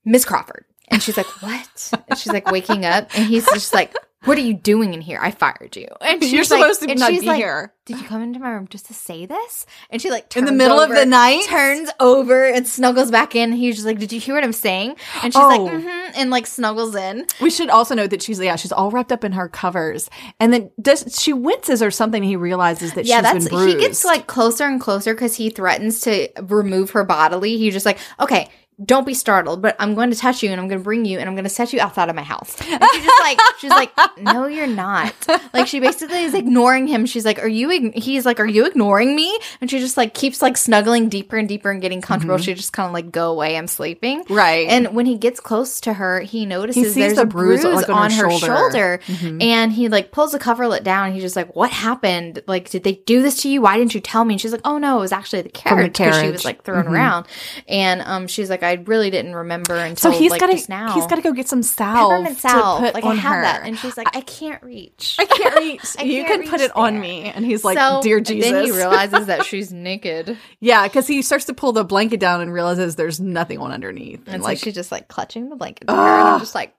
[0.05, 0.65] Miss Crawford.
[0.89, 1.91] And she's like, what?
[2.07, 5.19] And she's like waking up and he's just like, what are you doing in here?
[5.21, 5.87] I fired you.
[6.01, 7.73] And she's You're like- supposed to and not she's be like, here.
[7.85, 9.65] Did you come into my room just to say this?
[9.89, 11.43] And she like In the middle of the night?
[11.45, 13.53] turns over and snuggles back in.
[13.53, 15.47] He's just like, "Did you hear what I'm saying?" And she's Oh.
[15.47, 17.25] like, "Mm-hmm," and like snuggles in.
[17.39, 20.09] We should also note that she's yeah she's all wrapped up in her covers,
[20.41, 22.21] and then does she winces or something?
[22.23, 26.27] He realizes that Yeah, that's he gets like closer and closer because he threatens to
[26.41, 27.57] remove her bodily.
[27.57, 28.49] He's just like, "Okay."
[28.85, 31.17] Don't be startled, but I'm going to touch you and I'm going to bring you
[31.17, 32.55] and I'm going to set you outside of my house.
[32.61, 35.15] And she's just like, she's like, no, you're not.
[35.51, 37.07] Like she basically is ignoring him.
[37.07, 37.91] She's like, are you?
[37.95, 39.39] He's like, are you ignoring me?
[39.61, 42.37] And she just like keeps like snuggling deeper and deeper and getting comfortable.
[42.37, 44.23] She just kind of like, go away, I'm sleeping.
[44.25, 44.33] Mm-hmm.
[44.35, 44.67] Right.
[44.67, 47.75] And when he gets close to her, he notices He there's the a bruise, bruise,
[47.77, 48.99] like, on on, her her shoulder.
[49.07, 49.41] Mm-hmm.
[49.41, 51.13] and he like pulls the coverlet down.
[51.13, 52.43] He's just like, "What happened?
[52.45, 53.61] Like, did they do this to you?
[53.61, 55.97] Why didn't you tell me?" And she's like, "Oh no, it was actually the carriage
[55.97, 56.91] because she was like thrown Mhm.
[56.91, 57.25] around."
[57.67, 60.71] And um, she's like, "I really didn't remember until so he's like got just to
[60.71, 62.79] now." he's got to go get some salve peppermint salve.
[62.81, 63.41] to put like on I have her.
[63.41, 65.95] that, and she's like, "I can't reach." I can't reach.
[65.97, 68.51] I you can't can put reach it on me, and he's like, so "Dear Jesus."
[68.51, 72.41] then he realizes that she's naked, yeah, because he starts to pull the blanket down
[72.41, 75.55] and realizes there's nothing on underneath, and, and like so she's just like clutching the
[75.55, 75.89] blanket.
[75.89, 76.75] Her, and I'm just like,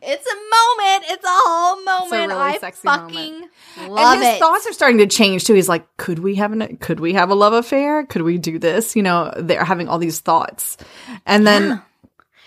[0.00, 1.04] "It's a moment.
[1.10, 2.30] It's a whole moment.
[2.30, 3.50] really I sexy fucking moment.
[3.88, 5.54] love and his it." thoughts are starting to change too.
[5.54, 8.04] He's like, could we have an could we have a love affair?
[8.04, 8.94] Could we do this?
[8.96, 10.76] You know, they're having all these thoughts.
[11.32, 11.82] And then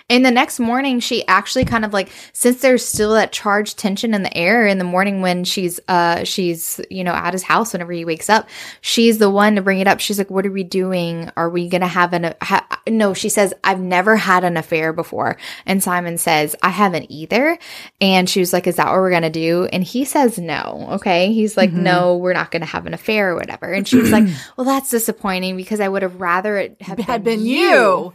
[0.08, 4.14] in the next morning, she actually kind of like since there's still that charged tension
[4.14, 7.74] in the air in the morning when she's uh she's you know at his house
[7.74, 8.48] whenever he wakes up,
[8.82, 10.00] she's the one to bring it up.
[10.00, 11.32] She's like, "What are we doing?
[11.36, 15.38] Are we gonna have an ha- no?" She says, "I've never had an affair before,"
[15.66, 17.58] and Simon says, "I haven't either."
[18.00, 21.34] And she was like, "Is that what we're gonna do?" And he says, "No." Okay,
[21.34, 24.28] he's like, "No, we're not gonna have an affair or whatever." And she was like,
[24.56, 28.14] "Well, that's disappointing because I would have rather it have had been, been you.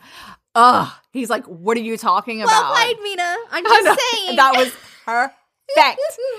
[0.54, 0.88] Ugh.
[1.12, 2.50] He's like, what are you talking about?
[2.52, 3.36] Well played, Mina.
[3.50, 4.36] I'm just saying.
[4.36, 4.72] That was
[5.04, 5.36] perfect.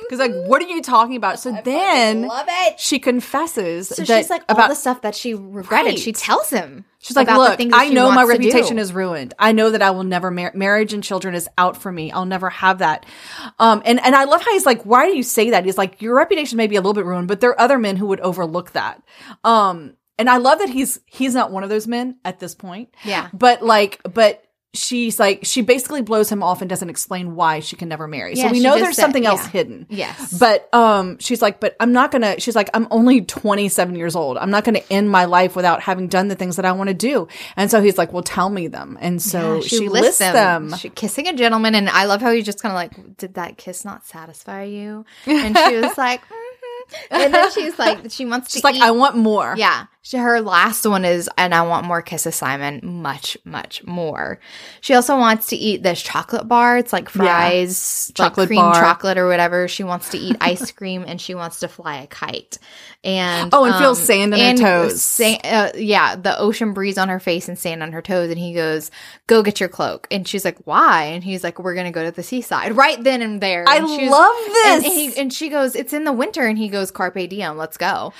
[0.01, 1.39] Because like, what are you talking about?
[1.39, 2.77] So then love it.
[2.81, 5.91] she confesses So that she's like about all the stuff that she regretted.
[5.91, 5.99] Right.
[5.99, 6.83] She tells him.
[6.99, 9.33] She's like, look, I know my wants do." reputation is ruined.
[9.39, 12.11] I know that I will never mar- marriage and children is out for me.
[12.11, 13.05] I'll never have that.
[13.57, 15.63] Um, and and I love how he's like, why do you say that?
[15.63, 17.95] He's like, your reputation may be a little bit ruined, but there are other men
[17.95, 19.01] who would overlook that.
[19.45, 22.93] Um, and I love that he's he's not one of those men at this point.
[23.03, 23.27] Yeah.
[23.33, 24.43] But like, but
[24.73, 28.35] she's like, she basically blows him off and doesn't explain why she can never marry.
[28.35, 29.49] so we know there's said- something else yeah.
[29.49, 29.87] hidden.
[29.89, 30.37] Yes.
[30.37, 32.39] But um, she's like, but I'm not gonna.
[32.39, 34.37] She's like, I'm only 27 years old.
[34.37, 36.93] I'm not gonna end my life without having done the things that I want to
[36.93, 37.27] do.
[37.57, 38.97] And so he's like, well, tell me them.
[39.01, 40.75] And so Yeah, she, lists them.
[40.77, 43.57] She, kissing a gentleman, and I love how he's just kind of like, "Did that
[43.57, 46.51] kiss not satisfy you?" And she was like, "Mhm."
[47.09, 48.81] and then she's like, she wants to She's like, eat.
[48.81, 49.53] I want more.
[49.57, 49.85] Yeah.
[50.13, 52.79] Her last one is, and I want more kisses, Simon.
[52.83, 54.39] Much, much more.
[54.81, 56.79] She also wants to eat this chocolate bar.
[56.79, 58.73] It's like Fry's, like Chocolate cream bar.
[58.73, 59.67] chocolate or whatever.
[59.67, 62.57] She wants to eat ice cream and she wants to fly a kite.
[63.03, 65.19] And Oh, and feel sand on her toes.
[65.21, 68.29] uh, yeah, the ocean breeze on her face and sand on her toes.
[68.31, 68.89] And he goes,
[69.27, 72.11] "Go get your cloak." And she's like, "Why?" And he's like, "We're gonna go to
[72.11, 74.83] the seaside right then and there." I And was- love And, this.
[74.83, 77.77] and, he, and she goes, "It's in the winter." And he goes, "Carpe diem, let's
[77.77, 78.13] go."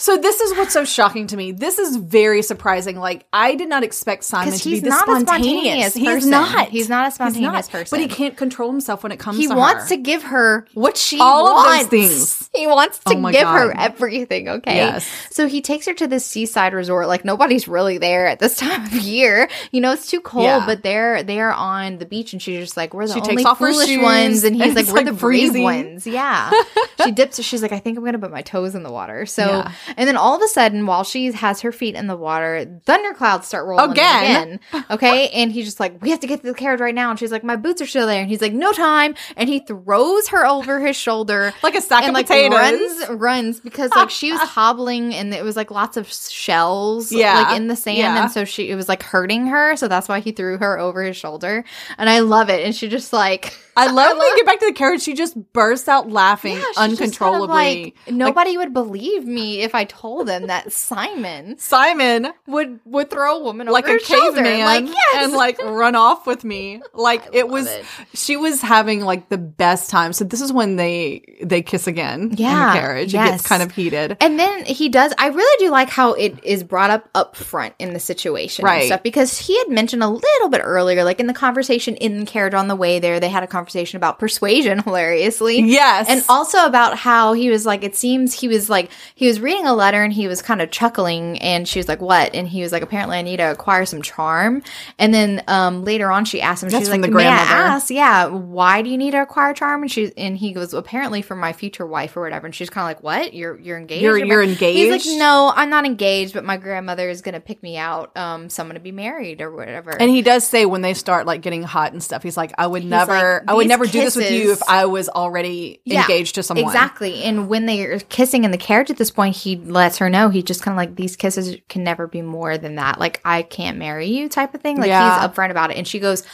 [0.00, 1.52] So this is what's so shocking to me.
[1.52, 2.96] This is very surprising.
[2.96, 5.92] Like I did not expect Simon to be this not a spontaneous.
[5.92, 6.68] spontaneous He's not.
[6.70, 7.70] He's not a spontaneous not.
[7.70, 7.98] person.
[7.98, 9.36] But he can't control himself when it comes.
[9.36, 9.88] He to wants her.
[9.90, 11.88] to give her what she All of those wants.
[11.90, 12.50] things.
[12.54, 14.48] He wants to Oh give her everything.
[14.48, 14.76] Okay.
[14.76, 15.06] Yes.
[15.30, 17.06] So he takes her to this seaside resort.
[17.06, 19.50] Like nobody's really there at this time of year.
[19.70, 20.64] You know, it's too cold, Yeah.
[20.64, 23.44] but they're they're on the beach, and she's just like, "We're the She only takes
[23.46, 25.62] off her foolish ones," and he's and like, "We're like, the brave freezing.
[25.62, 26.50] ones." Yeah.
[27.04, 27.38] she dips.
[27.42, 29.72] She's like, "I think I'm gonna put my toes in the water." So, Yeah.
[29.96, 33.46] And then all of a sudden, while she has her feet in the water, thunderclouds
[33.46, 34.60] start rolling Again.
[34.72, 34.84] again.
[34.90, 35.28] Okay.
[35.30, 37.10] And he's just like, we have to get to the carriage right now.
[37.10, 38.20] And she's like, my boots are still there.
[38.20, 39.14] And he's like, no time.
[39.36, 42.58] And he throws her over his shoulder Like a sack and of like potatoes.
[42.58, 47.42] runs runs because like she was hobbling and it was like lots of shells Yeah.
[47.42, 48.22] like in the sand Yeah.
[48.22, 51.02] and so she it was like hurting her so that's why he threw her over
[51.02, 51.64] his shoulder
[51.98, 54.66] and I love it and she just like I love when we get back to
[54.66, 55.00] the carriage.
[55.00, 57.94] She just bursts out laughing Yeah, just kind of uncontrollably.
[58.04, 63.38] like, nobody would believe me if I told them that Simon Simon, would would throw
[63.38, 66.80] a woman like over a caveman, Like yes, and like run off with me.
[66.92, 67.84] Like it was, it.
[68.12, 70.12] she was having like the best time.
[70.12, 73.14] So this is when they they kiss again in Yeah, the carriage.
[73.14, 74.16] It gets kind of heated.
[74.20, 75.14] And then he does.
[75.16, 78.80] I really do like how it is brought up up front in the situation Right.
[78.80, 82.20] and stuff because he had mentioned a little bit earlier, like in the conversation in
[82.20, 85.60] the carriage on the way there, they had a conversation about persuasion, hilariously.
[85.62, 89.40] Yes, And also about how he was like, it seems he was like, he was
[89.40, 92.34] reading a letter and he was kind of chuckling and she was like, what?
[92.34, 94.62] And he was like, apparently I need to acquire some charm.
[94.98, 97.36] And then um, later on she asked him, That's she's from like, the may I
[97.36, 97.62] grandmother.
[97.68, 99.82] ask, yeah, why do you need to acquire charm?
[99.82, 102.46] And she, and he goes, apparently for my future wife or whatever.
[102.46, 103.34] And she's kind of like, what?
[103.34, 104.02] You're, you're engaged?
[104.02, 107.40] You're- you're what?" He's like, no, I'm not engaged, but my grandmother is going to
[107.40, 108.16] pick me out.
[108.16, 109.90] Um, so I'm going to be married or whatever.
[109.90, 112.66] And he does say when they start like getting hot and stuff, he's like, I
[112.66, 115.80] would never, like, I would "These never do this with you if I was already
[115.84, 116.66] Yeah, engaged to someone.
[116.66, 117.22] Exactly.
[117.22, 120.42] And when they're kissing in the carriage at this point, he lets her know he
[120.42, 122.98] just kind of like these kisses can never be more than that.
[122.98, 124.78] Like I can't marry you type of thing.
[124.78, 125.20] Like Yeah.
[125.20, 125.76] he's upfront about it.
[125.76, 126.24] And she goes,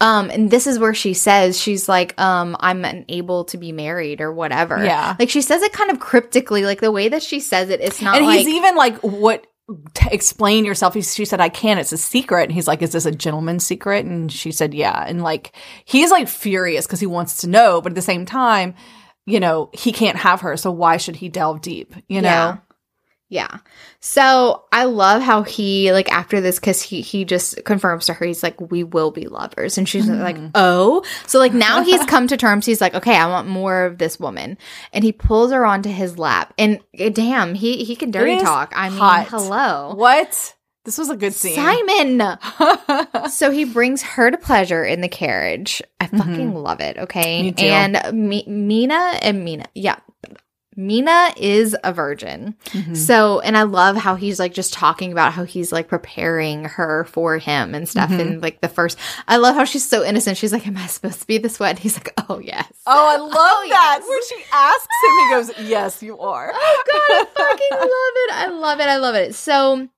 [0.00, 4.20] um, and this is where she says she's like, um, I'm unable to be married
[4.20, 4.82] or whatever.
[4.84, 5.16] Yeah.
[5.18, 8.00] Like she says it kind of cryptically, like the way that she says it, it's
[8.00, 9.46] not And like he's even like, what?
[9.92, 10.94] T- explain yourself.
[10.94, 11.78] He, she said, I can't.
[11.78, 12.44] It's a secret.
[12.44, 14.06] And he's like, Is this a gentleman's secret?
[14.06, 15.04] And she said, Yeah.
[15.06, 15.52] And like,
[15.84, 18.74] he's like furious because he wants to know, but at the same time,
[19.28, 20.56] you know, he can't have her.
[20.56, 21.94] So why should he delve deep?
[22.08, 22.28] You know?
[22.28, 22.56] Yeah.
[23.30, 23.58] Yeah.
[24.00, 28.24] So I love how he like after this kiss he he just confirms to her
[28.24, 30.52] he's like we will be lovers and she's like Mm-hmm.
[30.54, 33.98] oh so like now he's come to terms he's like okay I want more of
[33.98, 34.56] this woman
[34.94, 38.72] and he pulls her onto his lap and eh, damn he he can dirty talk
[38.74, 39.26] I mean hot.
[39.28, 40.54] hello What?
[40.88, 41.54] This was a good scene.
[41.54, 42.38] Simon
[43.30, 47.44] so he brings her to pleasure in the carriage I fucking love it okay Mm-hmm.
[47.46, 47.66] Me too.
[47.66, 49.96] and Mi- Mina and Mina yeah
[50.76, 52.54] Mina is a virgin.
[52.66, 52.94] Mm-hmm.
[52.94, 57.02] So, and I love how he's like just talking about how he's like preparing her
[57.06, 58.10] for him and stuff.
[58.10, 58.20] Mm-hmm.
[58.20, 60.36] And like the first, I love how she's so innocent.
[60.36, 61.70] She's like, Am I supposed to be this wet?
[61.70, 62.72] And he's like, Oh, yes.
[62.86, 63.98] Oh, I love that.
[63.98, 64.06] yes.
[64.08, 65.30] Where she asks him, he
[65.64, 66.52] goes, Yes, you are.
[66.54, 68.32] Oh, God, I fucking love it.
[68.32, 68.86] I love it.
[68.86, 69.34] I love it.
[69.34, 69.88] So,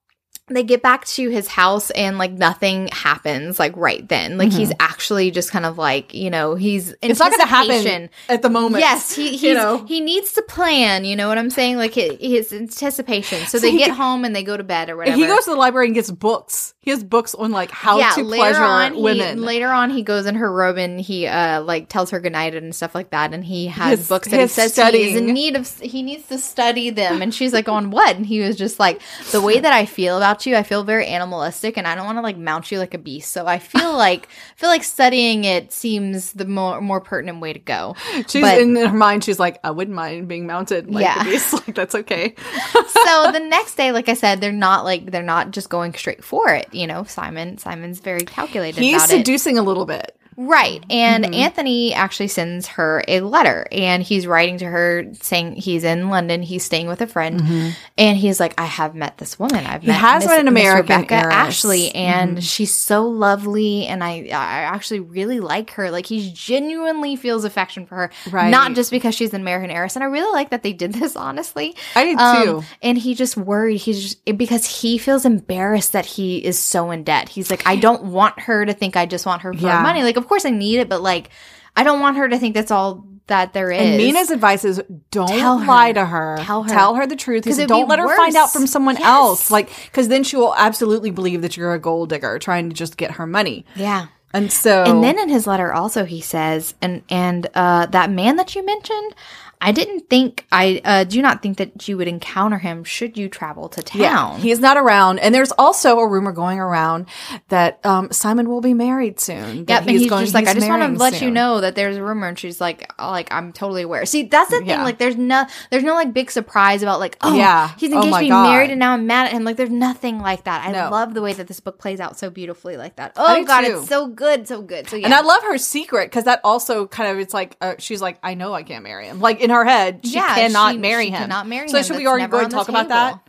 [0.56, 4.36] they get back to his house and like nothing happens like right then.
[4.38, 7.10] Like he's actually just kind of like, you know, he's Mm-hmm.
[7.10, 8.80] It's not to happen at the moment.
[8.80, 9.84] Yes, he he's, You know?
[9.86, 11.04] he needs to plan.
[11.04, 11.76] You know what I'm saying?
[11.76, 13.40] Like his, his anticipation.
[13.46, 15.16] So, So they get g- home and they go to bed or whatever.
[15.16, 16.74] He goes to the library and gets books.
[16.82, 19.42] He has books on like how to later pleasure on, he- women.
[19.42, 22.74] later on, he goes in her room and he uh like tells her goodnight and
[22.74, 23.34] stuff like that.
[23.34, 25.68] And he has His- books that he says he is in need of.
[25.78, 27.20] He needs to study them.
[27.20, 30.16] And she's like, "On what?" And he was just like, "The way that I feel
[30.16, 32.94] about you, I feel very animalistic, and I don't want to like mount you like
[32.94, 33.30] a beast.
[33.30, 37.52] So I feel like I feel like studying it seems the more more pertinent way
[37.52, 37.94] to go."
[38.26, 39.22] she's but- in her mind.
[39.24, 41.20] She's like, I wouldn't mind being mounted like Yeah.
[41.20, 41.52] a beast.
[41.66, 42.34] Like that's okay.
[42.72, 46.24] so the next day, like I said, they're not like they're not just going straight
[46.24, 46.68] for it.
[46.72, 48.80] You know, Simon Simon's very calculated.
[48.80, 49.18] He's about it.
[49.18, 50.16] seducing a little bit.
[50.36, 50.82] Right.
[50.90, 51.34] And Mm-hmm.
[51.34, 56.42] Anthony actually sends her a letter and he's writing to her saying he's in London,
[56.42, 59.66] he's staying with a friend, and he's like, I have met this woman.
[59.66, 60.06] I've met Mm-hmm.
[60.06, 61.26] has Miss- met an Miss Rebecca heiress.
[61.34, 61.46] Mm-hmm.
[61.46, 65.90] Ashley, and she's so lovely and I I actually really like her.
[65.90, 68.10] Like he genuinely feels affection for her.
[68.30, 68.50] Right.
[68.50, 69.96] Not just because she's an American heiress.
[69.96, 71.74] And I really like that they did this, honestly.
[71.94, 72.62] I did Um, too.
[72.82, 73.78] and he just worried.
[73.78, 77.28] He's just because he feels embarrassed that he is so in debt.
[77.28, 79.82] He's like, I don't want her to think I just want her for Yeah.
[79.82, 80.02] money.
[80.02, 81.30] Like, of course I need it, but like,
[81.76, 83.80] I don't want her to think that's all that there is.
[83.80, 85.66] And Mina's advice is don't Tell her.
[85.66, 86.38] lie to her.
[86.40, 86.68] Tell her.
[86.68, 87.44] Tell her the truth.
[87.44, 89.04] Because Don't let her find out from someone Yes.
[89.06, 89.50] else.
[89.52, 92.96] Like, because then she will absolutely believe that you're a gold digger trying to just
[92.96, 93.64] get her money.
[93.76, 94.06] yeah.
[94.32, 98.36] And so, And then in his letter also he says, and and uh, that man
[98.36, 99.14] that you mentioned,
[99.62, 103.28] I didn't think I uh, do not think that you would encounter him should you
[103.28, 104.00] travel to town.
[104.00, 105.18] yeah, he is not around.
[105.18, 107.06] And there's also a rumor going around
[107.48, 109.66] that um, Simon will be married soon.
[109.68, 111.96] Yep, and he's going- just like, I just want to let you know that there's
[111.96, 114.06] a rumor, and she's like, oh, like I'm totally aware.
[114.06, 114.68] See, that's the thing.
[114.68, 114.82] Yeah.
[114.84, 117.70] Like, there's no, there's no like big surprise about like, oh, Yeah.
[117.78, 118.50] he's Oh engaged to be God.
[118.50, 119.44] married, and now I'm mad at him.
[119.44, 120.66] Like, there's nothing like that.
[120.66, 120.90] I No.
[120.90, 123.12] love the way that this book plays out so beautifully like that.
[123.16, 123.78] Oh God, too.
[123.80, 124.88] it's so good, so good.
[124.88, 127.74] So yeah, And I love her secret because that also kind of it's like uh,
[127.78, 129.20] she's like I know I can't marry him.
[129.20, 131.18] Like in her head, she Yeah, cannot she- marry she him.
[131.22, 131.84] cannot marry so him.
[131.84, 133.20] should we That's already go and talk about that?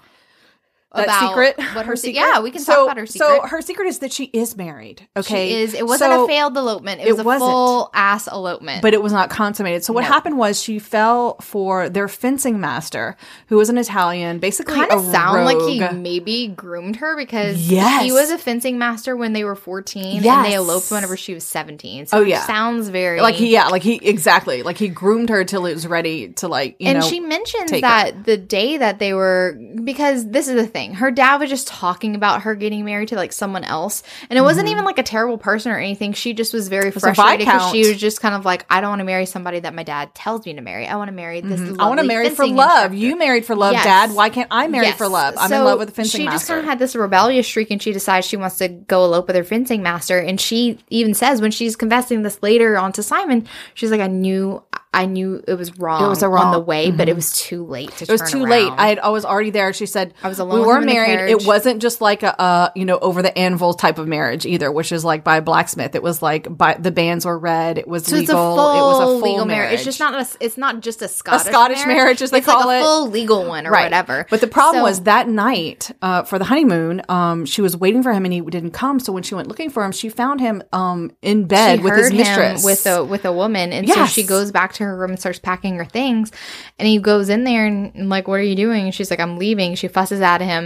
[0.94, 1.58] About secret.
[1.58, 2.16] what her, her secret.
[2.16, 3.28] Yeah, we can so, talk about her secret.
[3.42, 5.08] So her secret is that she is married.
[5.16, 5.74] Okay, She is.
[5.74, 7.02] It wasn't So- a failed elopement.
[7.02, 7.50] It it was a wasn't.
[7.52, 8.82] full ass elopement.
[8.82, 9.84] but it was not consummated.
[9.84, 10.08] So what No.
[10.08, 13.16] happened was she fell for their fencing master,
[13.48, 18.04] who was an Italian, basically kind of sound like he maybe groomed her because Yes.
[18.04, 20.46] he was a fencing master when they were 14 and Yes.
[20.48, 22.08] they eloped whenever she was 17.
[22.08, 22.46] So Oh, it yeah.
[22.46, 25.88] sounds very like he, yeah, like he exactly like he groomed her till it was
[25.88, 27.06] ready to like you and know.
[27.06, 31.11] she mentions take that the day that they were because this is the thing her
[31.11, 34.67] dad was just talking about her getting married to like someone else and it wasn't
[34.67, 37.88] even like a terrible person or anything she just was very a frustrated because she
[37.88, 40.45] was just kind of like i don't want to marry somebody that my dad tells
[40.45, 41.79] me to marry i want to marry this Mm-hmm.
[41.82, 42.91] I want to marry for love.
[42.91, 43.84] instructor." You married for love, Yes.
[43.84, 44.13] Dad.
[44.15, 44.97] Why can't I marry Yes.
[44.97, 45.36] for love?
[45.38, 46.17] I'm in love with the fencing master.
[46.17, 46.38] She master.
[46.39, 49.27] just kind of had this rebellious streak, and she decides she wants to go elope
[49.27, 50.17] with her fencing master.
[50.19, 54.07] And she even says when she's confessing this later on to Simon, she's like, "I
[54.07, 54.63] knew,
[54.93, 56.03] I knew it was wrong.
[56.03, 58.03] It was a on wrong- the way, but it was too late to.
[58.05, 58.71] It was too late.
[58.75, 59.71] I, had, I was already there.
[59.73, 61.32] She said I was alone We were him in the married.
[61.32, 64.72] It wasn't just like a, uh, you know, over the anvil type of marriage either,
[64.72, 65.95] which is like by a blacksmith.
[65.95, 67.78] It was like by the banns were read.
[67.78, 68.22] It was so legal.
[68.22, 69.47] it's a full, it was a full legal marriage.
[69.47, 69.74] marriage.
[69.74, 70.13] It's just not.
[70.13, 72.82] A, it's not just a Scottish Scottish marriage, as they it's call like it.
[72.82, 74.26] a full legal one or whatever.
[74.30, 78.03] But the problem So- was that night uh, for the honeymoon, um, she was waiting
[78.03, 78.99] for him and he didn't come.
[78.99, 82.11] So when she went looking for him, she found him um, in bed with his
[82.13, 82.63] mistress.
[82.63, 85.39] with a with a woman, and so she goes back to her room and starts
[85.39, 86.32] packing her things.
[86.78, 89.19] And he goes in there and, and like, "What are you doing?" And she's like,
[89.19, 90.61] "I'm leaving." She fusses at him,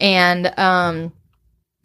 [0.00, 1.12] and um.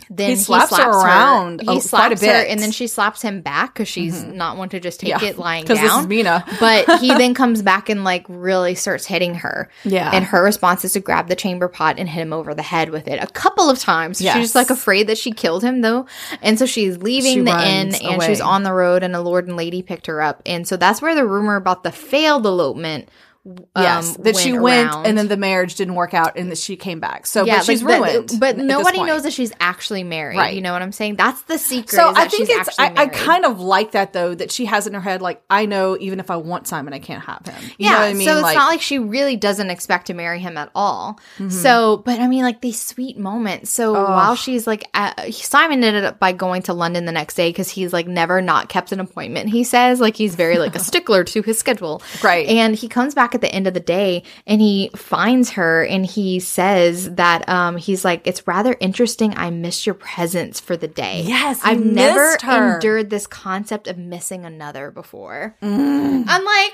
[0.09, 3.21] Then He slaps her around a- He quite a slaps her, and then she slaps
[3.21, 5.77] him back because she's not one to just take Yeah, it lying down.
[5.77, 6.43] this is Mina.
[6.59, 9.69] but he then comes back and like really starts hitting her.
[9.85, 10.11] Yeah.
[10.13, 12.89] and her response is to grab the chamber pot and hit him over the head
[12.89, 14.19] with it a couple of times.
[14.19, 14.35] Yes.
[14.35, 16.05] She's just like afraid that she killed him though,
[16.41, 19.47] and so she's leaving She the inn and she's on the road, and a lord
[19.47, 23.07] and lady picked her up, and so that's where the rumor about the failed elopement.
[23.45, 25.05] Um, Yes, that she went around.
[25.05, 27.25] and then the marriage didn't work out and that she came back.
[27.25, 28.37] So, yeah, but she's like, ruined.
[28.39, 30.37] But, but nobody knows that she's actually married.
[30.37, 30.53] Right.
[30.53, 31.17] You know what I'm saying?
[31.17, 31.89] That's the secret.
[31.89, 32.79] So I think it's.
[32.79, 34.33] I, I kind of like that though.
[34.33, 36.99] That she has in her head, like I know, even if I want Simon, I
[36.99, 37.61] can't have him.
[37.77, 38.27] You yeah, know what I mean?
[38.27, 41.19] so it's like, not like she really doesn't expect to marry him at all.
[41.37, 41.49] Mm-hmm.
[41.49, 43.71] So, but I mean, like these sweet moments.
[43.71, 47.49] So while she's like, at, Simon ended up by going to London the next day
[47.49, 49.49] because he's like never not kept an appointment.
[49.49, 52.47] He says like he's very like a stickler to his schedule, Right.
[52.47, 56.05] And he comes back at the end of the day and he finds her and
[56.05, 59.33] he says that um he's like, it's rather interesting.
[59.37, 61.21] I missed your presence for the day.
[61.25, 62.75] Yes, I've never her.
[62.75, 65.55] endured this concept of missing another before.
[65.61, 66.73] I'm like.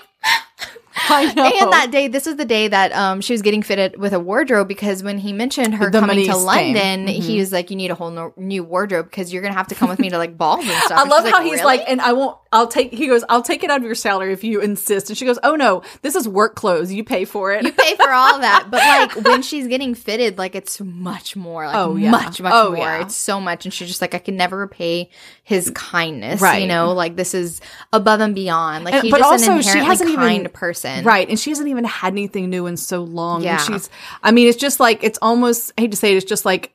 [1.09, 1.45] I know.
[1.45, 4.19] And that day, this was the day that um, she was getting fitted with a
[4.19, 7.07] wardrobe because when he mentioned her The coming to London.
[7.07, 7.21] Mm-hmm.
[7.21, 9.75] he was like, "You need a whole no- new wardrobe because you're gonna have to
[9.75, 11.83] come with me to like balls and stuff." I And love how he's "Really?" like,
[11.87, 12.37] and I won't.
[12.51, 12.91] I'll take.
[12.91, 15.09] He goes, I'll take it out of your salary if you insist.
[15.09, 16.91] And she goes, Oh no, this is work clothes.
[16.91, 17.63] You pay for it.
[17.63, 21.67] You pay for all that, but like when she's getting fitted, like it's much more,
[21.67, 22.09] like Oh, yeah.
[22.09, 22.77] much, much Oh, more.
[22.79, 23.01] yeah.
[23.01, 25.11] It's so much, and she's just like, I can never repay
[25.49, 25.73] his mm.
[25.73, 26.41] kindness.
[26.41, 26.61] Right.
[26.61, 27.59] You know, like this is
[27.91, 28.85] above and beyond.
[28.85, 31.27] Like And- he's but just also, an she inherently hasn't even- kind person, Right.
[31.27, 33.41] And she hasn't even had anything new in so long.
[33.41, 33.53] Yeah.
[33.53, 33.89] And she's,
[34.21, 36.71] I mean, it's just like, it's almost, I hate to say it, it's just like,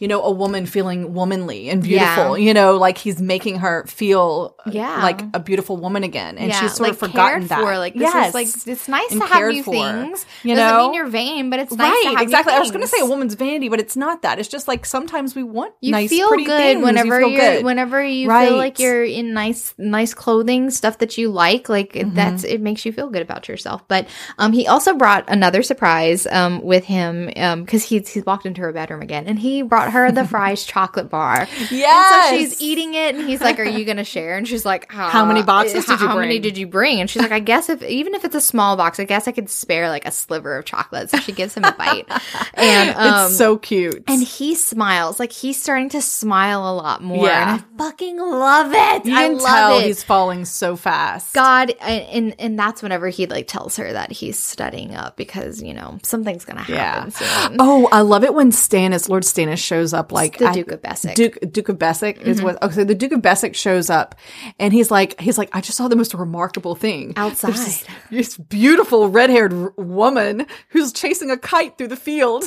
[0.00, 2.44] you know, a woman feeling womanly and beautiful, Yeah.
[2.46, 5.02] you know, like he's making her feel Yeah.
[5.02, 6.38] like a beautiful woman again.
[6.38, 7.60] And yeah, she's sort like of forgotten that.
[7.60, 7.78] For.
[7.78, 8.28] Like this yes.
[8.30, 10.26] is like it's nice And to have new for, things.
[10.42, 10.84] you Doesn't know?
[10.86, 12.52] mean you're vain, but it's nice right, to have new exactly.
[12.54, 14.38] I was going to say a woman's vanity, but it's not that.
[14.38, 16.82] It's just like sometimes we want You nice, feel pretty good things.
[16.82, 17.64] whenever you feel good.
[17.64, 18.48] whenever you Right.
[18.48, 21.68] feel like you're in nice nice clothing, stuff that you like.
[21.68, 22.14] Like Mm-hmm.
[22.14, 23.86] that's it makes you feel good about yourself.
[23.86, 24.06] But
[24.38, 28.62] um, he also brought another surprise um with him um because he's he's walked into
[28.62, 31.46] her bedroom again and he brought her the Fry's chocolate bar.
[31.70, 32.30] Yeah.
[32.30, 35.24] So she's eating it, and he's like, "Are you gonna share?" And she's like, How
[35.24, 37.40] many boxes how, did you How many bring?" did you bring?" And she's like, "I
[37.40, 40.10] guess if even if it's a small box, I guess I could spare like a
[40.10, 42.06] sliver of chocolate." So she gives him a bite,
[42.54, 44.04] and um, it's so cute.
[44.06, 47.26] and he smiles like he's starting to smile a lot more.
[47.26, 47.54] Yeah.
[47.54, 49.06] and I fucking love it.
[49.06, 49.84] you I can love tell it.
[49.86, 51.34] he's falling so fast.
[51.34, 55.74] God, and, and that's whenever he like tells her that he's studying up because you
[55.74, 57.56] know something's gonna happen soon.
[57.58, 60.82] Oh, I love it when Stannis, Lord Stannis, shows up like the at- Duke of
[60.82, 61.14] Beswick.
[61.14, 62.46] Duke Duke of Beswick is mm-hmm.
[62.46, 62.62] what.
[62.62, 64.14] Okay, so the Duke of Beswick shows up,
[64.58, 67.54] and he's like, he's like, I just saw the most remarkable thing Outside.
[67.54, 72.44] This, this beautiful red haired r- woman who's chasing a kite through the field.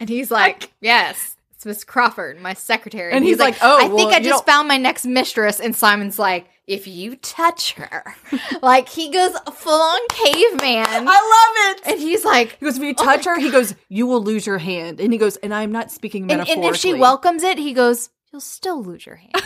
[0.00, 1.36] And he's like, yes.
[1.54, 3.12] It's Miss Crawford, my secretary.
[3.12, 5.60] And he's like, "Oh, I think I just don't- found my next mistress.
[5.60, 8.14] And Simon's like, if you touch her,
[8.62, 10.86] like he goes full on caveman.
[10.88, 11.82] I love it.
[11.86, 14.46] and he's like, He goes, if you oh touch her, he goes, you will lose
[14.46, 15.00] your hand.
[15.00, 16.66] And he goes, and I'm not speaking and, metaphorically.
[16.66, 19.32] and if she welcomes it, he goes, you'll still lose your hand.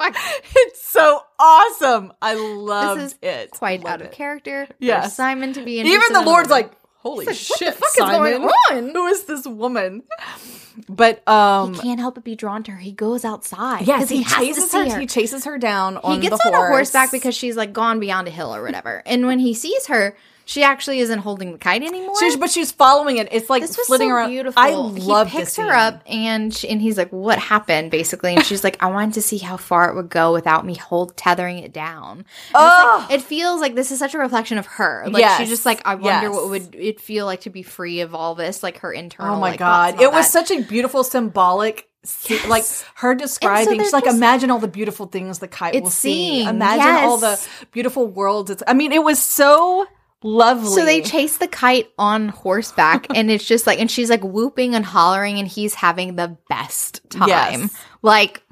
[0.56, 2.12] it's so awesome.
[2.22, 3.50] I loved is it.
[3.50, 4.12] Quite Loved out of it.
[4.12, 4.66] character.
[4.78, 5.14] Yes.
[5.14, 6.72] Simon to be Even the Lord's like,
[7.02, 8.90] holy like, what the shit, fuck is going on?
[8.94, 10.02] Who is this woman?
[10.88, 12.78] But um, he can't help but be drawn to her.
[12.78, 13.86] He goes outside.
[13.86, 16.38] yes, 'cause he, has to chases see her, He chases her down on he gets
[16.42, 16.68] the on horse.
[16.68, 19.02] a horseback because she's like gone beyond a hill or whatever.
[19.04, 20.16] And when he sees her,
[20.50, 22.14] she actually isn't holding the kite anymore.
[22.18, 23.28] She's, but she's following it.
[23.30, 24.30] It's like this was flitting so around.
[24.30, 24.60] beautiful.
[24.60, 28.44] I love he picks her up and she, and he's like, "What happened?" Basically, and
[28.44, 31.58] she's like, "I wanted to see how far it would go without me hold tethering
[31.58, 32.26] it down." And
[32.56, 33.06] Oh.
[33.08, 35.04] like- it feels like this is such a reflection of her.
[35.06, 35.38] Like Yes.
[35.38, 36.34] she's just like, "I wonder Yes.
[36.34, 39.36] what would it feel like to be free of all this?" Like her internal.
[39.36, 40.48] Oh my like, god, it was that.
[40.48, 41.86] such a beautiful symbolic.
[42.02, 45.80] se- Like her describing, they're she's like, just- imagine all the beautiful things the kite
[45.82, 46.44] will see.
[46.44, 47.38] Imagine all the
[47.72, 48.50] beautiful worlds.
[48.50, 48.62] It's.
[48.66, 49.86] I mean, it was so
[50.22, 50.70] lovely.
[50.70, 54.74] So they chase the kite on horseback, and it's just like, and she's like whooping
[54.74, 57.28] and hollering, and he's having the best time.
[57.28, 57.76] Yes.
[58.02, 58.42] Like,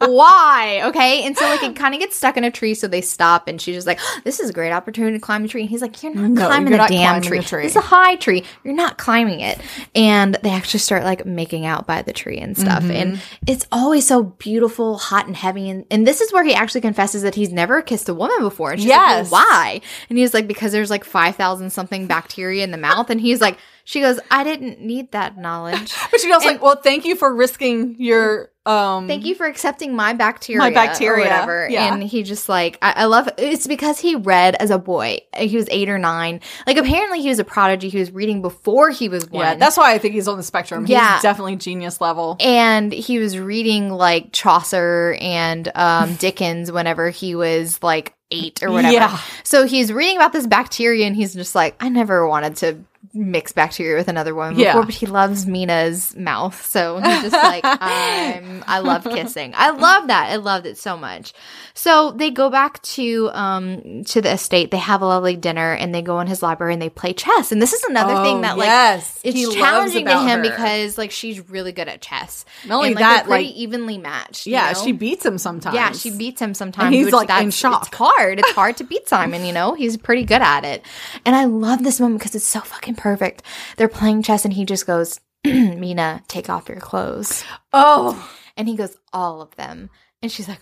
[0.00, 0.82] why?
[0.86, 1.24] Okay.
[1.24, 3.60] And so, like, it kind of gets stuck in a tree, so they stop, and
[3.60, 5.62] she's just like, This is a great opportunity to climb a tree.
[5.62, 7.38] And he's like, You're not No, climbing you're a not damn climbing tree.
[7.38, 8.44] the tree." It's a high tree.
[8.64, 9.60] You're not climbing it.
[9.94, 12.82] And they actually start like making out by the tree and stuff.
[12.84, 13.44] And Mm-hmm.
[13.46, 15.68] it's always so beautiful, hot, and heavy.
[15.70, 18.72] And, and this is where he actually confesses that he's never kissed a woman before.
[18.72, 19.30] And she's like, Yes.
[19.30, 19.80] well, why?
[20.08, 23.10] And he's like, because there's like 5,000 something bacteria in the mouth.
[23.10, 25.92] And he's like, she goes, I didn't need that knowledge.
[26.12, 29.94] But she goes like, "Well, thank you for risking your um." Thank you for accepting
[29.96, 30.58] my bacteria.
[30.58, 31.68] My bacteria, Or whatever.
[31.68, 31.92] yeah.
[31.92, 35.18] And he just like, I, I love It's because he read as a boy.
[35.36, 36.40] He was eight or nine.
[36.66, 37.88] Like, apparently he was a prodigy.
[37.88, 39.44] He was reading before he was one.
[39.44, 40.86] Yeah, that's why I think he's on the spectrum.
[40.86, 41.14] Yeah.
[41.14, 42.36] He's definitely genius level.
[42.40, 48.70] and he was reading like Chaucer and um, Dickens whenever he was like eight or
[48.70, 48.92] whatever.
[48.94, 49.20] Yeah.
[49.44, 52.78] So he's reading about this bacteria and he's just like, I never wanted to
[53.14, 54.72] mix bacteria with another woman Yeah.
[54.72, 56.64] before, but he loves Mina's mouth.
[56.64, 59.52] So he's just like, I'm, I love kissing.
[59.54, 60.30] I love that.
[60.30, 61.32] I loved it so much.
[61.74, 64.70] So they go back to, um, to the estate.
[64.70, 67.52] They have a lovely dinner and they go in his library and they play chess.
[67.52, 69.20] And this is another Oh, thing that like, yes.
[69.24, 70.42] it's He challenging to him her.
[70.42, 72.44] because like she's really good at chess.
[72.66, 74.46] Not only And, like, that, pretty like- evenly matched.
[74.46, 74.82] you Yeah, know?
[74.82, 75.74] she beats him sometimes.
[75.74, 76.86] Yeah, she beats him sometimes.
[76.86, 77.88] And he's, like, in shock.
[77.88, 78.38] It's hard.
[78.38, 79.44] It's hard to beat Simon.
[79.44, 80.84] You know, he's pretty good at it.
[81.26, 83.42] And I love this moment because it's so fucking perfect.
[83.76, 88.76] They're playing chess, and he just goes, "Mina, take off your clothes," Oh, and he
[88.76, 89.90] goes, "All of them,"
[90.22, 90.60] and she's like,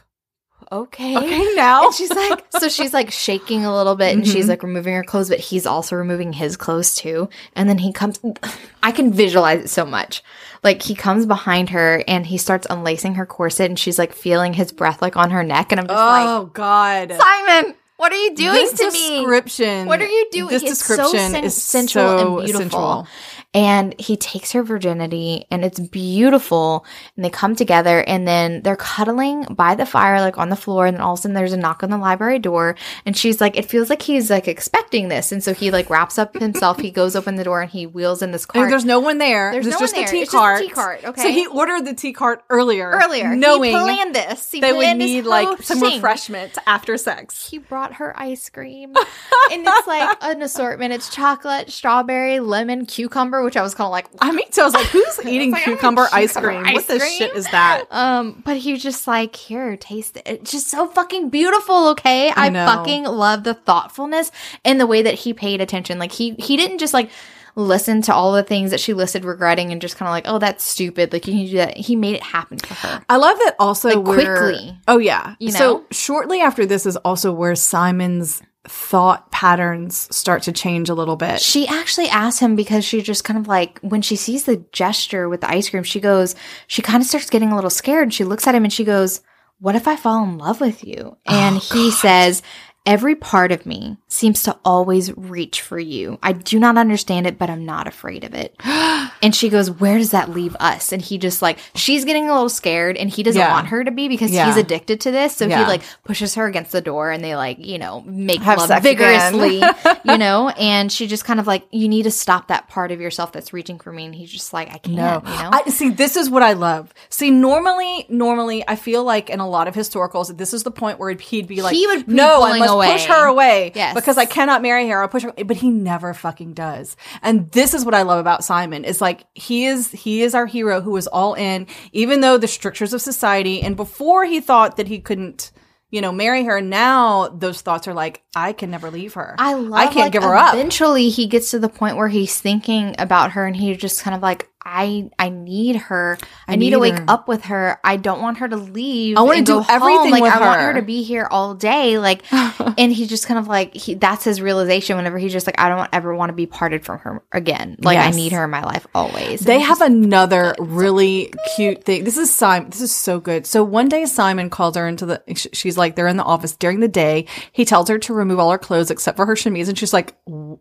[0.72, 1.84] "Okay." okay now.
[1.86, 4.51] And she's like, so she's like shaking a little bit and she's Mhm.
[4.51, 7.28] like removing her clothes, but he's also removing his clothes too.
[7.57, 8.20] And then he comes,
[8.82, 10.22] I can visualize it so much.
[10.62, 14.53] Like he comes behind her and he starts unlacing her corset and she's like feeling
[14.53, 15.72] his breath like on her neck.
[15.72, 17.12] And I'm just like, oh God.
[17.18, 19.21] Simon, what are you doing this to me?
[19.21, 19.87] description.
[19.87, 20.49] What are you doing?
[20.49, 22.71] This It's so description sen- is sensual and beautiful.
[22.71, 23.07] sensual.
[23.53, 26.85] And he takes her virginity and it's beautiful.
[27.17, 30.87] And they come together and then they're cuddling by the fire, like on the floor.
[30.87, 32.77] And then all of a sudden there's a knock on the library door.
[33.05, 35.33] And she's like, it feels like he's like expecting this.
[35.33, 36.79] And so he like wraps up himself.
[36.79, 38.71] he goes open the door and he wheels in this And cart.
[38.71, 39.51] there's no one there.
[39.51, 40.11] There's There's, no just one there.
[40.13, 40.61] tea It's just a cart.
[40.61, 41.23] tea cart, okay.
[41.23, 42.91] So he ordered the tea cart earlier.
[42.91, 44.53] Earlier, knowing he planned this.
[44.53, 45.95] He they would need like some thing.
[45.95, 47.49] refreshment after sex.
[47.51, 48.95] He brought her ice cream.
[48.97, 50.93] and it's like an assortment.
[50.93, 54.64] It's chocolate, strawberry, lemon, cucumber, which I was kind of like, I mean, so I
[54.66, 56.66] was like, who's eating like, cucumber ice cucumber cream?
[56.66, 57.84] ice what the shit is that?
[57.91, 60.22] Um, but he was just like, here, taste it.
[60.26, 62.32] It's just so fucking beautiful, okay?
[62.34, 62.66] I, know.
[62.66, 64.30] fucking love the thoughtfulness
[64.64, 65.99] and the way that he paid attention.
[65.99, 67.11] Like he he didn't just like
[67.57, 70.38] listen to all the things that she listed regretting and just kind of like, oh,
[70.38, 71.12] that's stupid.
[71.12, 71.76] Like you can do that.
[71.76, 73.05] He made it happen for her.
[73.09, 74.78] I love that also Like, quickly.
[74.88, 75.34] Oh yeah.
[75.38, 80.95] You So shortly after this is also where Simon's thought patterns start to change a
[80.95, 81.41] little bit.
[81.41, 85.29] She actually asked him because she just kind of like when she sees the gesture
[85.29, 86.35] with the ice cream, she goes,
[86.67, 88.05] she kind of starts getting a little scared.
[88.05, 89.23] And she looks at him and she goes,
[89.59, 91.17] What if I fall in love with you?
[91.27, 92.43] And oh, he says,
[92.87, 96.18] Every part of me seems to always reach for you.
[96.22, 98.57] I do not understand it, but I'm not afraid of it.
[98.64, 100.91] and she goes, Where does that leave us?
[100.91, 103.53] And he just like, she's getting a little scared and he doesn't Yeah.
[103.53, 104.47] want her to be because Yeah.
[104.47, 105.37] he's addicted to this.
[105.37, 105.59] So Yeah.
[105.61, 108.83] he like pushes her against the door and they like, you know, make Have love
[108.83, 109.62] vigorously,
[110.05, 110.49] you know?
[110.49, 113.53] And she just kind of like, You need to stop that part of yourself that's
[113.53, 114.07] reaching for me.
[114.07, 115.51] And he's just like, I can't, No, you know?
[115.53, 115.91] I see.
[115.91, 116.95] This is what I love.
[117.11, 120.99] See, normally, normally, I feel like in a lot of historicals, this is the point
[120.99, 123.95] where he'd be like, He would "No, I pulling must away." push her away, Yes.
[123.95, 125.03] because I cannot marry her.
[125.03, 126.97] I'll push her." But he never fucking does.
[127.23, 128.85] And this is what I love about Simon.
[128.85, 132.49] Is like he is he is our hero who is all in, even though the
[132.49, 133.62] strictures of society.
[133.62, 135.51] And before he thought that he couldn't.
[135.93, 136.61] You know, marry her.
[136.61, 139.35] Now those thoughts are like, I can never leave her.
[139.41, 139.73] I love.
[139.73, 140.55] I can't like, give her up.
[140.55, 144.14] Eventually, he gets to the point where he's thinking about her, and he's just kind
[144.14, 146.19] of like, I I need her.
[146.47, 147.05] I, need to wake her.
[147.09, 147.79] up with her.
[147.83, 149.17] I don't want her to leave.
[149.17, 149.67] I wanna do home.
[149.69, 150.67] everything Like with I want her.
[150.73, 151.99] her to be here all day.
[151.99, 153.95] Like, and he just kind of like he.
[153.95, 154.97] That's his realization.
[154.97, 157.77] Whenever he's just like, I don't ever want to be parted from her again.
[157.81, 159.41] Like I need her in my life always.
[159.41, 162.05] They have another really cute thing.
[162.05, 162.71] This is Simon.
[162.71, 163.47] This is so good.
[163.47, 166.81] So one day Simon calls her into the, she's like, they're in the office during
[166.81, 167.27] the day.
[167.53, 169.69] He tells her to remove all her clothes except for her chemise.
[169.69, 170.59] And she's like, "W-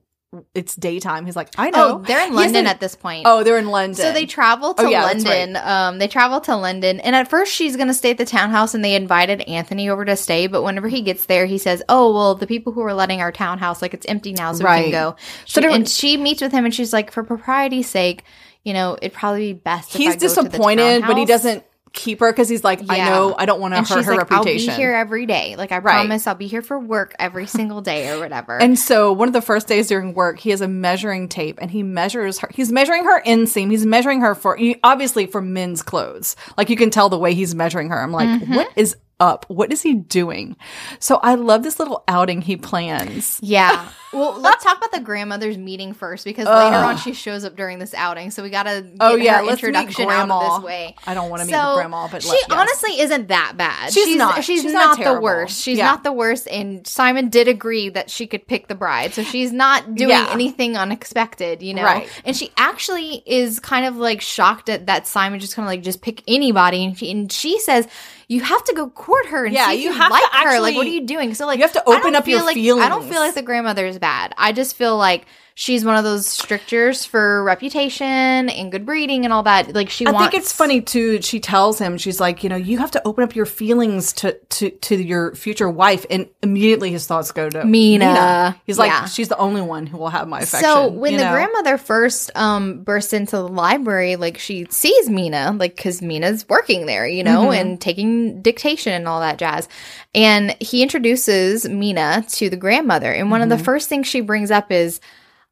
[0.54, 1.26] it's daytime.
[1.26, 1.96] He's like, I know.
[1.96, 3.24] Oh, they're in London at this point.
[3.26, 3.96] Oh, they're in London.
[3.96, 5.56] So they travel to Oh, yeah, London.
[5.58, 8.86] Um, they travel to London, and at first she's gonna stay at the townhouse, and
[8.86, 10.46] they invited Anthony over to stay.
[10.48, 13.32] But whenever he gets there, he says, "Oh, well, the people who are letting our
[13.32, 14.84] townhouse like it's empty now, so we Right.
[14.84, 15.16] can go."
[15.46, 18.24] So She, there- and she meets with him, and she's like, "For propriety's sake,
[18.64, 21.64] you know, it'd probably be best." if I He's to disappointed, but he doesn't
[21.94, 24.70] keep her because he's like, I know I don't want to hurt her like, reputation.
[24.72, 25.56] "I'll be here every day.
[25.58, 25.94] Like I Right.
[26.06, 29.34] promise, I'll be here for work every single day or whatever." And so one of
[29.34, 32.50] the first days during work, he has a measuring tape and he measures her.
[32.54, 33.72] He's measuring her inseam.
[33.72, 36.36] He's measuring her for obviously for men's clothes.
[36.58, 38.00] Like you can tell the way he's measuring her.
[38.02, 38.56] I'm like, Mm-hmm.
[38.56, 39.46] what is up?
[39.50, 40.56] What is he doing?
[41.00, 43.40] So I love this little outing he plans.
[43.42, 43.90] Yeah.
[44.12, 47.78] Well, let's talk about the grandmother's meeting first because later on she shows up during
[47.78, 48.32] this outing.
[48.32, 50.66] So we got to oh, get Oh, yeah, her let's meet introduction out of this
[50.66, 50.96] way.
[51.06, 52.48] I don't wanna meet So, the grandma, but she yes.
[52.50, 53.94] honestly isn't that bad.
[53.94, 54.44] She's not.
[54.44, 55.62] She's, She's not, not the worst.
[55.62, 55.86] She's Yeah.
[55.86, 56.48] not the worst.
[56.48, 59.14] And Simon did agree that she could pick the bride.
[59.14, 60.30] So she's not doing Yeah.
[60.32, 61.84] anything unexpected, you know?
[61.84, 62.10] Right.
[62.26, 65.84] And she actually is kind of like shocked at that Simon just kind of like
[65.84, 66.84] just pick anybody.
[66.84, 67.88] And she, and she says,
[68.30, 70.60] you have to go court her and Yeah, see if you you, like her.
[70.60, 71.34] Like, what are you doing?
[71.34, 73.86] So, like, You have to open up your like, I don't feel like the grandmother
[73.86, 74.34] is bad.
[74.38, 75.26] I just feel like
[75.62, 79.76] she's one of those strictures for reputation and good breeding and all that.
[79.76, 80.30] Like, she I wants.
[80.32, 81.22] think it's funny too.
[81.22, 84.40] She tells him, she's like, you know, you have to open up your feelings to
[84.52, 88.56] to to your future wife, and immediately his thoughts go to Mina.
[88.66, 89.06] He's like, Yeah.
[89.08, 90.62] she's the only one who will have my affection.
[90.70, 91.32] So when the know?
[91.34, 96.86] grandmother first um bursts into the library, like she sees Mina, like because Mina's working
[96.86, 97.60] there, you know, Mm-hmm.
[97.68, 99.68] and taking dictation and all that jazz.
[100.16, 103.58] And he introduces Mina to the grandmother, and one of Mm-hmm.
[103.58, 105.02] the first things she brings up is.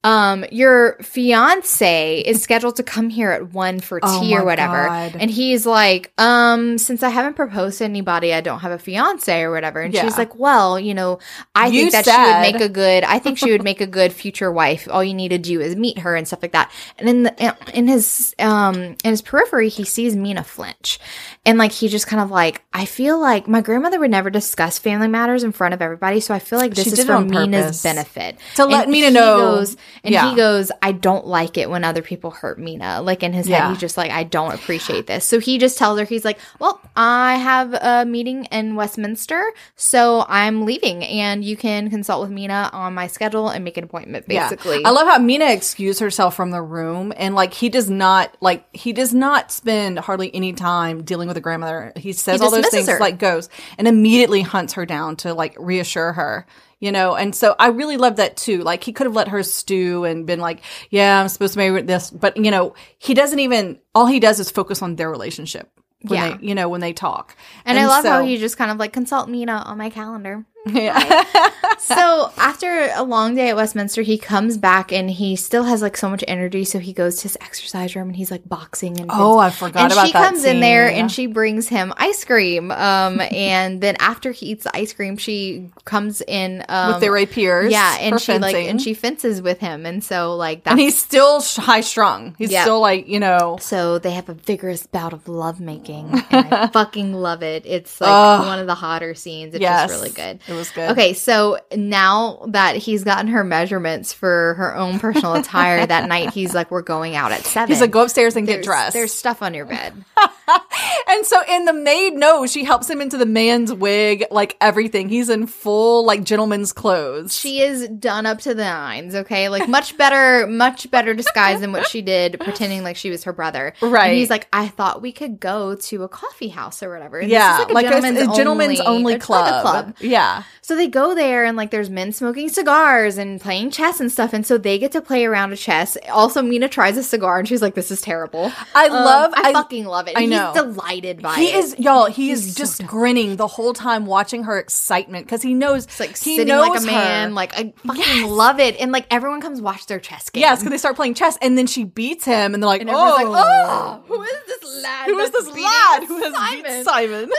[0.04, 4.88] Um, your fiance is scheduled to come here at one for Oh tea or whatever.
[4.88, 5.18] God.
[5.20, 9.41] And he's like, um, since I haven't proposed to anybody, I don't have a fiance
[9.41, 9.82] or whatever.
[9.82, 10.04] And Yeah.
[10.04, 11.20] she's like, well, you know,
[11.56, 13.88] I You think that she would make a good i think she would make a
[13.88, 16.72] good future wife all you need to do is meet her and stuff like that
[16.98, 21.00] and in the in his um in his periphery he sees mina flinch
[21.45, 24.78] and like he just kind of like i feel like my grandmother would never discuss
[24.78, 27.82] family matters in front of everybody so i feel like this She is for mina's
[27.84, 30.30] benefit To let And Mina know- goes, and yeah.
[30.30, 33.64] he goes i don't like it when other people hurt mina like in his Yeah.
[33.64, 36.40] head he's just like i don't appreciate this so he just tells her he's like
[36.60, 42.32] well i have a meeting in westminster so i'm leaving and you can consult with
[42.32, 44.50] mina on my schedule and make an appointment Yeah.
[44.50, 48.36] basically I love how Mina excused herself from the room and like he does not
[48.42, 51.92] like he does not spend hardly any time dealing with the grandmother.
[51.96, 53.00] He says He all those things her.
[53.00, 56.46] like goes and immediately hunts her down to like reassure her.
[56.80, 58.59] You know, and so I really love that too.
[58.59, 60.61] Like he could have let her stew and been like,
[60.91, 63.80] "Yeah, I'm supposed to marry this," but you know, he doesn't even.
[63.95, 65.71] All he does is focus on their relationship.
[66.03, 66.38] When Yeah.
[66.38, 67.36] they, you know, when they talk.
[67.65, 71.24] and, i love how he just kind of like consult mina on my calendar Yeah.
[71.80, 75.97] so after a long day at Westminster, he comes back and he still has like
[75.97, 76.63] so much energy.
[76.65, 79.84] So he goes to his exercise room and he's like boxing and Oh, I forgot
[79.84, 80.99] and about she that comes in there scene.
[80.99, 82.72] and she brings him ice cream.
[82.72, 87.11] Um, and then after he eats the ice cream, she comes in um, with their
[87.11, 87.72] rapiers.
[87.72, 90.97] yeah, and she like and she fences with him, and so like that's and he's
[90.97, 92.36] still high strung.
[92.38, 92.63] He's Yeah.
[92.63, 93.57] still like you know.
[93.61, 97.65] So they have a vigorous bout of lovemaking, and I fucking love it.
[97.65, 98.45] It's like Ugh.
[98.47, 99.53] one of the hotter scenes.
[99.53, 100.39] It's Yes, just really good.
[100.58, 100.91] Was good.
[100.91, 106.32] Okay, so now that he's gotten her measurements for her own personal attire that night,
[106.32, 107.70] he's like, "We're going out at seven.
[107.70, 108.93] He's like, go upstairs and get dressed.
[108.93, 109.93] There's stuff on your bed.
[111.10, 115.10] and so, and the maid knows she helps him into the man's wig, like everything.
[115.10, 117.36] He's in full like gentleman's clothes.
[117.36, 119.16] She is done up to the nines.
[119.16, 123.24] Okay, like much better, much better disguise than what she did, pretending like she was
[123.26, 123.74] her brother.
[123.82, 124.10] Right.
[124.10, 127.20] And he's like, I thought we could go to a coffee house or whatever.
[127.20, 129.51] And yeah, this is like a, a gentleman's only, it's club.
[129.51, 129.95] like club.
[129.99, 134.12] Yeah, So they go there and like there's men smoking cigars and playing chess and
[134.12, 135.98] stuff, and so they get to play around a chess.
[136.12, 139.34] Also, Mina tries a cigar and she's like, "This is terrible." I Um, love.
[139.36, 140.14] I, fucking love it.
[140.18, 140.52] I know.
[140.54, 141.38] He's delighted by it.
[141.38, 142.06] He is, y'all.
[142.08, 142.88] He He's is so just dumb.
[142.88, 146.70] grinning the whole time, watching her excitement because he knows, It's like he sitting knows
[146.70, 147.30] like a man.
[147.30, 147.34] her.
[147.36, 150.41] Like I fucking love it, and like everyone comes watch their chess game.
[150.41, 152.89] Yes, because they start playing chess, and then she beats him, and they're like, and
[152.89, 155.06] everyone's "Oh, like, "Oh, who is this lad?
[155.08, 156.64] who is this lad who has Simon?
[156.64, 157.30] beat Simon?"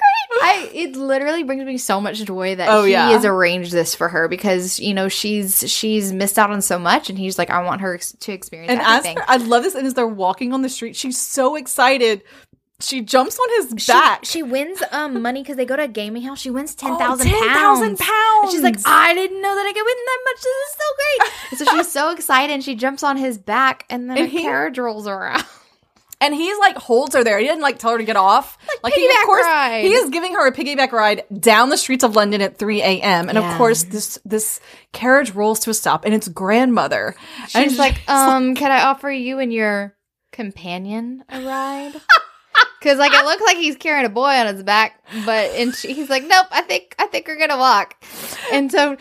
[0.00, 0.74] This is so great.
[0.74, 3.10] I it literally brings me so much joy that Oh, he yeah.
[3.10, 7.10] has arranged this for her because you know she's she's missed out on so much
[7.10, 9.16] and he's like I want her ex- to experience And as everything.
[9.18, 9.74] for, I love this.
[9.74, 12.22] And as they're walking on the street, she's so excited.
[12.82, 14.24] She jumps on his back.
[14.24, 16.40] She, wins um money because they go to a gaming house.
[16.40, 18.52] She wins ten Oh, thousand 10,000 pounds.
[18.52, 18.76] She's like.
[18.86, 20.36] I didn't know that I could win that much.
[20.36, 21.32] This is so great.
[21.58, 24.40] So she's so excited and she jumps on his back and then And a he-
[24.40, 25.44] carriage rolls around.
[26.22, 27.38] And he's like holds her there.
[27.38, 28.58] He didn't like tell her to get off.
[28.82, 29.84] Like, he, piggyback of course, ride.
[29.84, 33.28] he is giving her a piggyback ride down the streets of London at 3 a.m.
[33.28, 33.50] And Yeah.
[33.52, 34.60] of course, this this
[34.92, 37.14] carriage rolls to a stop, and it's grandmother.
[37.54, 39.96] and She's like, um, can I offer you and your
[40.32, 41.92] companion a ride?
[42.78, 45.92] Because like it looks like he's carrying a boy on his back, but and she,
[45.92, 48.02] he's like, nope, I think I think we're gonna walk.
[48.54, 48.96] And so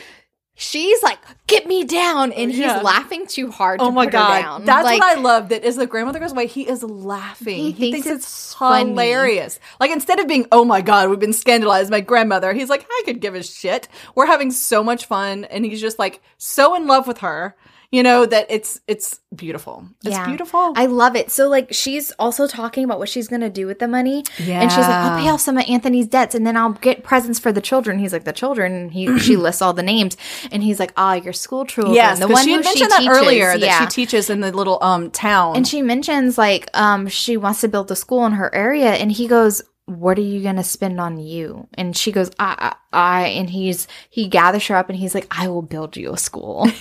[0.59, 2.81] she's like, get me down, and he's Yeah.
[2.81, 3.79] laughing too hard.
[3.79, 4.65] To Oh my god, down.
[4.65, 5.49] that's like, what I love.
[5.49, 7.57] That as the grandmother goes away, he is laughing.
[7.57, 8.89] He He, thinks thinks, it's it's funny.
[8.91, 9.59] hilarious.
[9.79, 13.01] Like instead of being, "Oh my god, we've been scandalized," my grandmother, he's like, "I
[13.05, 16.85] could give a shit." We're having so much fun, and he's just like so in
[16.87, 17.55] love with her.
[17.91, 19.83] You know that it's it's beautiful.
[20.05, 20.27] It's Yeah.
[20.27, 20.73] beautiful.
[20.75, 21.31] I love it.
[21.31, 24.23] So like she's also talking about what she's gonna do with the money.
[24.37, 24.61] yeah.
[24.61, 27.39] And she's like, I'll pay off some of Anthony's debts and then I'll get presents
[27.39, 27.97] for the children.
[27.97, 28.89] He's like, the children.
[28.89, 30.17] He she lists all the names.
[30.51, 31.95] And he's like, ah, your school children.
[31.95, 33.17] yes, the one she who mentioned that teaches.
[33.17, 33.79] earlier that Yeah.
[33.81, 35.55] she teaches in the little um town.
[35.55, 39.11] And she mentions like um she wants to build a school in her area and
[39.11, 41.67] he goes what are you gonna spend on you?
[41.73, 45.25] And she goes, I, I, I, and he's he gathers her up and he's like,
[45.31, 46.67] I will build you a school.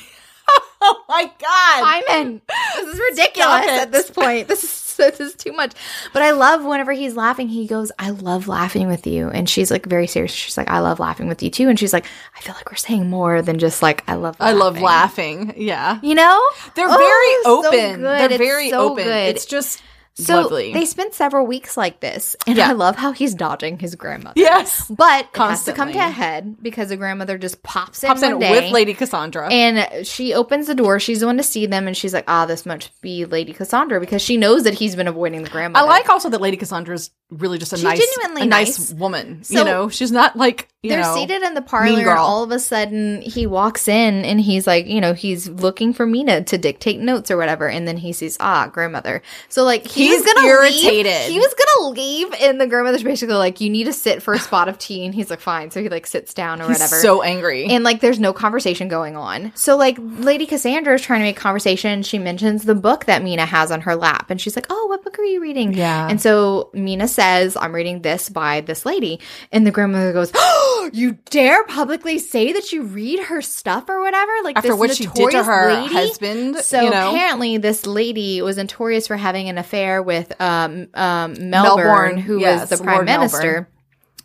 [0.82, 2.40] oh my god, Simon,
[2.76, 4.48] this is ridiculous at this point.
[4.48, 5.72] This is this is too much.
[6.12, 9.28] But I love whenever he's laughing, he goes, I love laughing with you.
[9.28, 10.32] And she's like very serious.
[10.32, 11.68] She's like, I love laughing with you too.
[11.68, 12.04] And she's like,
[12.36, 15.54] I feel like we're saying more than just like I love I love laughing." laughing.
[15.56, 16.42] Yeah, You know?
[16.74, 18.00] they're Oh, very so open.
[18.00, 18.04] good.
[18.04, 19.04] They're It's very so open.
[19.04, 19.28] good.
[19.36, 19.80] It's just
[20.24, 20.72] So lovely.
[20.72, 22.34] they spent several weeks like this.
[22.46, 22.70] And Yeah.
[22.70, 24.34] I love how he's dodging his grandmother.
[24.40, 28.08] yes, But it has to come to a head because the grandmother just pops in
[28.08, 28.50] pops one in day.
[28.50, 29.48] with Lady Cassandra.
[29.52, 30.98] And she opens the door.
[30.98, 34.00] She's the one to see them, and she's like, "Ah, this must be Lady Cassandra,"
[34.00, 35.86] because she knows that he's been avoiding the grandmother.
[35.86, 38.78] I like also that Lady Cassandra is really just a She's nice, genuinely a nice,
[38.78, 38.92] nice.
[38.94, 39.44] woman.
[39.44, 41.14] So you know, she's not like you They're know.
[41.14, 42.16] seated in the parlor.
[42.16, 46.06] All of a sudden, he walks in, and he's like, you know, he's looking for
[46.06, 49.22] Mina to dictate notes or whatever, and then he sees, ah, grandmother.
[49.48, 51.06] So like, he He's was gonna irritated.
[51.06, 51.30] Leave.
[51.32, 54.38] He was gonna leave, and the grandmother's basically like, you need to sit for a
[54.38, 55.70] spot of tea, and he's like, fine.
[55.70, 56.96] So he like sits down or He's whatever.
[57.00, 57.66] so angry.
[57.66, 59.52] and like there's no conversation going on.
[59.54, 62.02] So like Lady Cassandra is trying to make conversation.
[62.02, 65.02] She mentions the book that Mina has on her lap and she's like, "Oh, what
[65.04, 66.08] book are you reading?" Yeah.
[66.08, 69.20] And so Mina says, "I'm reading this by this lady."
[69.52, 74.00] And the grandmother goes, "Oh, you dare publicly say that you read her stuff or
[74.00, 75.92] whatever?" Like After this what she did to her lady?
[75.94, 77.10] husband, So you know.
[77.10, 82.40] apparently, this lady was notorious for having an affair with um, um, Melbourne, Melbourne, who
[82.40, 83.20] yes, was the prime Lord Melbourne.
[83.20, 83.68] minister.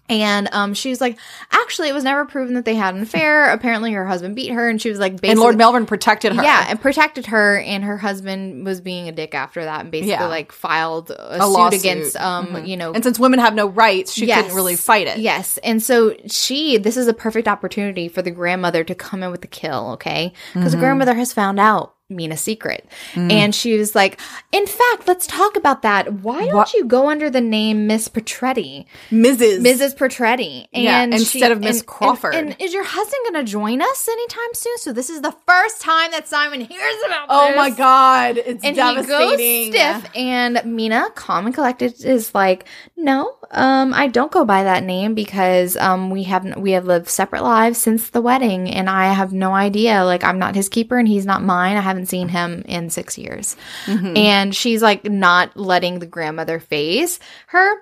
[0.09, 1.17] And um, she's like,
[1.49, 3.49] actually, it was never proven that they had an affair.
[3.53, 6.43] Apparently, her husband beat her, and she was like, basically, and Lord Melbourne protected her.
[6.43, 7.57] yeah, and protected her.
[7.59, 10.27] And her husband was being a dick after that, and basically Yeah.
[10.27, 12.67] like filed a, a suit lawsuit against, um, Mhm.
[12.67, 14.41] you know, And since women have no rights, she Yes.
[14.41, 15.19] couldn't really fight it.
[15.19, 15.57] Yes.
[15.63, 19.41] And so she, this is a perfect opportunity for the grandmother to come in with
[19.41, 20.33] the kill, okay?
[20.53, 20.71] Because Mm-hmm.
[20.71, 22.85] the grandmother has found out Mina's secret.
[23.13, 23.31] Mm.
[23.31, 24.19] And she was like,
[24.51, 26.11] in fact, let's talk about that.
[26.21, 28.85] Why don't What- you go under the name Miss Petretti?
[29.11, 29.59] Mrs.
[29.61, 29.95] Mrs.
[29.97, 30.67] Petretti.
[30.73, 32.35] And Yeah, she- instead of Miss Crawford.
[32.35, 34.77] And, and is your husband going to join us anytime soon?
[34.77, 38.63] So this is the first time that Simon hears about Oh this my god, it's
[38.63, 39.39] and devastating.
[39.39, 42.65] he goes stiff and mina calm and collected is like
[42.97, 47.07] no um i don't go by that name because um we have we have lived
[47.07, 50.97] separate lives since the wedding and i have no idea like i'm not his keeper
[50.97, 54.15] and he's not mine i haven't seen him in six years Mm-hmm.
[54.17, 57.75] and she's like not letting the grandmother face her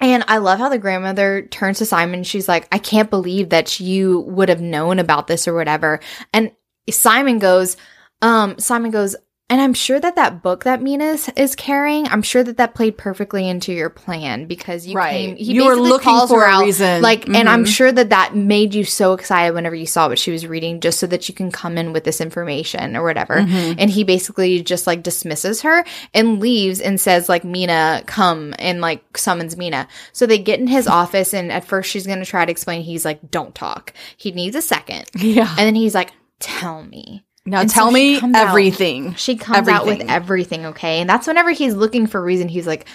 [0.00, 2.22] and I love how the grandmother turns to Simon.
[2.22, 6.00] She's like, I can't believe that you would have known about this or whatever.
[6.34, 6.52] And
[6.90, 7.78] Simon goes,
[8.20, 9.16] um, Simon goes,
[9.48, 12.98] and I'm sure that that book that Mina is, carrying, I'm sure that that played
[12.98, 15.12] perfectly into your plan because you Right.
[15.12, 17.00] came, he You were looking for a out, reason.
[17.00, 17.68] Like, and I'm Mhm.
[17.68, 20.98] sure that that made you so excited whenever you saw what she was reading, just
[20.98, 23.36] so that you can come in with this information or whatever.
[23.36, 23.74] Mm-hmm.
[23.78, 28.80] And he basically just like dismisses her and leaves and says like Mina come and
[28.80, 29.86] like summons Mina.
[30.12, 32.82] So they get in his office and at first she's going to try to explain
[32.82, 33.92] he's like don't talk.
[34.16, 35.04] He needs a second.
[35.14, 35.48] Yeah.
[35.50, 37.22] And then he's like tell me.
[37.46, 39.14] Now And tell she me comes out- everything.
[39.14, 40.10] She comes out with Everything.
[40.10, 41.00] everything, okay?
[41.00, 42.86] And that's whenever he's looking for a reason he's like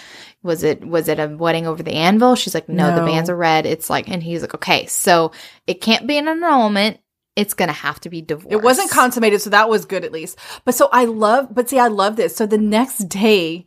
[0.42, 2.34] was it was it a wedding over the anvil?
[2.34, 3.64] She's like no, the banns are read.
[3.64, 5.32] It's like and he's like okay, so
[5.66, 6.98] it can't be an annulment
[7.34, 8.52] it's gonna have to be divorce.
[8.52, 10.38] It wasn't consummated, so that was good at least.
[10.66, 12.36] But so I love, but see, I love this.
[12.36, 13.64] So the next day,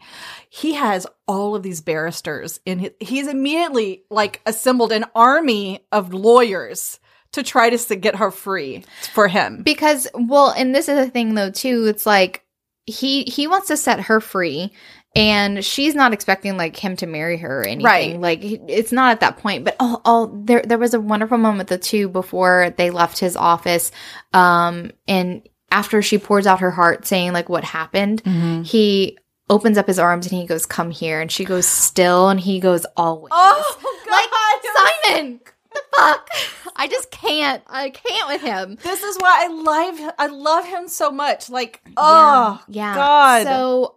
[0.50, 6.14] he has all of these barristers in his, he's immediately like assembled an army of
[6.14, 7.00] lawyers
[7.36, 8.84] to try to get her free
[9.14, 9.62] for him.
[9.64, 11.86] because well, and this is the thing though too.
[11.86, 12.44] It's like
[12.86, 14.72] he he wants to set her free.
[15.18, 17.86] And she's not expecting like him to marry her or anything.
[17.86, 18.20] Right.
[18.20, 19.64] Like it's not at that point.
[19.64, 23.38] But oh, oh, there there was a wonderful moment the two before they left his
[23.38, 23.94] office,
[24.34, 28.64] um, and after she pours out her heart, saying like what happened, Mm-hmm.
[28.64, 29.18] he
[29.50, 32.60] opens up his arms and he goes, "Come here," and she goes, "Still," and he
[32.60, 35.40] goes, "Always." Oh, like Simon,
[35.76, 36.30] the fuck!
[36.76, 37.64] I just can't.
[37.68, 38.78] I can't with him.
[38.84, 41.50] This is why I love I love him so much.
[41.50, 42.96] Like, oh yeah.
[42.96, 43.44] God.
[43.44, 43.95] So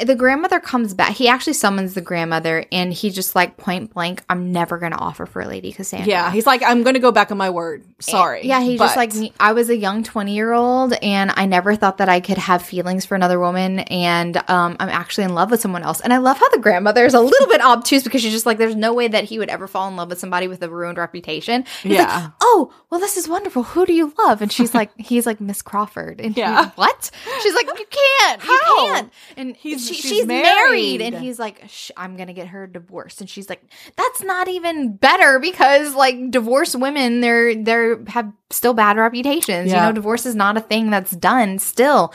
[0.00, 1.12] the grandmother comes back.
[1.12, 5.24] He actually summons the grandmother, and he just like point blank, "I'm never gonna offer
[5.24, 7.84] for Lady Cassandra." yeah, he's like, I'm gonna go back on my word.
[8.00, 8.44] Sorry.
[8.46, 9.12] Yeah, he's just like.
[9.38, 12.62] I was a young 20 year old and I never thought that I could have
[12.62, 13.80] feelings for another woman.
[13.80, 16.00] And um, I'm actually in love with someone else.
[16.00, 18.58] And I love how the grandmother is a little bit obtuse because she's just like,
[18.58, 20.98] there's no way that he would ever fall in love with somebody with a ruined
[20.98, 21.64] reputation.
[21.84, 22.04] Yeah.
[22.04, 23.62] like, oh, well, this is wonderful.
[23.62, 24.42] Who do you love?
[24.42, 26.20] And she's like, he's like Miss Crawford.
[26.20, 26.50] And Yeah.
[26.50, 26.70] yeah.
[26.74, 27.10] what?
[27.42, 28.42] She's like, you can't.
[28.44, 28.86] You How?
[28.86, 29.12] can't.
[29.36, 30.44] And He's- she, she's she's, married.
[30.44, 31.00] married.
[31.02, 33.20] And he's like, I'm going to get her divorced.
[33.20, 33.62] And she's like,
[33.96, 39.70] that's not even better because like divorced women, they're, they're, have still bad reputations.
[39.70, 39.82] Yeah.
[39.82, 42.12] You know, divorce is not a thing that's done still.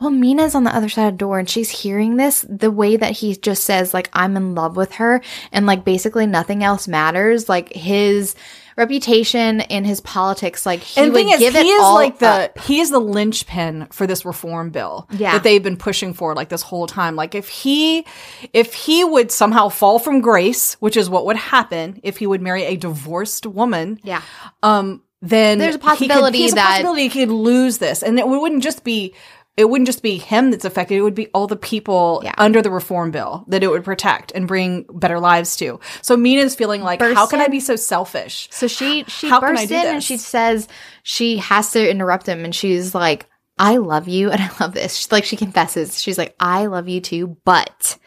[0.00, 2.96] Well, Mina's on the other side of the door and she's hearing this the way
[2.96, 5.22] that he just says, like, I'm in love with her
[5.52, 7.48] and like basically nothing else matters.
[7.48, 8.34] Like his
[8.76, 12.18] reputation and his politics, like he and would is, give he it is all like
[12.18, 12.58] the up.
[12.58, 15.32] he is the linchpin for this reform bill Yeah.
[15.32, 17.16] that they've been pushing for like this whole time.
[17.16, 18.06] Like if he
[18.52, 22.42] if he would somehow fall from grace, which is what would happen if he would
[22.42, 24.22] marry a divorced woman, Yeah.
[24.62, 28.18] um, then There's a he could- possibility he's a possibility he could lose this, and
[28.18, 29.14] it wouldn't just be.
[29.56, 30.94] It wouldn't just be him that's affected.
[30.96, 32.32] It would be all the people Yeah.
[32.38, 35.78] under the reform bill that it would protect and bring better lives to.
[36.00, 38.48] So Mina's feeling like, Burst how can I be so selfish?
[38.50, 40.68] So she she How bursts in and she says
[41.02, 43.26] she has to interrupt him and she's like,
[43.58, 44.96] I love you and I love this.
[44.96, 46.00] She's like she confesses.
[46.02, 47.98] She's like, I love you too, but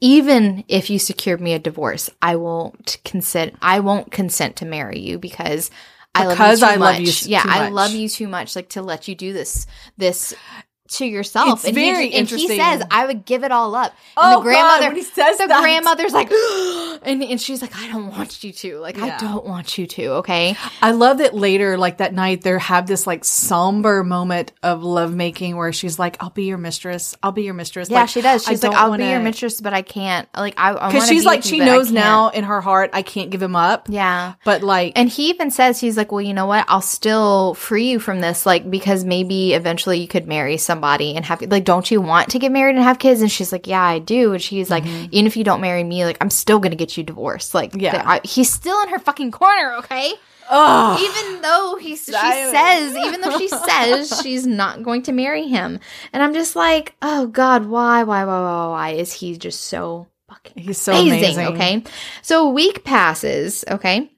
[0.00, 4.98] even if you secured me a divorce, I won't consent I won't consent to marry
[5.00, 5.70] you because
[6.14, 7.24] I Because love you too I love much.
[7.26, 9.66] you yeah, I love you too much like to let you do this
[9.98, 10.34] this
[10.88, 11.60] to yourself.
[11.60, 13.92] It's and very he, and he says, I would give it all up.
[14.16, 15.60] And Oh, the grandmother God, when he says that the that.
[15.60, 16.30] grandmother's like
[17.02, 18.78] and, and she's like, I don't want you to.
[18.78, 19.16] Like, Yeah.
[19.16, 20.56] I don't want you to, okay?
[20.82, 25.56] I love that later, like that night, they have this like somber moment of lovemaking
[25.56, 27.16] where she's like, "I'll be your mistress.
[27.22, 28.44] I'll be your mistress." Yeah, Like, she does.
[28.44, 30.28] She's like, I'll be your mistress, but I can't.
[30.36, 33.02] Like, I, I because she's be like she you, knows now in her heart, I
[33.02, 33.86] can't give him up.
[33.90, 34.34] Yeah.
[34.44, 36.64] But like, And he even says, he's like, well, you know what?
[36.68, 41.24] I'll still free you from this, like, because maybe eventually you could marry somebody and
[41.24, 43.20] have, like, don't you want to get married and have kids?
[43.20, 44.32] And she's like, yeah, I do.
[44.32, 47.04] And she's like, even if you don't marry me, like, I'm still to get you
[47.04, 47.54] divorced.
[47.54, 47.80] Like, Mm-hmm.
[47.80, 48.02] Yeah.
[48.04, 50.14] I, he's still in her fucking corner, okay?
[50.48, 55.48] oh, even though he she says even though she says she's not going to marry
[55.48, 55.80] him
[56.12, 60.06] and i'm just like oh god why why why why why is he just so
[60.28, 61.46] fucking he's so amazing, amazing.
[61.48, 61.82] okay
[62.22, 64.08] so a week passes okay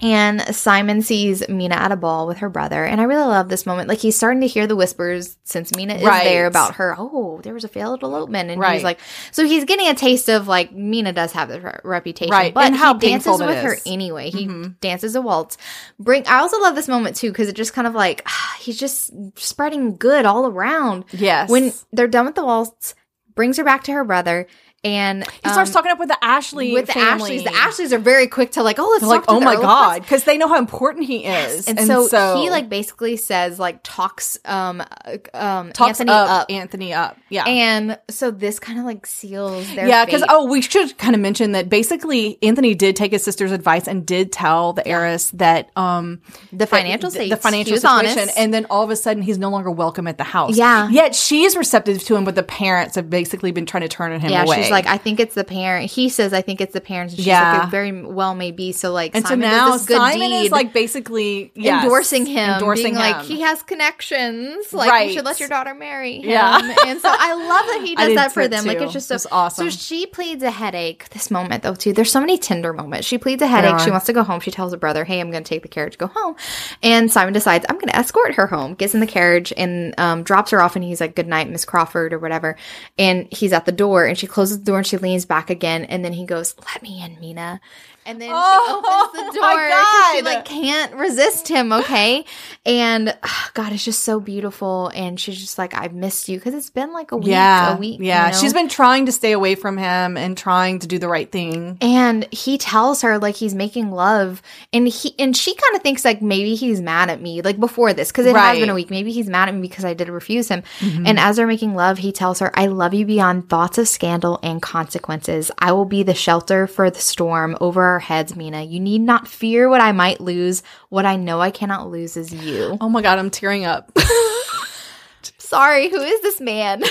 [0.00, 2.84] and Simon sees Mina at a ball with her brother.
[2.84, 3.88] And I really love this moment.
[3.88, 6.24] Like, he's starting to hear the whispers since Mina is Right.
[6.24, 6.94] there about her.
[6.98, 8.50] Oh, there was a failed elopement.
[8.50, 8.74] And Right.
[8.74, 8.98] he's like,
[9.32, 12.30] so he's getting a taste of like, Mina does have this re- reputation.
[12.32, 12.52] Right.
[12.52, 14.30] But And how he dances with her anyway.
[14.30, 14.78] He Mhm.
[14.80, 15.56] dances a waltz.
[15.98, 18.26] Bring, I also love this moment too, because it just kind of like,
[18.60, 21.04] he's just spreading good all around.
[21.12, 21.48] Yes.
[21.48, 22.94] When they're done with the waltz,
[23.34, 24.46] brings her back to her brother.
[24.86, 27.38] And he starts um, talking up with the Ashley with the family.
[27.38, 27.44] Ashleys.
[27.44, 30.38] The Ashleys are very quick to like, oh, let's like, oh my god, because they
[30.38, 35.16] know how important he is, and, so, he like basically says like talks um uh,
[35.34, 37.18] um talks Anthony up, up, Anthony up.
[37.28, 37.44] Yeah.
[37.46, 41.20] and so this kind of like seals their yeah, because oh, we should kind of
[41.20, 45.70] mention that basically Anthony did take his sister's advice and did tell the heiress that
[45.76, 46.20] um
[46.52, 48.38] the financial the, state the financial situation, honest.
[48.38, 50.56] and then all of a sudden he's no longer welcome at the house.
[50.56, 50.88] Yeah.
[50.90, 54.30] yet she's receptive to him, but the parents have basically been trying to turn him
[54.30, 54.56] yeah, away.
[54.76, 55.90] Like, I think it's the parent.
[55.90, 57.12] He says, I think it's the parents.
[57.14, 57.58] And she's Yeah.
[57.58, 58.72] like, it very well may be.
[58.72, 63.00] So like, and Simon so now Simon is like basically yes, endorsing him, endorsing him.
[63.00, 64.72] like he has connections.
[64.72, 65.08] Like Right.
[65.08, 66.30] you should let your daughter marry him.
[66.30, 66.58] Yeah.
[66.86, 68.64] and so I love that he does that for too, them.
[68.66, 69.70] Like it's just so It's awesome.
[69.70, 71.08] So she pleads a headache.
[71.10, 71.92] This moment though too.
[71.92, 73.06] There's so many tender moments.
[73.06, 73.80] She pleads a headache.
[73.80, 74.40] She wants to go home.
[74.40, 76.36] She tells her brother, "Hey, I'm going to take the carriage, go home."
[76.82, 80.22] And Simon decides, "I'm going to escort her home." Gets in the carriage and um,
[80.22, 80.76] drops her off.
[80.76, 82.56] And he's like, "Good night, Miss Crawford," or whatever.
[82.98, 85.84] And he's at the door, and she closes the door and she leans back again.
[85.84, 87.60] And then he goes, "Let me in, Mina."
[88.06, 92.24] And then Oh, she opens the my door she like can't resist him, okay?
[92.64, 94.90] And ah, God, it's just so beautiful.
[94.94, 97.76] And she's just like, I've missed you because it's been like a week, yeah, a
[97.76, 97.98] week.
[98.00, 98.26] yeah.
[98.26, 98.38] you know?
[98.38, 101.78] She's been trying to stay away from him and trying to do the right thing.
[101.80, 104.40] and he tells her like he's making love,
[104.72, 107.92] and he and she kind of thinks like maybe he's mad at me like before
[107.92, 108.90] this because it has been a week.
[108.90, 110.62] Maybe he's mad at me because I did refuse him.
[110.78, 111.06] Mm-hmm.
[111.06, 114.38] And as they're making love, he tells her, "I love you beyond thoughts of scandal
[114.42, 115.50] and consequences.
[115.58, 118.62] I will be the shelter for the storm over our heads, Mina.
[118.62, 120.62] You need not fear what I might lose.
[120.90, 123.90] What I know I cannot lose is you." Oh my god, I'm tearing up.
[125.38, 126.82] Sorry, who is this man?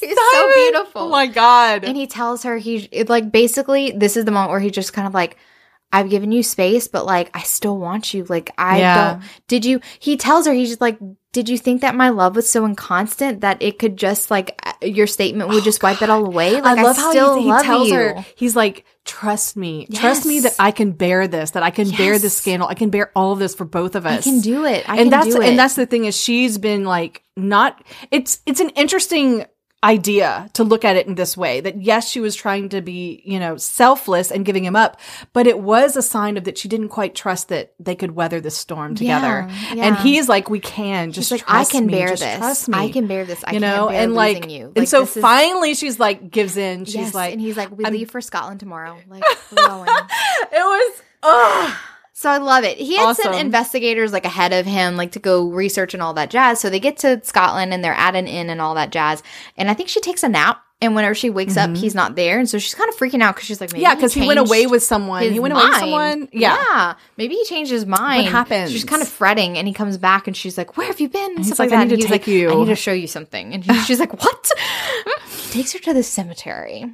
[0.00, 1.02] he's so beautiful.
[1.02, 1.84] Oh my god.
[1.84, 4.92] and he tells her he it, like basically this is the moment where he just
[4.92, 5.36] kind of like
[5.92, 8.24] I've given you space, but like I still want you.
[8.24, 8.94] Like I Yeah.
[8.94, 9.22] don't.
[9.48, 9.80] Did you?
[9.98, 10.98] He tells her he's just like,
[11.32, 14.72] did you think that my love was so inconstant that it could just like uh,
[14.84, 16.54] your statement would just wipe it all away?
[16.60, 17.94] Like I love how still he, he love tells you.
[17.94, 21.90] her, he's like, trust me, trust me that I can bear this, that I can
[21.90, 24.26] bear this scandal, I can bear all of this for both of us.
[24.26, 24.88] I can do it.
[24.88, 25.48] I and can that's do it.
[25.48, 27.80] and that's the thing is she's been like not.
[28.10, 29.46] It's it's an interesting
[29.82, 33.22] idea to look at it in this way that yes she was trying to be
[33.24, 35.00] you know selfless and giving him up
[35.32, 38.42] but it was a sign of that she didn't quite trust that they could weather
[38.42, 42.10] the storm together Yeah, and he's like we can just like, I can me, bear
[42.10, 42.36] this.
[42.36, 43.42] trust me I can bear this.
[43.42, 44.70] I you can't know and like you.
[44.76, 47.84] and so is- finally she's like gives in she's yes, like and he's like, we
[47.84, 48.98] I'm- leave for Scotland tomorrow.
[49.08, 49.88] Like, we're going.
[49.88, 51.80] it was oh
[52.20, 52.76] So I love it.
[52.76, 56.28] He had sent investigators like ahead of him, like to go research and all that
[56.28, 56.60] jazz.
[56.60, 59.22] So they get to Scotland and they're at an inn and all that jazz.
[59.56, 60.62] And I think she takes a nap.
[60.82, 62.38] And whenever she wakes up, he's not there.
[62.38, 63.90] And so she's kind of freaking out because she's like, maybe Mm-hmm.
[63.90, 67.44] yeah because he went away with someone he went away with someone yeah, Maybe he
[67.46, 68.26] changed his mind.
[68.28, 68.70] happens?
[68.70, 71.22] She's kind of fretting and he comes back and she's like, Where have you been?
[71.30, 71.88] And he's stuff like, like, "I that.
[71.88, 72.50] need And to take like, you.
[72.50, 73.54] I need to show you something.
[73.54, 74.50] And she's like, What?
[75.30, 76.86] he takes her to the cemetery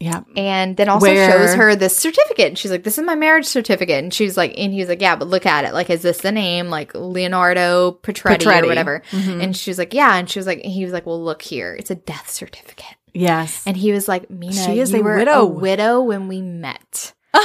[0.00, 2.48] yeah and then also Where- shows her this certificate.
[2.48, 5.14] And she's like, "This is my marriage certificate." And she's like, and he's like, "Yeah,
[5.16, 5.74] but look at it.
[5.74, 6.68] Like, is this the name?
[6.70, 8.62] Like Leonardo Petretti, Petretti.
[8.64, 9.42] or whatever?" Mhm.
[9.42, 11.74] And she's like, "Yeah." And she was like, he was like, "Well, look here.
[11.78, 15.16] It's a death certificate." yes And he was like, "Mina, She is you a were
[15.16, 17.12] widow." a widow when we met."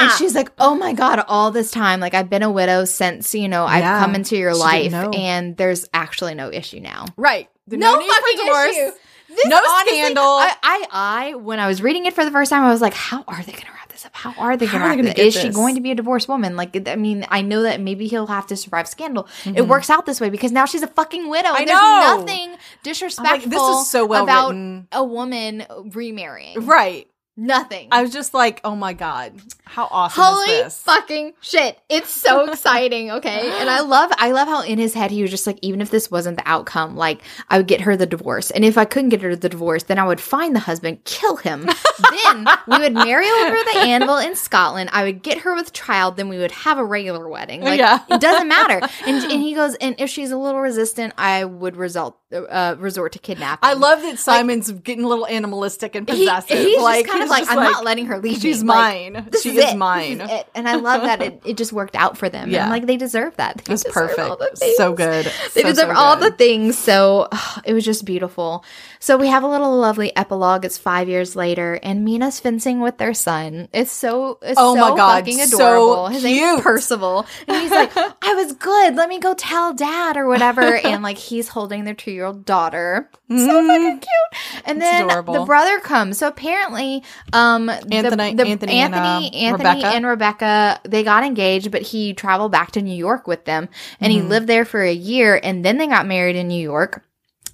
[0.00, 3.34] And she's like, "Oh my god, all this time, like I've been a widow since
[3.34, 3.98] you know I've Yeah.
[4.00, 8.70] come into your life, and there's actually no issue now." right no, need fucking divorce.
[8.76, 8.90] issue.
[9.38, 10.24] This, No honestly, scandal.
[10.24, 10.86] I, I,
[11.30, 13.42] I, when I was reading it for the first time, I was like, "How are
[13.42, 14.12] they going to wrap this up?
[14.14, 15.34] How are they going to wrap this?
[15.36, 16.56] Is she going to be a divorced woman?
[16.56, 19.28] Like, I mean, I know that maybe he'll have to survive scandal.
[19.44, 19.68] It Mhm.
[19.68, 21.50] works out this way because now she's a fucking widow.
[21.50, 22.16] I and there's know.
[22.18, 24.88] nothing disrespectful like, this is so well about written.
[24.92, 26.66] a woman remarrying.
[26.66, 27.06] Right.
[27.40, 27.86] Nothing.
[27.92, 29.32] I was just like, oh my God,
[29.64, 31.78] how awesome Holy fucking shit.
[31.88, 33.48] It's so exciting, okay?
[33.60, 35.88] And I love I love how in his head he was just like even if
[35.88, 38.50] this wasn't the outcome, like I would get her the divorce.
[38.50, 41.36] And if I couldn't get her the divorce, then I would find the husband, kill
[41.36, 41.60] him.
[42.24, 44.90] then we would marry over the anvil in Scotland.
[44.92, 47.60] I would get her with child, then we would have a regular wedding.
[47.62, 48.00] Like Yeah.
[48.10, 48.80] it doesn't matter.
[49.06, 53.12] And and he goes, and if she's a little resistant, I would result uh, resort
[53.12, 53.66] to kidnapping.
[53.68, 56.58] I love that Simon's getting a little animalistic and He- possessive.
[56.58, 58.38] he's like, just kind of like, I'm not letting her leave.
[58.40, 58.68] She's me.
[58.68, 59.26] Mine.
[59.30, 60.20] this she is, is, mine.
[60.20, 60.44] is.
[60.54, 62.50] And I love that it, it just worked out for them.
[62.50, 62.62] Yeah.
[62.64, 63.58] And like they deserve that.
[63.64, 64.58] They It's perfect.
[64.76, 65.24] So good.
[65.54, 66.76] They So, deserve so all the things.
[66.76, 67.28] So
[67.64, 68.64] it was just beautiful.
[69.00, 70.64] So we have a little lovely epilogue.
[70.64, 73.68] It's five years later, and Mina's fencing with their son.
[73.72, 76.08] It's so it's Oh my God, fucking so adorable.
[76.08, 76.62] His name's.
[76.62, 78.96] Percival, and he's like, "I was good.
[78.96, 82.44] Let me go tell dad or whatever." and like he's holding their two year old
[82.44, 83.10] daughter.
[83.30, 83.36] So
[83.66, 84.62] fucking cute.
[84.66, 85.34] And It's then adorable.
[85.34, 86.18] the brother comes.
[86.18, 89.86] So apparently, um, the- Anthony- the, Anthony Anthony, and, uh, Anthony Rebecca?
[89.96, 93.68] and Rebecca, they got engaged, but he traveled back to New York with them,
[94.00, 94.22] and Mm-hmm.
[94.22, 97.04] he lived there for a year, and then they got married in New York.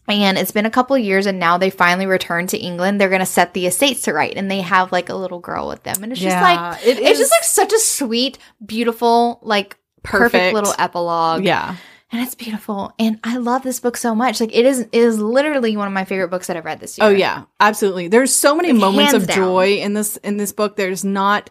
[0.07, 3.01] And it's been a couple years, and now they finally returned to England.
[3.01, 5.66] They're going to set the estates to right, and they have like a little girl
[5.66, 9.78] with them, and it's just like it it's just like such a sweet, beautiful, like
[10.03, 10.55] perfect, Perfect.
[10.55, 11.77] little epilogue Yeah.
[12.15, 15.19] And it's beautiful and i love this book so much like it is it is
[15.19, 18.09] literally one of my favorite books that i've read this oh, year Oh yeah, absolutely.
[18.09, 19.36] There's so many Like, moments of down.
[19.36, 20.77] joy in this in this book.
[20.77, 21.51] There's not.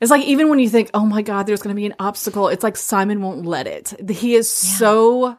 [0.00, 2.48] It's like even when you think, oh my god, there's going to be an obstacle.
[2.48, 3.94] It's like Simon won't let it.
[4.10, 5.38] He is so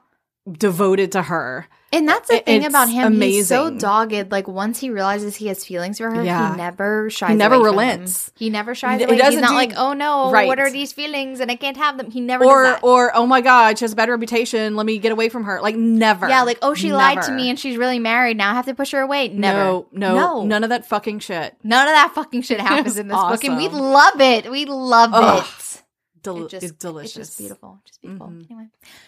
[0.52, 1.68] devoted to her.
[1.92, 3.78] and that's the thing it's about him he's so amazing.
[3.80, 6.52] dogged like once he realizes he has feelings for her Yeah.
[6.52, 8.32] he never shies He never away relents.
[8.38, 10.46] he never shies He away he's doesn't do- like oh no Right.
[10.48, 12.84] what are these feelings and i can't have them he never Or does that.
[12.84, 14.76] or oh my god, she has a bad reputation.
[14.76, 15.60] Let me get away from her.
[15.62, 16.30] Like never.
[16.30, 18.76] yeah like oh she lied to me and she's really married now i have to
[18.76, 21.56] push her away never No, no, no none of that fucking shit.
[21.64, 23.80] None of that fucking shit happens in this book, and we awesome.
[23.80, 24.52] love it.
[24.52, 25.44] We love Ugh.
[25.44, 25.82] it.
[26.22, 27.16] del- It just, it's delicious.
[27.18, 27.80] It's just beautiful.
[27.86, 28.28] Just beautiful.
[28.28, 28.54] Mm-hmm.
[28.54, 28.68] Anyway,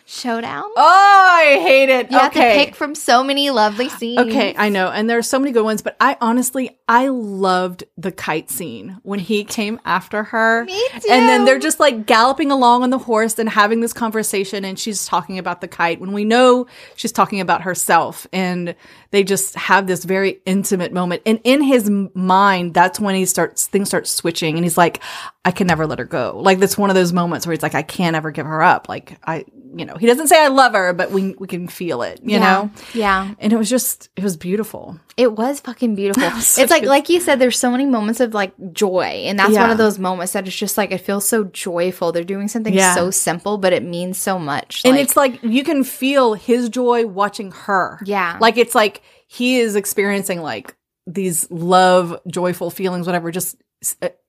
[0.10, 0.64] showdown.
[0.64, 2.10] Oh, I hate it.
[2.10, 4.20] you have to pick from so many lovely scenes.
[4.20, 4.88] Okay, I know.
[4.90, 9.00] And there are so many good ones, but I honestly, I loved the kite scene
[9.04, 10.64] when he came after her.
[10.64, 11.10] Me too.
[11.12, 14.80] And then they're just like galloping along on the horse and having this conversation, and
[14.80, 18.26] she's talking about the kite when we know she's talking about herself.
[18.32, 18.76] And
[19.12, 21.22] they just have this very intimate moment.
[21.26, 25.04] And in his mind, that's when he starts, things start switching, and he's like,
[25.44, 26.40] I can never let her go.
[26.42, 28.90] Like, that's one of those moments where he's like, I can't ever give her up.
[28.90, 32.02] Like, I, you know, he doesn't say I love her, but we, we can feel
[32.02, 32.40] it, you yeah.
[32.40, 32.72] know?
[32.94, 33.34] Yeah.
[33.40, 36.30] and it was just it was beautiful It was fucking beautiful.
[36.42, 39.24] Such it's like good- like you said, there's so many moments of like joy.
[39.28, 42.12] And that's one of those moments that it's just like it feels so joyful.
[42.12, 42.96] They're doing something Yeah.
[42.96, 44.82] so simple, but it means so much.
[44.86, 48.38] and Like, it's like you can feel his joy watching her Yeah.
[48.40, 50.76] like it's like he is experiencing like
[51.06, 53.56] these love joyful feelings whatever just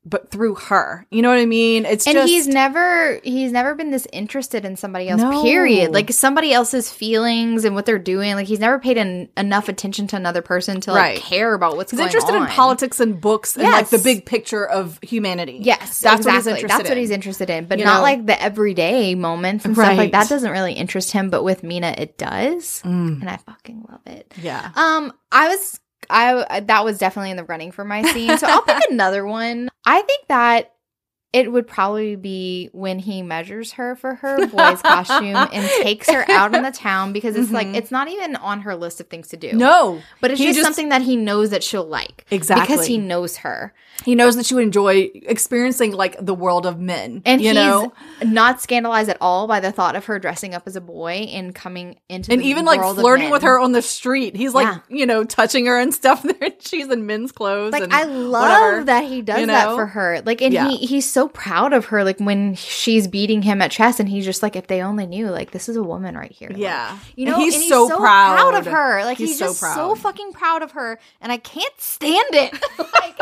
[0.05, 3.75] but through her you know what i mean it's and just he's never he's never
[3.75, 5.43] been this interested in somebody else No.
[5.43, 9.69] period like somebody else's feelings and what they're doing like he's never paid an, enough
[9.69, 11.19] attention to another person to like Right.
[11.21, 12.09] care about what's going on.
[12.09, 16.01] he's interested on in politics and books and like the big picture of humanity Yes,
[16.01, 16.27] that's exactly.
[16.27, 18.03] what he's interested That's what he's interested in, but You not know?
[18.03, 20.29] like the everyday moments and stuff like that.
[20.29, 23.21] Doesn't really interest him, but with Mina, it does, Mm.
[23.23, 24.33] and I fucking love it.
[24.41, 25.81] yeah Um, I was,
[26.11, 29.69] I that was definitely in the running for my scene, so I'll pick another one.
[29.87, 30.73] I think that
[31.33, 36.25] it would probably be when he measures her for her boy's costume and takes her
[36.31, 37.75] out in the town because it's like Mhm.
[37.77, 39.53] it's not even on her list of things to do.
[39.53, 42.67] no but it's just, just- something that he knows that she'll like Exactly.
[42.67, 43.75] because he knows her.
[44.07, 47.55] he knows that she would enjoy experiencing like the world of men And you he's
[47.57, 47.93] know
[48.25, 51.55] not scandalized at all by the thought of her dressing up as a boy and
[51.55, 54.35] coming into and even like flirting with her on the street.
[54.37, 54.79] He's like, Yeah.
[54.89, 56.23] you know, touching her and stuff.
[56.23, 57.73] There, she's in men's clothes.
[57.73, 58.85] Like and I love whatever.
[58.85, 60.23] that he does you that for her.
[60.25, 60.69] Like and Yeah.
[60.69, 62.05] he he's so proud of her.
[62.05, 65.29] Like when she's beating him at chess, and he's just like, if they only knew,
[65.31, 66.51] like this is a woman right here.
[66.51, 68.55] Like, Yeah, you And know, he's, and so, proud.
[68.55, 69.05] of her.
[69.05, 69.99] Like he's, He's so just so proud.
[69.99, 72.53] fucking proud of her, and I can't stand it.
[72.79, 73.17] like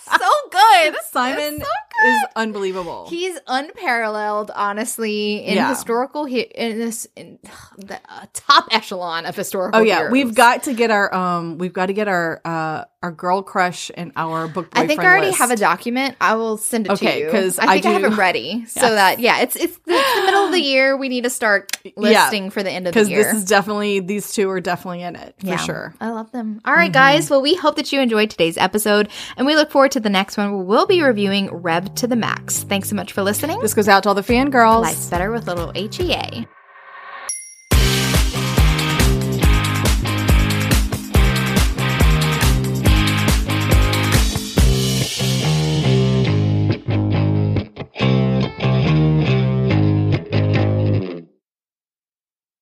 [0.00, 0.94] so good.
[1.10, 1.66] Simon so
[2.08, 3.06] is unbelievable.
[3.08, 5.68] He's unparalleled, honestly, in Yeah.
[5.68, 7.38] historical hi- in this in
[7.78, 9.80] the uh, top echelon of historical.
[9.80, 10.12] oh yeah, heroes.
[10.12, 13.92] we've got to get our um, we've got to get our uh, our girl crush
[13.96, 14.68] and our book.
[14.72, 15.38] I think I already list.
[15.38, 16.16] have a document.
[16.20, 18.64] I will send it Okay, to you 'cause I I think I, have it ready,
[18.68, 18.90] so Yes.
[18.94, 20.96] that yeah, it's it's the, it's the middle of the year.
[20.96, 23.18] We need to start listing for the end of the year.
[23.18, 25.92] because this is definitely these two are definitely in it for Yeah, sure.
[25.94, 26.04] Mm-hmm.
[26.04, 26.60] I love them.
[26.64, 27.30] All right, guys.
[27.30, 30.36] Well, we hope that you enjoyed today's episode, and we look forward to the next
[30.36, 32.64] one where we'll be reviewing Revved to the Max.
[32.64, 33.60] Thanks so much for listening.
[33.60, 34.82] This goes out to all the fangirls.
[34.82, 36.48] Life's better with little E HEA.